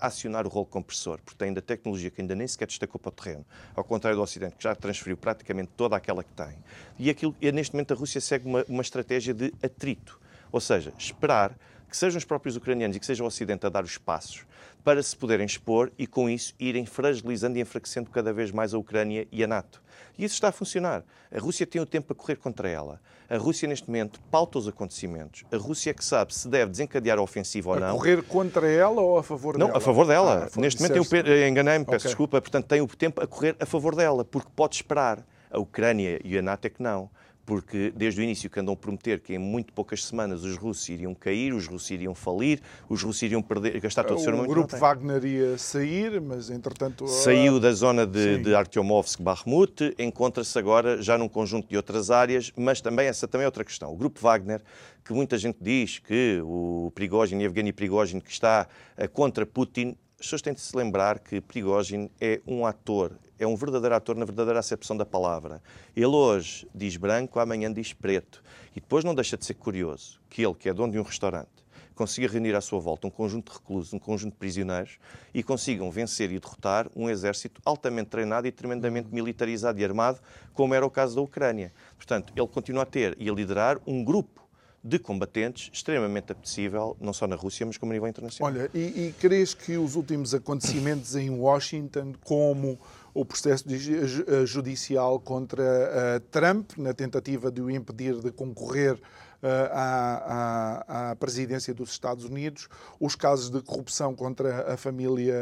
acionar 0.01 0.47
o 0.47 0.49
rolo 0.49 0.67
compressor, 0.67 1.19
porque 1.25 1.37
tem 1.37 1.49
ainda 1.49 1.61
tecnologia 1.61 2.09
que 2.09 2.21
ainda 2.21 2.37
nem 2.37 2.47
sequer 2.47 2.69
destacou 2.69 3.01
para 3.01 3.09
o 3.09 3.13
terreno, 3.13 3.45
ao 3.75 3.83
contrário 3.83 4.17
do 4.17 4.23
Ocidente, 4.23 4.55
que 4.55 4.63
já 4.63 4.77
transferiu 4.77 5.17
praticamente 5.17 5.71
toda 5.77 5.97
aquela 5.97 6.23
que 6.23 6.33
tem. 6.35 6.57
E, 7.01 7.11
aquilo, 7.11 7.35
e 7.41 7.51
neste 7.51 7.75
momento 7.75 7.95
a 7.95 7.97
Rússia 7.97 8.21
segue 8.21 8.47
uma, 8.47 8.65
uma 8.69 8.83
estratégia 8.83 9.35
de 9.35 9.53
atrito 9.61 10.21
ou 10.51 10.61
seja, 10.61 10.93
esperar 10.99 11.57
que 11.89 11.97
sejam 11.97 12.19
os 12.19 12.25
próprios 12.25 12.57
ucranianos 12.57 12.97
e 12.97 13.01
que 13.01 13.07
seja 13.07 13.25
o 13.25 13.27
Ocidente 13.27 13.65
a 13.67 13.69
dar 13.69 13.85
os 13.85 13.97
passos 13.97 14.45
para 14.85 15.03
se 15.03 15.17
poderem 15.17 15.45
expor 15.45 15.91
e, 15.99 16.07
com 16.07 16.31
isso, 16.31 16.55
irem 16.59 16.87
fragilizando 16.87 17.59
e 17.59 17.61
enfraquecendo 17.61 18.11
cada 18.11 18.33
vez 18.33 18.51
mais 18.51 18.73
a 18.73 18.79
Ucrânia 18.79 19.27
e 19.31 19.43
a 19.43 19.47
NATO. 19.47 19.83
E 20.17 20.25
isso 20.25 20.35
está 20.35 20.49
a 20.49 20.53
funcionar. 20.53 21.05
A 21.31 21.39
Rússia 21.39 21.67
tem 21.67 21.81
o 21.81 21.87
tempo 21.87 22.13
a 22.13 22.17
correr 22.17 22.37
contra 22.37 22.69
ela. 22.69 23.01
A 23.29 23.37
Rússia, 23.37 23.69
neste 23.69 23.87
momento, 23.87 24.21
pauta 24.31 24.59
os 24.59 24.67
acontecimentos. 24.67 25.45
A 25.53 25.57
Rússia 25.57 25.91
é 25.91 25.95
que 25.95 26.05
sabe 26.05 26.35
se 26.35 26.49
deve 26.49 26.71
desencadear 26.71 27.19
a 27.19 27.23
ofensiva 27.23 27.71
ou 27.71 27.81
não. 27.81 27.89
A 27.89 27.99
correr 27.99 28.23
contra 28.23 28.67
ela 28.71 29.01
ou 29.01 29.19
a 29.19 29.23
favor 29.23 29.59
não, 29.59 29.67
dela? 29.67 29.71
Não, 29.71 29.77
a 29.77 29.81
favor 29.81 30.07
dela. 30.07 30.49
Ah, 30.51 30.61
neste 30.61 30.81
momento, 30.81 31.09
tem 31.09 31.21
o... 31.21 31.49
enganei-me, 31.49 31.85
peço 31.85 31.97
okay. 31.97 32.09
desculpa. 32.09 32.41
Portanto, 32.41 32.67
tem 32.67 32.81
o 32.81 32.87
tempo 32.87 33.23
a 33.23 33.27
correr 33.27 33.57
a 33.61 33.67
favor 33.67 33.95
dela, 33.95 34.25
porque 34.25 34.49
pode 34.55 34.77
esperar. 34.77 35.25
A 35.51 35.59
Ucrânia 35.59 36.21
e 36.23 36.37
a 36.37 36.43
NATO 36.43 36.67
é 36.67 36.71
que 36.71 36.83
não 36.83 37.11
porque 37.49 37.91
desde 37.97 38.21
o 38.21 38.23
início 38.23 38.51
que 38.51 38.61
andam 38.61 38.75
a 38.75 38.77
prometer 38.77 39.21
que 39.21 39.33
em 39.33 39.39
muito 39.39 39.73
poucas 39.73 40.05
semanas 40.05 40.45
os 40.45 40.59
russos 40.59 40.87
iriam 40.91 41.15
cair, 41.15 41.55
os 41.55 41.67
russos 41.67 41.91
iriam 41.91 42.15
falir, 42.15 42.61
os 42.91 43.03
russos 43.03 43.23
iriam 43.23 43.41
perder, 43.41 43.81
gastar 43.81 44.05
todo 44.05 44.19
o 44.19 44.21
seu 44.21 44.39
O 44.39 44.47
grupo 44.47 44.77
Wagner 44.77 45.25
ia 45.25 45.57
sair, 45.57 46.21
mas 46.21 46.51
entretanto... 46.51 47.09
Saiu 47.09 47.59
da 47.59 47.73
zona 47.73 48.07
de, 48.07 48.37
de 48.37 48.55
Artyomovsk-Bakhmut, 48.55 49.95
encontra-se 49.99 50.59
agora 50.59 51.01
já 51.01 51.17
num 51.17 51.27
conjunto 51.27 51.67
de 51.67 51.77
outras 51.79 52.11
áreas, 52.11 52.53
mas 52.55 52.83
também 52.83 53.07
essa 53.07 53.27
também 53.27 53.45
é 53.45 53.49
outra 53.49 53.65
questão. 53.65 53.95
O 53.95 53.97
grupo 53.97 54.21
Wagner, 54.21 54.61
que 55.03 55.15
muita 55.15 55.39
gente 55.39 55.57
diz 55.59 55.99
que 56.01 56.43
o 56.45 56.93
Prigozhin, 56.95 57.41
Evgeny 57.41 57.73
Prigozhin, 57.73 58.21
que 58.21 58.31
está 58.31 58.69
eh, 58.95 59.09
contra 59.09 59.47
Putin, 59.47 59.97
as 60.21 60.27
pessoas 60.27 60.43
têm 60.43 60.53
de 60.53 60.61
se 60.61 60.77
lembrar 60.77 61.19
que 61.19 61.41
Prigozhin 61.41 62.11
é 62.21 62.43
um 62.47 62.67
ator, 62.67 63.13
é 63.39 63.47
um 63.47 63.57
verdadeiro 63.57 63.95
ator 63.95 64.17
na 64.17 64.25
verdadeira 64.25 64.59
acepção 64.59 64.97
da 64.97 65.07
palavra. 65.07 65.63
Ele 65.95 66.07
hoje 66.07 66.69
diz 66.75 66.97
branco, 66.97 67.39
amanhã 67.39 67.73
diz 67.73 67.93
preto. 67.93 68.43
E 68.75 68.81
depois 68.81 69.05
não 69.05 69.15
deixa 69.15 69.37
de 69.37 69.45
ser 69.45 69.55
curioso 69.55 70.21
que 70.29 70.45
ele, 70.45 70.55
que 70.55 70.69
é 70.69 70.75
dono 70.75 70.93
de 70.93 70.99
um 70.99 71.03
restaurante, 71.03 71.49
consiga 71.95 72.29
reunir 72.29 72.55
à 72.55 72.61
sua 72.61 72.79
volta 72.79 73.09
um 73.09 73.11
conjunto 73.11 73.51
de 73.51 73.59
reclusos, 73.59 73.93
um 73.93 73.99
conjunto 73.99 74.33
de 74.33 74.39
prisioneiros 74.39 74.99
e 75.35 75.43
consigam 75.43 75.91
vencer 75.91 76.31
e 76.31 76.39
derrotar 76.39 76.89
um 76.95 77.11
exército 77.11 77.61
altamente 77.65 78.09
treinado 78.09 78.47
e 78.47 78.53
tremendamente 78.53 79.09
militarizado 79.13 79.81
e 79.81 79.85
armado, 79.85 80.21
como 80.55 80.75
era 80.75 80.87
o 80.87 80.91
caso 80.91 81.17
da 81.17 81.23
Ucrânia. 81.23 81.73
Portanto, 81.97 82.33
ele 82.37 82.47
continua 82.47 82.85
a 82.85 82.87
ter 82.87 83.17
e 83.19 83.29
a 83.29 83.33
liderar 83.33 83.81
um 83.85 84.05
grupo 84.05 84.49
de 84.83 84.99
combatentes 84.99 85.71
extremamente 85.73 86.31
apetecível, 86.31 86.97
não 87.01 87.13
só 87.13 87.27
na 87.27 87.35
Rússia, 87.35 87.67
mas 87.67 87.77
como 87.77 87.91
a 87.91 87.95
nível 87.95 88.09
internacional. 88.09 88.53
Olha, 88.53 88.71
e, 88.73 89.09
e 89.09 89.15
crees 89.19 89.53
que 89.53 89.77
os 89.77 89.97
últimos 89.97 90.35
acontecimentos 90.35 91.17
em 91.17 91.31
Washington, 91.31 92.15
como 92.23 92.79
o 93.19 93.25
processo 93.25 93.65
eh, 93.69 94.47
judicial 94.47 95.19
contra 95.19 95.63
uh, 95.63 96.21
Trump, 96.31 96.71
na 96.79 96.95
tentativa 96.95 97.51
de 97.51 97.61
o 97.61 97.69
impedir 97.69 98.15
de 98.21 98.31
concorrer 98.31 98.95
uh, 98.95 99.47
à, 99.73 100.85
à, 100.87 101.11
à, 101.11 101.17
presidência 101.17 101.75
dos 101.75 101.91
Estados 101.91 102.25
Unidos, 102.25 102.69
os 103.01 103.17
casos 103.17 103.51
de 103.51 103.61
corrupção 103.61 104.15
contra 104.15 104.73
a 104.73 104.77
família 104.77 105.35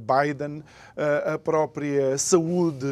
Biden, 0.00 0.64
a 1.26 1.38
própria 1.38 2.16
saúde 2.16 2.86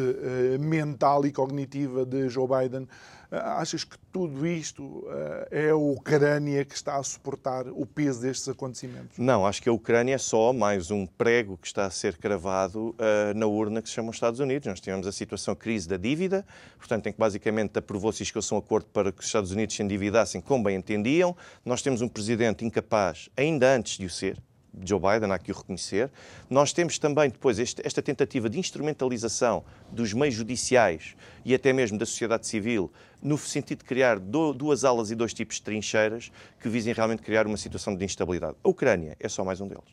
mental 0.59 1.25
e 1.25 1.31
cognitiva 1.31 2.05
de 2.05 2.29
Joe 2.29 2.47
Biden. 2.47 2.87
Achas 3.29 3.83
que 3.83 3.97
tudo 4.11 4.47
isto 4.47 5.05
é 5.51 5.69
a 5.69 5.75
Ucrânia 5.75 6.63
que 6.63 6.75
está 6.75 6.95
a 6.95 7.03
suportar 7.03 7.67
o 7.67 7.85
peso 7.85 8.21
destes 8.21 8.47
acontecimentos? 8.47 9.17
Não, 9.17 9.45
acho 9.45 9.61
que 9.61 9.67
a 9.67 9.73
Ucrânia 9.73 10.15
é 10.15 10.17
só 10.17 10.53
mais 10.53 10.91
um 10.91 11.05
prego 11.05 11.57
que 11.57 11.67
está 11.67 11.85
a 11.85 11.89
ser 11.89 12.17
cravado 12.17 12.89
uh, 12.91 13.33
na 13.35 13.45
urna 13.45 13.81
que 13.81 13.89
se 13.89 13.95
chama 13.95 14.09
os 14.09 14.15
Estados 14.15 14.39
Unidos. 14.39 14.67
Nós 14.67 14.79
tivemos 14.79 15.05
a 15.07 15.11
situação 15.11 15.55
crise 15.55 15.87
da 15.87 15.97
dívida, 15.97 16.45
portanto, 16.77 17.07
em 17.07 17.11
que 17.11 17.19
basicamente 17.19 17.77
aprovou-se 17.77 18.23
e 18.23 18.25
a 18.25 18.55
um 18.55 18.57
acordo 18.57 18.87
para 18.93 19.11
que 19.11 19.19
os 19.19 19.25
Estados 19.25 19.51
Unidos 19.51 19.75
se 19.75 19.83
endividassem 19.83 20.39
como 20.39 20.63
bem 20.63 20.77
entendiam. 20.77 21.35
Nós 21.65 21.81
temos 21.81 22.01
um 22.01 22.07
presidente 22.07 22.63
incapaz, 22.63 23.29
ainda 23.35 23.75
antes 23.75 23.97
de 23.97 24.05
o 24.05 24.09
ser, 24.09 24.37
Joe 24.83 24.99
Biden, 24.99 25.31
há 25.31 25.37
que 25.39 25.51
o 25.51 25.55
reconhecer. 25.55 26.11
Nós 26.49 26.73
temos 26.73 26.97
também 26.97 27.29
depois 27.29 27.59
este, 27.59 27.85
esta 27.85 28.01
tentativa 28.01 28.49
de 28.49 28.59
instrumentalização 28.59 29.63
dos 29.91 30.13
meios 30.13 30.35
judiciais 30.35 31.15
e 31.43 31.53
até 31.53 31.73
mesmo 31.73 31.97
da 31.97 32.05
sociedade 32.05 32.47
civil 32.47 32.91
no 33.21 33.37
sentido 33.37 33.79
de 33.79 33.85
criar 33.85 34.19
do, 34.19 34.53
duas 34.53 34.83
alas 34.83 35.11
e 35.11 35.15
dois 35.15 35.33
tipos 35.33 35.55
de 35.57 35.63
trincheiras 35.63 36.31
que 36.59 36.69
visem 36.69 36.93
realmente 36.93 37.21
criar 37.21 37.47
uma 37.47 37.57
situação 37.57 37.95
de 37.95 38.05
instabilidade. 38.05 38.55
A 38.63 38.69
Ucrânia 38.69 39.15
é 39.19 39.27
só 39.27 39.43
mais 39.43 39.59
um 39.59 39.67
deles. 39.67 39.83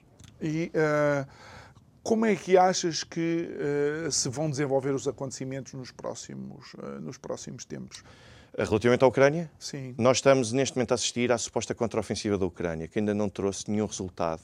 E 0.41 0.70
uh, 0.74 1.26
como 2.03 2.26
é 2.26 2.37
que 2.37 2.57
achas 2.57 3.03
que 3.03 3.49
uh, 4.07 4.12
se 4.12 4.28
vão 4.28 4.51
desenvolver 4.51 4.95
os 4.95 5.09
acontecimentos 5.09 5.72
nos 5.72 5.91
próximos, 5.91 6.74
uh, 6.74 7.01
nos 7.01 7.16
próximos 7.16 7.64
tempos? 7.64 8.05
Relativamente 8.57 9.03
à 9.03 9.07
Ucrânia, 9.09 9.51
Sim. 9.59 9.95
nós 9.99 10.18
estamos 10.18 10.53
neste 10.53 10.76
momento 10.76 10.93
a 10.93 10.95
assistir 10.95 11.32
à 11.32 11.39
suposta 11.39 11.74
contraofensiva 11.74 12.39
da 12.39 12.47
Ucrânia, 12.47 12.87
que 12.87 13.01
ainda 13.01 13.12
não 13.12 13.28
trouxe 13.28 13.68
nenhum 13.68 13.87
resultado 13.87 14.43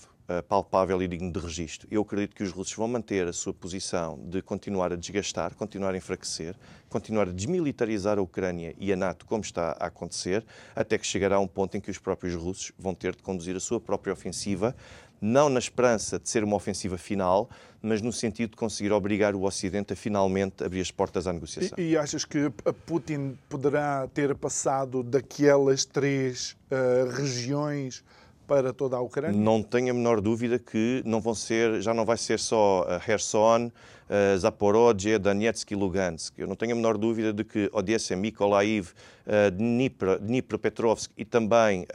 palpável 0.48 1.02
e 1.02 1.08
digno 1.08 1.32
de 1.32 1.38
registro. 1.38 1.88
Eu 1.90 2.02
acredito 2.02 2.34
que 2.36 2.42
os 2.42 2.50
russos 2.50 2.74
vão 2.74 2.86
manter 2.86 3.26
a 3.26 3.32
sua 3.32 3.52
posição 3.52 4.18
de 4.24 4.40
continuar 4.42 4.92
a 4.92 4.96
desgastar, 4.96 5.54
continuar 5.54 5.94
a 5.94 5.96
enfraquecer, 5.96 6.54
continuar 6.88 7.28
a 7.28 7.32
desmilitarizar 7.32 8.18
a 8.18 8.22
Ucrânia 8.22 8.74
e 8.78 8.92
a 8.92 8.96
NATO, 8.96 9.26
como 9.26 9.42
está 9.42 9.76
a 9.78 9.86
acontecer, 9.86 10.44
até 10.74 10.98
que 10.98 11.06
chegará 11.06 11.40
um 11.40 11.46
ponto 11.46 11.76
em 11.76 11.80
que 11.80 11.90
os 11.90 11.98
próprios 11.98 12.34
russos 12.34 12.72
vão 12.78 12.94
ter 12.94 13.14
de 13.16 13.22
conduzir 13.22 13.56
a 13.56 13.60
sua 13.60 13.80
própria 13.80 14.12
ofensiva, 14.12 14.74
não 15.20 15.48
na 15.48 15.58
esperança 15.58 16.18
de 16.18 16.28
ser 16.28 16.42
uma 16.42 16.56
ofensiva 16.56 16.96
final, 16.96 17.50
mas 17.82 18.00
no 18.00 18.12
sentido 18.12 18.50
de 18.50 18.56
conseguir 18.56 18.92
obrigar 18.92 19.34
o 19.34 19.42
Ocidente 19.42 19.92
a 19.92 19.96
finalmente 19.96 20.64
abrir 20.64 20.80
as 20.80 20.90
portas 20.90 21.26
à 21.26 21.32
negociação. 21.32 21.78
E, 21.78 21.90
e 21.90 21.96
achas 21.96 22.24
que 22.24 22.50
Putin 22.86 23.38
poderá 23.48 24.08
ter 24.08 24.34
passado 24.34 25.02
daquelas 25.02 25.84
três 25.84 26.56
uh, 26.70 27.10
regiões 27.10 28.02
para 28.50 28.72
toda 28.72 28.96
a 28.96 29.00
Ucrânia? 29.00 29.40
Não 29.40 29.62
tenho 29.62 29.92
a 29.92 29.94
menor 29.94 30.20
dúvida 30.20 30.58
que 30.58 31.02
não 31.06 31.20
vão 31.20 31.36
ser, 31.36 31.80
já 31.80 31.94
não 31.94 32.04
vai 32.04 32.16
ser 32.16 32.40
só 32.40 32.82
uh, 32.82 32.98
Kherson, 32.98 33.66
uh, 33.66 34.38
Zaporozhye, 34.38 35.18
Donetsk 35.18 35.70
e 35.70 35.76
Lugansk. 35.76 36.36
Eu 36.36 36.48
não 36.48 36.56
tenho 36.56 36.72
a 36.72 36.74
menor 36.74 36.98
dúvida 36.98 37.32
de 37.32 37.44
que 37.44 37.70
Odessa, 37.72 38.16
Mykolaiv, 38.16 38.88
uh, 38.88 39.52
Dnipro, 39.52 40.18
Dnipropetrovsk 40.18 41.12
e 41.16 41.24
também 41.24 41.86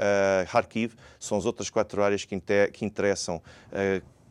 Kharkiv 0.49 0.93
são 1.19 1.37
as 1.37 1.45
outras 1.45 1.69
quatro 1.69 2.01
áreas 2.01 2.23
que, 2.23 2.33
inter, 2.33 2.71
que 2.71 2.85
interessam 2.85 3.41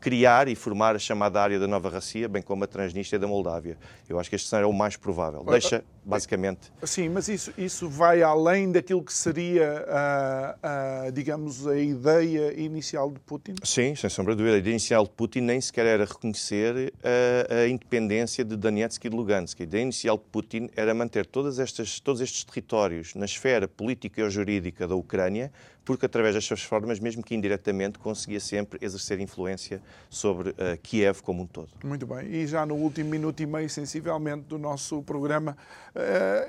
criar 0.00 0.48
e 0.48 0.54
formar 0.54 0.94
a 0.96 0.98
chamada 0.98 1.40
área 1.40 1.58
da 1.58 1.66
Nova 1.66 1.88
Rússia, 1.88 2.28
bem 2.28 2.42
como 2.42 2.64
a 2.64 2.66
Transnistria 2.66 3.18
da 3.18 3.26
Moldávia. 3.26 3.78
Eu 4.08 4.18
acho 4.18 4.28
que 4.28 4.36
este 4.36 4.48
cenário 4.48 4.66
é 4.66 4.68
o 4.68 4.72
mais 4.72 4.96
provável. 4.96 5.42
Deixa, 5.44 5.82
basicamente... 6.04 6.72
Sim, 6.82 7.08
mas 7.08 7.28
isso, 7.28 7.52
isso 7.56 7.88
vai 7.88 8.22
além 8.22 8.70
daquilo 8.70 9.02
que 9.02 9.12
seria, 9.12 9.84
a, 9.88 11.06
a, 11.06 11.10
digamos, 11.10 11.66
a 11.66 11.78
ideia 11.78 12.52
inicial 12.60 13.10
de 13.10 13.20
Putin? 13.20 13.54
Sim, 13.62 13.94
sem 13.94 14.10
sombra 14.10 14.34
de 14.34 14.38
dúvida. 14.38 14.56
A 14.56 14.58
ideia 14.58 14.72
inicial 14.72 15.04
de 15.04 15.10
Putin 15.10 15.40
nem 15.40 15.60
sequer 15.60 15.86
era 15.86 16.04
reconhecer 16.04 16.92
a, 17.02 17.54
a 17.62 17.68
independência 17.68 18.44
de 18.44 18.56
Donetsk 18.56 19.04
e 19.04 19.08
de 19.08 19.16
Lugansk. 19.16 19.60
A 19.60 19.64
ideia 19.64 19.82
inicial 19.82 20.18
de 20.18 20.24
Putin 20.30 20.70
era 20.76 20.92
manter 20.94 21.26
todas 21.26 21.58
estas, 21.58 22.00
todos 22.00 22.20
estes 22.20 22.44
territórios 22.44 23.14
na 23.14 23.24
esfera 23.24 23.66
política 23.66 24.22
e 24.22 24.30
jurídica 24.30 24.86
da 24.86 24.94
Ucrânia, 24.94 25.50
porque 25.84 26.06
através 26.06 26.34
destas 26.34 26.62
formas, 26.62 26.98
mesmo 26.98 27.22
que 27.22 27.34
indiretamente, 27.34 27.98
conseguia 27.98 28.40
sempre 28.40 28.78
exercer 28.80 29.20
influência 29.20 29.82
sobre 30.08 30.50
uh, 30.50 30.54
Kiev 30.82 31.20
como 31.20 31.42
um 31.42 31.46
todo. 31.46 31.68
Muito 31.84 32.06
bem. 32.06 32.26
E 32.26 32.46
já 32.46 32.64
no 32.64 32.74
último 32.74 33.10
minuto 33.10 33.42
e 33.42 33.46
meio, 33.46 33.68
sensivelmente, 33.68 34.44
do 34.44 34.58
nosso 34.58 35.02
programa, 35.02 35.56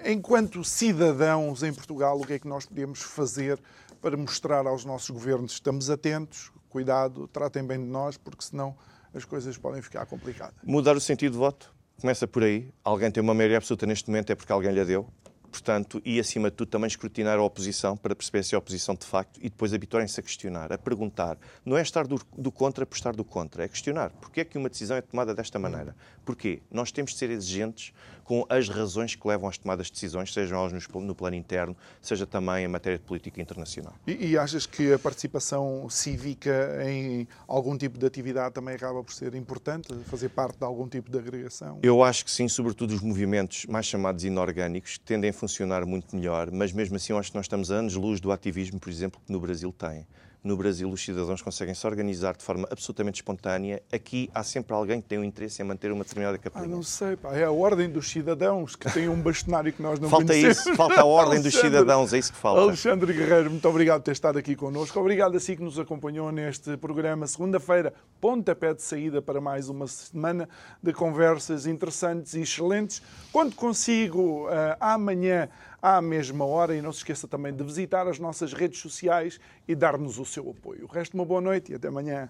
enquanto 0.06 0.64
cidadãos 0.64 1.64
em 1.64 1.74
Portugal, 1.74 2.20
o 2.20 2.26
que 2.26 2.34
é 2.34 2.40
que 2.40 2.48
nós 2.48 2.66
podemos 2.66 3.02
fazer 3.02 3.60
para 4.02 4.18
mostrar 4.18 4.68
aos 4.68 4.86
nossos 4.86 5.10
governos 5.10 5.54
estamos 5.54 5.90
atentos, 5.90 6.52
cuidado, 6.70 7.28
tratem 7.28 7.66
bem 7.66 7.80
de 7.80 7.86
nós, 7.86 8.18
porque 8.18 8.44
senão 8.44 8.76
as 9.14 9.26
coisas 9.26 9.58
podem 9.58 9.82
ficar 9.82 10.06
complicadas. 10.06 10.56
Mudar 10.64 10.96
o 10.96 11.02
sentido 11.02 11.34
de 11.34 11.38
voto. 11.38 11.74
Começa 12.00 12.28
por 12.28 12.44
aí. 12.44 12.70
Alguém 12.84 13.10
tem 13.10 13.24
uma 13.24 13.34
maioria 13.34 13.58
absoluta 13.58 13.86
neste 13.86 14.10
momento 14.10 14.30
é 14.32 14.36
porque 14.36 14.52
alguém 14.52 14.72
lhe 14.72 14.84
deu 14.84 15.08
portanto, 15.56 16.02
e 16.04 16.20
acima 16.20 16.50
de 16.50 16.58
tudo 16.58 16.70
também 16.70 16.88
escrutinar 16.88 17.38
a 17.38 17.42
oposição 17.42 17.96
para 17.96 18.14
perceber 18.14 18.44
se 18.44 18.56
é 18.56 18.58
oposição 18.58 18.94
de 18.94 19.06
facto 19.06 19.40
e 19.40 19.50
depois 19.50 19.74
habituarem-se 19.74 20.20
a 20.20 20.24
questionar, 20.24 20.72
a 20.74 20.78
perguntar. 20.78 21.38
Não 21.64 21.78
é 21.78 21.82
estar 21.82 22.06
do, 22.06 22.20
do, 22.38 22.52
contra 22.52 22.86
por 22.86 22.96
estar 22.96 23.16
do 23.16 23.24
contra, 23.24 23.64
é 23.64 23.68
questionar. 23.68 24.12
Porquê 24.12 24.42
é 24.42 24.46
que 24.46 24.58
uma 24.58 24.70
decisão 24.70 24.98
é 24.98 25.02
tomada 25.02 25.34
desta 25.34 25.58
maneira? 25.58 25.96
Porquê? 26.26 26.62
Nós 26.70 26.92
temos 26.92 27.12
de 27.12 27.18
ser 27.18 27.30
exigentes 27.30 27.94
com 28.26 28.46
as 28.50 28.68
razões 28.68 29.16
que 29.16 29.26
levam 29.26 29.48
às 29.48 29.58
tomadas 29.58 29.88
de 29.88 29.94
decisões, 29.94 30.34
sejam 30.34 30.60
elas 30.60 30.88
no 30.94 31.16
plano 31.16 31.36
interno, 31.36 31.78
seja 32.02 32.26
também 32.26 32.66
em 32.66 32.68
matéria 32.68 32.98
de 32.98 33.06
política 33.06 33.40
internacional. 33.40 33.94
E, 34.06 34.32
e 34.32 34.38
achas 34.38 34.66
que 34.66 34.92
a 34.92 35.00
participação 35.00 35.88
cívica 35.90 36.84
em 36.84 37.28
algum 37.48 37.78
tipo 37.78 37.98
de 37.98 38.06
atividade 38.06 38.54
também 38.54 38.76
acaba 38.76 39.04
por 39.04 39.14
ser 39.14 39.36
importante, 39.36 39.94
fazer 40.06 40.30
parte 40.30 40.58
de 40.58 40.66
algum 40.66 40.88
tipo 40.88 41.10
de 41.12 41.20
agregação? 41.20 41.80
Eu 41.84 42.04
acho 42.04 42.26
que 42.26 42.32
sim, 42.32 42.48
sobretudo 42.48 42.96
os 42.96 43.02
movimentos 43.02 43.66
mais 43.68 43.86
chamados 43.86 44.24
inorgânicos 44.24 44.98
tendem 44.98 45.30
a 45.30 45.34
funcionar 45.34 45.86
muito 45.86 46.16
melhor, 46.16 46.50
mas 46.52 46.74
mesmo 46.74 46.96
assim 46.96 47.14
eu 47.14 47.20
acho 47.20 47.30
que 47.32 47.38
nós 47.38 47.46
estamos 47.46 47.72
a 47.72 47.76
anos-luz 47.76 48.20
do 48.20 48.32
ativismo, 48.32 48.80
por 48.80 48.90
exemplo, 48.90 49.22
que 49.24 49.32
no 49.32 49.40
Brasil 49.40 49.72
tem 49.72 50.06
no 50.46 50.56
Brasil 50.56 50.88
os 50.88 51.04
cidadãos 51.04 51.42
conseguem 51.42 51.74
se 51.74 51.86
organizar 51.88 52.38
de 52.38 52.44
forma 52.44 52.68
absolutamente 52.72 53.16
espontânea. 53.16 53.82
Aqui 53.92 54.30
há 54.34 54.44
sempre 54.44 54.76
alguém 54.76 55.02
que 55.02 55.08
tem 55.08 55.18
um 55.18 55.24
interesse 55.24 55.60
em 55.60 55.66
manter 55.66 55.92
uma 55.92 56.04
determinada 56.04 56.38
capelinha. 56.38 56.72
Ah, 56.72 56.76
não 56.76 56.84
sei, 56.84 57.16
pá. 57.16 57.36
é 57.36 57.44
a 57.44 57.52
ordem 57.52 57.90
dos 57.90 58.08
cidadãos 58.08 58.76
que 58.76 58.92
tem 58.94 59.10
um 59.10 59.20
bastonário 59.20 59.74
que 59.74 59.82
nós 59.82 60.00
não 60.00 60.08
falta 60.08 60.28
conhecemos. 60.28 60.58
Isso, 60.60 60.76
falta 60.76 61.02
a 61.02 61.06
ordem 61.06 61.42
dos 61.42 61.54
cidadãos, 61.60 62.14
é 62.14 62.20
isso 62.20 62.32
que 62.32 62.38
falta. 62.38 62.62
Alexandre 62.62 63.12
Guerreiro, 63.12 63.50
muito 63.50 63.68
obrigado 63.68 64.02
por 64.02 64.06
ter 64.06 64.12
estado 64.12 64.38
aqui 64.38 64.56
connosco. 64.56 65.00
Obrigado 65.00 65.36
a 65.36 65.40
si 65.40 65.56
que 65.56 65.64
nos 65.64 65.80
acompanhou 65.80 66.32
neste 66.32 66.78
programa. 66.78 67.26
Segunda-feira, 67.26 67.92
pontapé 68.22 68.76
de 68.76 68.84
saída 68.84 69.24
para 69.24 69.42
mais 69.42 69.68
uma 69.68 69.88
semana 69.88 70.48
de 70.82 70.94
conversas 70.94 71.66
interessantes 71.66 72.36
e 72.36 72.42
excelentes. 72.42 73.02
Quando 73.32 73.56
consigo, 73.56 74.48
uh, 74.48 74.78
amanhã 74.80 75.50
à 75.86 76.02
mesma 76.02 76.46
hora. 76.46 76.76
E 76.76 76.82
não 76.82 76.92
se 76.92 77.00
esqueça 77.00 77.28
também 77.28 77.54
de 77.54 77.64
visitar 77.64 78.08
as 78.08 78.18
nossas 78.18 78.54
redes 78.54 78.80
sociais 78.80 79.40
e 79.68 79.76
dar-nos 79.76 80.18
o 80.18 80.26
seu 80.26 80.50
apoio. 80.50 80.86
O 80.86 80.88
resto, 80.88 81.14
uma 81.14 81.26
boa 81.26 81.40
noite 81.42 81.72
e 81.72 81.76
até 81.76 81.88
amanhã. 81.88 82.30